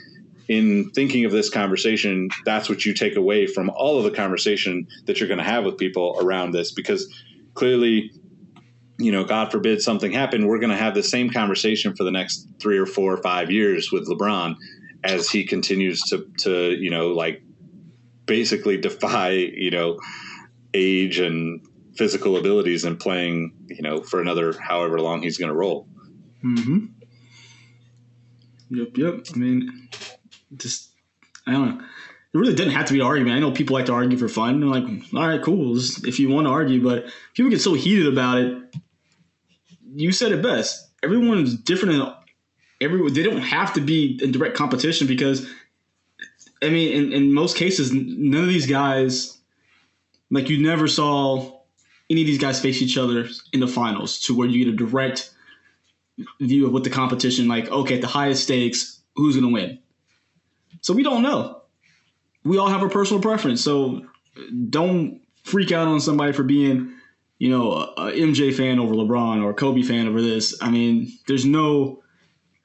in 0.49 0.89
thinking 0.91 1.23
of 1.23 1.31
this 1.31 1.49
conversation, 1.49 2.29
that's 2.43 2.67
what 2.67 2.83
you 2.83 2.93
take 2.93 3.15
away 3.15 3.47
from 3.47 3.69
all 3.69 3.97
of 3.97 4.03
the 4.03 4.11
conversation 4.11 4.85
that 5.05 5.19
you're 5.19 5.29
going 5.29 5.37
to 5.37 5.43
have 5.43 5.63
with 5.63 5.77
people 5.77 6.17
around 6.19 6.51
this, 6.51 6.73
because 6.73 7.07
clearly 7.53 8.11
you 8.99 9.13
know, 9.13 9.23
God 9.23 9.49
forbid 9.49 9.81
something 9.81 10.11
happened, 10.11 10.45
we're 10.45 10.59
going 10.59 10.71
to 10.71 10.77
have 10.77 10.93
the 10.93 11.01
same 11.01 11.29
conversation 11.29 11.95
for 11.95 12.03
the 12.03 12.11
next 12.11 12.45
three 12.59 12.77
or 12.77 12.85
four 12.85 13.13
or 13.13 13.21
five 13.23 13.49
years 13.49 13.93
with 13.93 14.09
LeBron 14.09 14.57
as 15.05 15.29
he 15.29 15.45
continues 15.45 16.01
to 16.01 16.29
to 16.39 16.71
you 16.71 16.89
know 16.89 17.07
like 17.07 17.41
basically 18.25 18.77
defy 18.77 19.29
you 19.29 19.71
know 19.71 19.97
age 20.73 21.19
and 21.19 21.65
physical 21.95 22.35
abilities 22.37 22.83
and 22.83 22.99
playing 22.99 23.53
you 23.67 23.81
know 23.81 24.01
for 24.01 24.21
another 24.21 24.53
however 24.59 24.99
long 24.99 25.21
he's 25.21 25.37
going 25.37 25.49
to 25.49 25.55
roll. 25.55 25.87
Mm-hmm. 26.43 26.85
Yep. 28.71 28.97
Yep. 28.97 29.25
I 29.33 29.37
mean, 29.37 29.89
just 30.55 30.89
I 31.45 31.53
don't 31.53 31.77
know. 31.77 31.85
It 32.33 32.37
really 32.37 32.53
didn't 32.53 32.73
have 32.73 32.85
to 32.85 32.93
be 32.93 32.99
an 32.99 33.05
argument. 33.07 33.35
I 33.35 33.39
know 33.39 33.51
people 33.51 33.73
like 33.73 33.87
to 33.87 33.93
argue 33.93 34.17
for 34.17 34.27
fun. 34.27 34.59
They're 34.59 34.69
like, 34.69 34.83
all 35.15 35.27
right, 35.27 35.41
cool, 35.41 35.75
if 35.77 36.19
you 36.19 36.29
want 36.29 36.45
to 36.45 36.51
argue, 36.51 36.83
but 36.83 37.05
people 37.33 37.49
get 37.49 37.61
so 37.61 37.73
heated 37.73 38.05
about 38.05 38.37
it. 38.37 38.75
You 39.95 40.11
said 40.11 40.31
it 40.31 40.43
best. 40.43 40.89
Everyone 41.01 41.39
is 41.39 41.55
different. 41.55 41.95
In, 41.95 42.13
every 42.81 43.09
they 43.09 43.23
don't 43.23 43.41
have 43.41 43.73
to 43.73 43.81
be 43.81 44.19
in 44.21 44.31
direct 44.31 44.55
competition 44.55 45.07
because, 45.07 45.49
I 46.61 46.69
mean, 46.69 46.93
in, 46.93 47.13
in 47.13 47.33
most 47.33 47.57
cases, 47.57 47.91
none 47.91 48.43
of 48.43 48.49
these 48.49 48.67
guys, 48.67 49.37
like 50.29 50.49
you 50.49 50.61
never 50.61 50.87
saw 50.87 51.59
any 52.11 52.21
of 52.21 52.27
these 52.27 52.39
guys 52.39 52.59
face 52.59 52.81
each 52.81 52.97
other 52.97 53.27
in 53.53 53.59
the 53.59 53.67
finals 53.67 54.19
to 54.21 54.35
where 54.35 54.47
you 54.47 54.65
get 54.65 54.73
a 54.73 54.77
direct 54.77 55.31
view 56.39 56.67
of 56.67 56.73
what 56.73 56.83
the 56.83 56.89
competition 56.89 57.47
like. 57.47 57.69
Okay, 57.71 57.95
at 57.95 58.01
the 58.01 58.07
highest 58.07 58.43
stakes, 58.43 58.99
who's 59.15 59.35
going 59.35 59.47
to 59.47 59.53
win? 59.53 59.79
So 60.81 60.93
we 60.93 61.03
don't 61.03 61.21
know. 61.21 61.61
We 62.43 62.57
all 62.57 62.69
have 62.69 62.83
a 62.83 62.89
personal 62.89 63.21
preference. 63.21 63.61
So 63.61 64.05
don't 64.69 65.21
freak 65.43 65.71
out 65.71 65.87
on 65.87 65.99
somebody 65.99 66.31
for 66.31 66.43
being, 66.43 66.93
you 67.37 67.49
know, 67.49 67.71
a, 67.71 68.11
MJ 68.11 68.53
fan 68.53 68.79
over 68.79 68.93
LeBron 68.93 69.43
or 69.43 69.51
a 69.51 69.53
Kobe 69.53 69.81
fan 69.81 70.07
over 70.07 70.21
this. 70.21 70.57
I 70.61 70.69
mean, 70.69 71.11
there's 71.27 71.45
no 71.45 72.01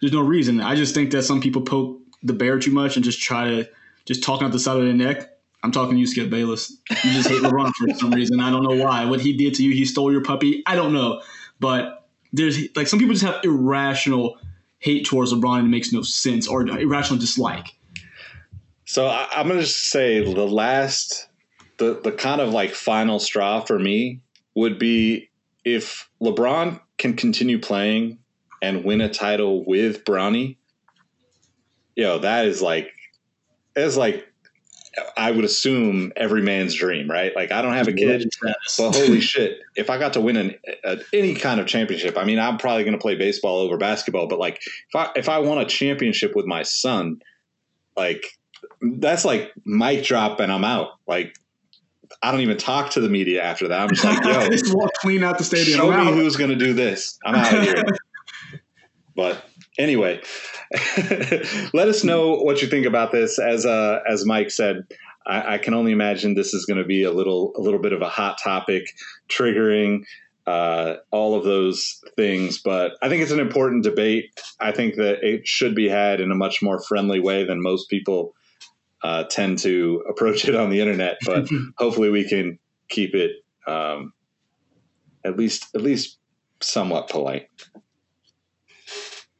there's 0.00 0.12
no 0.12 0.22
reason. 0.22 0.60
I 0.60 0.74
just 0.74 0.94
think 0.94 1.12
that 1.12 1.22
some 1.22 1.40
people 1.40 1.62
poke 1.62 2.00
the 2.22 2.32
bear 2.32 2.58
too 2.58 2.72
much 2.72 2.96
and 2.96 3.04
just 3.04 3.20
try 3.20 3.48
to 3.48 3.68
just 4.04 4.22
talk 4.22 4.42
out 4.42 4.52
the 4.52 4.58
side 4.58 4.76
of 4.76 4.84
their 4.84 4.92
neck. 4.92 5.30
I'm 5.62 5.72
talking 5.72 5.94
to 5.94 5.98
you, 5.98 6.06
Skip 6.06 6.28
Bayless. 6.28 6.76
You 6.90 7.12
just 7.12 7.28
hate 7.28 7.40
LeBron 7.40 7.72
for 7.72 7.88
some 7.94 8.10
reason. 8.10 8.38
I 8.38 8.50
don't 8.50 8.64
know 8.64 8.84
why. 8.84 9.06
What 9.06 9.20
he 9.20 9.34
did 9.34 9.54
to 9.54 9.64
you, 9.64 9.72
he 9.72 9.86
stole 9.86 10.12
your 10.12 10.22
puppy. 10.22 10.62
I 10.66 10.76
don't 10.76 10.92
know. 10.92 11.22
But 11.58 12.06
there's 12.34 12.58
like 12.76 12.86
some 12.86 12.98
people 12.98 13.14
just 13.14 13.24
have 13.24 13.42
irrational 13.44 14.38
hate 14.78 15.06
towards 15.06 15.32
LeBron 15.32 15.60
and 15.60 15.68
it 15.68 15.70
makes 15.70 15.92
no 15.92 16.02
sense 16.02 16.46
or 16.46 16.66
irrational 16.68 17.18
dislike. 17.18 17.74
So 18.94 19.08
I, 19.08 19.26
I'm 19.34 19.48
going 19.48 19.58
to 19.58 19.66
just 19.66 19.90
say 19.90 20.22
the 20.22 20.46
last, 20.46 21.26
the 21.78 22.00
the 22.04 22.12
kind 22.12 22.40
of 22.40 22.50
like 22.50 22.76
final 22.76 23.18
straw 23.18 23.58
for 23.58 23.76
me 23.76 24.20
would 24.54 24.78
be 24.78 25.30
if 25.64 26.08
LeBron 26.22 26.80
can 26.96 27.14
continue 27.14 27.58
playing 27.58 28.18
and 28.62 28.84
win 28.84 29.00
a 29.00 29.08
title 29.08 29.64
with 29.64 30.04
Bronny. 30.04 30.58
Yo, 31.96 32.20
that 32.20 32.46
is 32.46 32.62
like, 32.62 32.92
it's 33.74 33.96
like 33.96 34.28
I 35.16 35.32
would 35.32 35.44
assume 35.44 36.12
every 36.14 36.42
man's 36.42 36.74
dream, 36.74 37.10
right? 37.10 37.34
Like 37.34 37.50
I 37.50 37.62
don't 37.62 37.72
have 37.72 37.88
a 37.88 37.92
kid, 37.92 38.30
but 38.44 38.56
holy 38.78 39.20
shit, 39.20 39.58
if 39.74 39.90
I 39.90 39.98
got 39.98 40.12
to 40.12 40.20
win 40.20 40.36
an, 40.36 40.54
a, 40.84 40.98
any 41.12 41.34
kind 41.34 41.58
of 41.58 41.66
championship, 41.66 42.16
I 42.16 42.22
mean, 42.22 42.38
I'm 42.38 42.58
probably 42.58 42.84
going 42.84 42.96
to 42.96 43.02
play 43.02 43.16
baseball 43.16 43.58
over 43.58 43.76
basketball, 43.76 44.28
but 44.28 44.38
like 44.38 44.60
if 44.62 44.94
I 44.94 45.10
if 45.16 45.28
I 45.28 45.40
won 45.40 45.58
a 45.58 45.64
championship 45.64 46.36
with 46.36 46.46
my 46.46 46.62
son, 46.62 47.18
like 47.96 48.24
that's 48.80 49.24
like 49.24 49.52
mic 49.64 50.04
drop 50.04 50.40
and 50.40 50.52
I'm 50.52 50.64
out. 50.64 50.92
Like 51.06 51.36
I 52.22 52.30
don't 52.30 52.40
even 52.40 52.56
talk 52.56 52.90
to 52.90 53.00
the 53.00 53.08
media 53.08 53.42
after 53.42 53.68
that. 53.68 53.80
I'm 53.80 53.88
just 53.88 54.04
like, 54.04 54.24
yo, 54.24 54.48
just 54.50 54.74
walk 54.74 54.92
clean 54.94 55.22
out 55.22 55.38
the 55.38 55.44
stadium. 55.44 55.78
show 55.78 56.04
me 56.04 56.12
who's 56.12 56.36
going 56.36 56.50
to 56.50 56.56
do 56.56 56.72
this. 56.72 57.18
I'm 57.24 57.34
out 57.34 57.54
of 57.54 57.62
here. 57.62 57.84
but 59.16 59.44
anyway, 59.78 60.20
let 61.72 61.88
us 61.88 62.04
know 62.04 62.36
what 62.36 62.62
you 62.62 62.68
think 62.68 62.86
about 62.86 63.12
this. 63.12 63.38
As 63.38 63.66
uh, 63.66 64.00
as 64.08 64.24
Mike 64.24 64.50
said, 64.50 64.84
I, 65.26 65.54
I 65.54 65.58
can 65.58 65.74
only 65.74 65.92
imagine 65.92 66.34
this 66.34 66.54
is 66.54 66.64
going 66.64 66.78
to 66.78 66.84
be 66.84 67.02
a 67.02 67.12
little 67.12 67.52
a 67.56 67.60
little 67.60 67.80
bit 67.80 67.92
of 67.92 68.02
a 68.02 68.08
hot 68.08 68.38
topic, 68.42 68.84
triggering 69.28 70.04
uh, 70.46 70.96
all 71.10 71.34
of 71.34 71.44
those 71.44 72.02
things. 72.16 72.60
But 72.60 72.92
I 73.02 73.08
think 73.08 73.22
it's 73.22 73.32
an 73.32 73.40
important 73.40 73.84
debate. 73.84 74.30
I 74.60 74.72
think 74.72 74.96
that 74.96 75.22
it 75.22 75.46
should 75.46 75.74
be 75.74 75.88
had 75.88 76.20
in 76.20 76.30
a 76.30 76.34
much 76.34 76.62
more 76.62 76.82
friendly 76.82 77.20
way 77.20 77.44
than 77.44 77.62
most 77.62 77.88
people 77.88 78.34
uh, 79.04 79.24
tend 79.24 79.58
to 79.60 80.02
approach 80.08 80.48
it 80.48 80.56
on 80.56 80.70
the 80.70 80.80
internet. 80.80 81.18
But 81.24 81.46
hopefully, 81.78 82.08
we 82.10 82.28
can 82.28 82.58
keep 82.88 83.14
it 83.14 83.44
um, 83.66 84.12
at 85.24 85.36
least 85.36 85.74
at 85.74 85.82
least 85.82 86.18
somewhat 86.60 87.08
polite. 87.08 87.48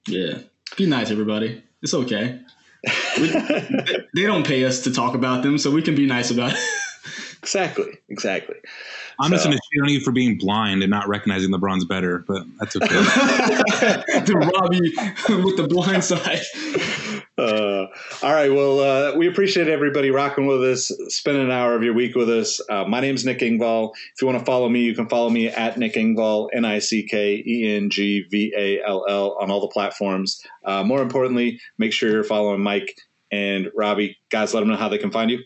Yeah. 0.06 0.38
Be 0.76 0.86
nice, 0.86 1.10
everybody. 1.10 1.62
It's 1.82 1.94
okay. 1.94 2.40
We, 3.18 3.28
they 4.14 4.22
don't 4.22 4.46
pay 4.46 4.64
us 4.64 4.82
to 4.82 4.92
talk 4.92 5.14
about 5.14 5.42
them, 5.42 5.56
so 5.56 5.70
we 5.70 5.82
can 5.82 5.94
be 5.94 6.06
nice 6.06 6.30
about 6.30 6.52
it. 6.52 6.58
Exactly, 7.42 7.98
exactly. 8.08 8.56
I'm 9.20 9.30
just 9.30 9.44
going 9.44 9.56
to 9.56 9.62
shit 9.70 9.82
on 9.82 9.90
you 9.90 10.00
for 10.00 10.12
being 10.12 10.38
blind 10.38 10.82
and 10.82 10.90
not 10.90 11.06
recognizing 11.08 11.50
LeBron's 11.50 11.84
better, 11.84 12.24
but 12.26 12.42
that's 12.58 12.74
okay. 12.74 12.88
to 14.24 14.32
rob 14.34 14.72
you 14.72 14.82
with 15.44 15.56
the 15.58 15.66
blind 15.68 16.02
side. 16.02 16.40
Uh, 17.36 17.73
all 18.24 18.32
right. 18.32 18.50
Well, 18.50 18.80
uh, 18.80 19.14
we 19.18 19.28
appreciate 19.28 19.68
everybody 19.68 20.10
rocking 20.10 20.46
with 20.46 20.64
us, 20.64 20.90
spending 21.08 21.44
an 21.44 21.50
hour 21.50 21.74
of 21.74 21.82
your 21.82 21.92
week 21.92 22.14
with 22.14 22.30
us. 22.30 22.58
Uh, 22.70 22.86
my 22.86 23.00
name's 23.00 23.26
Nick 23.26 23.40
Engvall. 23.40 23.92
If 24.14 24.22
you 24.22 24.26
want 24.26 24.38
to 24.38 24.44
follow 24.46 24.66
me, 24.70 24.80
you 24.80 24.94
can 24.94 25.10
follow 25.10 25.28
me 25.28 25.48
at 25.48 25.76
Nick 25.76 25.92
Engvall, 25.92 26.48
N 26.54 26.64
I 26.64 26.78
C 26.78 27.02
K 27.02 27.42
E 27.46 27.76
N 27.76 27.90
G 27.90 28.24
V 28.30 28.54
A 28.56 28.82
L 28.82 29.04
L, 29.06 29.36
on 29.38 29.50
all 29.50 29.60
the 29.60 29.68
platforms. 29.68 30.42
Uh, 30.64 30.82
more 30.82 31.02
importantly, 31.02 31.60
make 31.76 31.92
sure 31.92 32.10
you're 32.10 32.24
following 32.24 32.62
Mike 32.62 32.98
and 33.30 33.70
Robbie. 33.76 34.16
Guys, 34.30 34.54
let 34.54 34.60
them 34.60 34.70
know 34.70 34.76
how 34.76 34.88
they 34.88 34.96
can 34.96 35.10
find 35.10 35.30
you. 35.30 35.40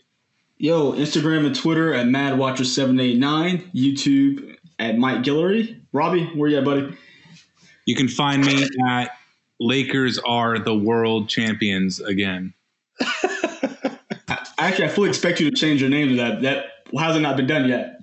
Yo, 0.57 0.93
Instagram 0.93 1.45
and 1.45 1.55
Twitter 1.55 1.93
at 1.93 2.05
MadWatcher789, 2.05 3.73
YouTube 3.73 4.55
at 4.79 4.97
Mike 4.97 5.23
Guillory. 5.23 5.81
Robbie, 5.91 6.27
where 6.27 6.49
you 6.49 6.57
at, 6.57 6.63
buddy? 6.63 6.95
you 7.85 7.95
can 7.95 8.07
find 8.07 8.45
me 8.45 8.65
at 8.87 9.11
Lakers 9.59 10.17
are 10.19 10.59
the 10.59 10.75
world 10.75 11.27
champions 11.27 11.99
again. 11.99 12.53
Actually, 14.57 14.85
I 14.85 14.89
fully 14.89 15.09
expect 15.09 15.39
you 15.39 15.49
to 15.49 15.55
change 15.55 15.81
your 15.81 15.89
name 15.89 16.09
to 16.09 16.15
that. 16.17 16.41
That 16.41 16.65
has 16.97 17.15
it 17.15 17.21
not 17.21 17.37
been 17.37 17.47
done 17.47 17.67
yet? 17.67 18.01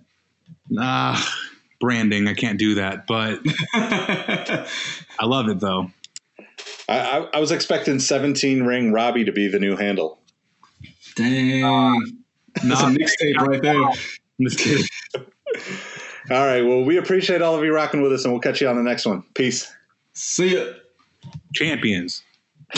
Ah, 0.79 1.37
branding. 1.81 2.27
I 2.29 2.35
can't 2.35 2.59
do 2.59 2.77
that, 2.77 3.07
but 3.07 3.41
I 3.75 5.25
love 5.25 5.49
it 5.49 5.61
though. 5.61 5.91
I, 6.89 6.99
I, 6.99 7.29
I 7.35 7.41
was 7.41 7.51
expecting 7.51 7.99
17 7.99 8.65
ring 8.65 8.93
Robbie 8.93 9.25
to 9.25 9.33
be 9.33 9.49
the 9.49 9.59
new 9.59 9.77
handle. 9.77 10.19
Dang. 11.15 11.63
That's 12.63 12.83
a 12.83 12.87
mixtape 12.87 13.37
right 13.37 13.63
there. 13.63 13.83
I'm 13.83 13.97
just 14.43 14.59
kidding. 14.59 14.85
All 16.31 16.45
right. 16.45 16.63
Well, 16.63 16.85
we 16.85 16.97
appreciate 16.97 17.41
all 17.41 17.55
of 17.55 17.63
you 17.63 17.73
rocking 17.73 18.03
with 18.03 18.13
us, 18.13 18.25
and 18.25 18.33
we'll 18.33 18.41
catch 18.41 18.61
you 18.61 18.69
on 18.69 18.77
the 18.77 18.83
next 18.83 19.07
one. 19.07 19.23
Peace. 19.35 19.73
See 20.15 20.57
ya. 20.57 20.73
Champions. 21.55 22.25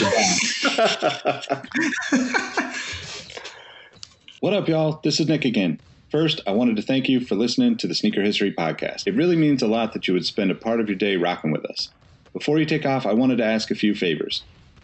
What 4.41 4.53
up, 4.53 4.69
y'all? 4.69 5.01
This 5.03 5.19
is 5.19 5.27
Nick 5.27 5.43
again. 5.43 5.81
First, 6.09 6.39
I 6.47 6.51
wanted 6.51 6.77
to 6.77 6.81
thank 6.81 7.09
you 7.09 7.19
for 7.19 7.35
listening 7.35 7.75
to 7.75 7.87
the 7.87 7.93
Sneaker 7.93 8.21
History 8.21 8.53
Podcast. 8.53 9.05
It 9.05 9.15
really 9.15 9.35
means 9.35 9.61
a 9.61 9.67
lot 9.67 9.91
that 9.91 10.07
you 10.07 10.13
would 10.13 10.25
spend 10.25 10.49
a 10.49 10.55
part 10.55 10.79
of 10.79 10.87
your 10.87 10.97
day 10.97 11.17
rocking 11.17 11.51
with 11.51 11.65
us. 11.65 11.89
Before 12.31 12.57
you 12.57 12.65
take 12.65 12.85
off, 12.85 13.05
I 13.05 13.11
wanted 13.11 13.39
to 13.39 13.43
ask 13.43 13.69
a 13.69 13.75
few 13.75 13.93
favors. 13.93 14.43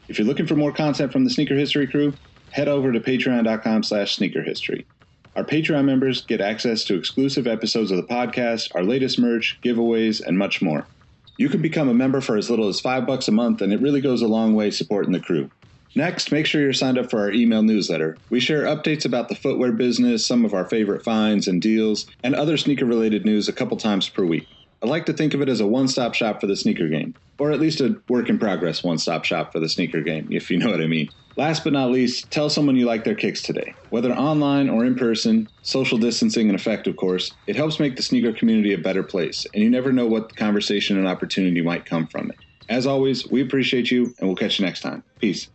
If 0.09 0.19
you're 0.19 0.27
looking 0.27 0.45
for 0.45 0.55
more 0.55 0.73
content 0.73 1.13
from 1.13 1.23
the 1.23 1.29
Sneaker 1.29 1.55
History 1.55 1.87
crew, 1.87 2.13
head 2.51 2.67
over 2.67 2.91
to 2.91 2.99
patreon.com 2.99 3.83
slash 3.83 4.15
sneaker 4.17 4.43
history. 4.43 4.85
Our 5.37 5.45
Patreon 5.45 5.85
members 5.85 6.21
get 6.25 6.41
access 6.41 6.83
to 6.85 6.97
exclusive 6.97 7.47
episodes 7.47 7.91
of 7.91 7.97
the 7.97 8.13
podcast, 8.13 8.75
our 8.75 8.83
latest 8.83 9.19
merch, 9.19 9.57
giveaways, 9.63 10.21
and 10.21 10.37
much 10.37 10.61
more. 10.61 10.85
You 11.37 11.49
can 11.49 11.61
become 11.61 11.89
a 11.89 11.93
member 11.93 12.21
for 12.21 12.37
as 12.37 12.49
little 12.49 12.67
as 12.67 12.79
five 12.79 13.05
bucks 13.05 13.27
a 13.27 13.31
month, 13.31 13.61
and 13.61 13.73
it 13.73 13.81
really 13.81 14.01
goes 14.01 14.21
a 14.21 14.27
long 14.27 14.55
way 14.55 14.71
supporting 14.71 15.11
the 15.11 15.19
crew. 15.19 15.49
Next, 15.93 16.31
make 16.31 16.45
sure 16.45 16.61
you're 16.61 16.73
signed 16.73 16.97
up 16.97 17.09
for 17.09 17.19
our 17.19 17.31
email 17.31 17.63
newsletter. 17.63 18.17
We 18.29 18.39
share 18.39 18.63
updates 18.63 19.05
about 19.05 19.29
the 19.29 19.35
footwear 19.35 19.71
business, 19.71 20.25
some 20.25 20.43
of 20.43 20.53
our 20.53 20.65
favorite 20.65 21.03
finds 21.03 21.47
and 21.47 21.61
deals, 21.61 22.05
and 22.23 22.35
other 22.35 22.57
sneaker 22.57 22.85
related 22.85 23.25
news 23.25 23.47
a 23.47 23.53
couple 23.53 23.77
times 23.77 24.09
per 24.09 24.25
week. 24.25 24.47
I 24.83 24.87
like 24.87 25.05
to 25.05 25.13
think 25.13 25.33
of 25.33 25.41
it 25.41 25.49
as 25.49 25.61
a 25.61 25.67
one 25.67 25.87
stop 25.87 26.13
shop 26.13 26.41
for 26.41 26.47
the 26.47 26.55
sneaker 26.55 26.89
game, 26.89 27.15
or 27.37 27.51
at 27.51 27.61
least 27.61 27.79
a 27.81 27.99
work 28.09 28.29
in 28.29 28.37
progress 28.37 28.83
one 28.83 28.97
stop 28.97 29.23
shop 29.23 29.53
for 29.53 29.59
the 29.59 29.69
sneaker 29.69 30.01
game, 30.01 30.27
if 30.31 30.51
you 30.51 30.57
know 30.57 30.69
what 30.69 30.81
I 30.81 30.87
mean. 30.87 31.09
Last 31.37 31.65
but 31.65 31.73
not 31.73 31.91
least, 31.91 32.31
tell 32.31 32.49
someone 32.49 32.77
you 32.77 32.85
like 32.85 33.03
their 33.03 33.15
kicks 33.15 33.41
today. 33.41 33.73
Whether 33.89 34.13
online 34.13 34.69
or 34.69 34.85
in 34.85 34.95
person, 34.95 35.49
social 35.63 35.97
distancing 35.97 36.47
in 36.47 36.55
effect, 36.55 36.87
of 36.87 36.95
course, 36.95 37.33
it 37.45 37.57
helps 37.57 37.77
make 37.77 37.97
the 37.97 38.03
sneaker 38.03 38.31
community 38.31 38.73
a 38.73 38.77
better 38.77 39.03
place, 39.03 39.45
and 39.53 39.61
you 39.61 39.69
never 39.69 39.91
know 39.91 40.05
what 40.05 40.35
conversation 40.37 40.97
and 40.97 41.07
opportunity 41.07 41.61
might 41.61 41.85
come 41.85 42.07
from 42.07 42.29
it. 42.29 42.37
As 42.69 42.87
always, 42.87 43.27
we 43.29 43.41
appreciate 43.41 43.91
you, 43.91 44.15
and 44.17 44.29
we'll 44.29 44.37
catch 44.37 44.59
you 44.59 44.65
next 44.65 44.79
time. 44.79 45.03
Peace. 45.19 45.49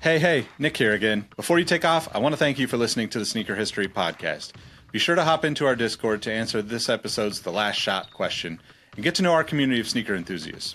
Hey, 0.00 0.18
hey, 0.18 0.46
Nick 0.58 0.76
here 0.76 0.92
again. 0.92 1.26
Before 1.36 1.58
you 1.58 1.64
take 1.64 1.84
off, 1.86 2.08
I 2.14 2.18
want 2.18 2.34
to 2.34 2.38
thank 2.38 2.58
you 2.58 2.66
for 2.66 2.76
listening 2.76 3.08
to 3.10 3.18
the 3.18 3.26
Sneaker 3.26 3.54
History 3.54 3.88
Podcast. 3.88 4.52
Be 4.92 4.98
sure 4.98 5.14
to 5.14 5.24
hop 5.24 5.44
into 5.44 5.66
our 5.66 5.76
Discord 5.76 6.20
to 6.22 6.32
answer 6.32 6.60
this 6.60 6.88
episode's 6.88 7.40
The 7.40 7.52
Last 7.52 7.76
Shot 7.76 8.12
question 8.12 8.60
and 8.96 9.04
get 9.04 9.14
to 9.14 9.22
know 9.22 9.32
our 9.32 9.44
community 9.44 9.80
of 9.80 9.88
sneaker 9.88 10.14
enthusiasts. 10.14 10.74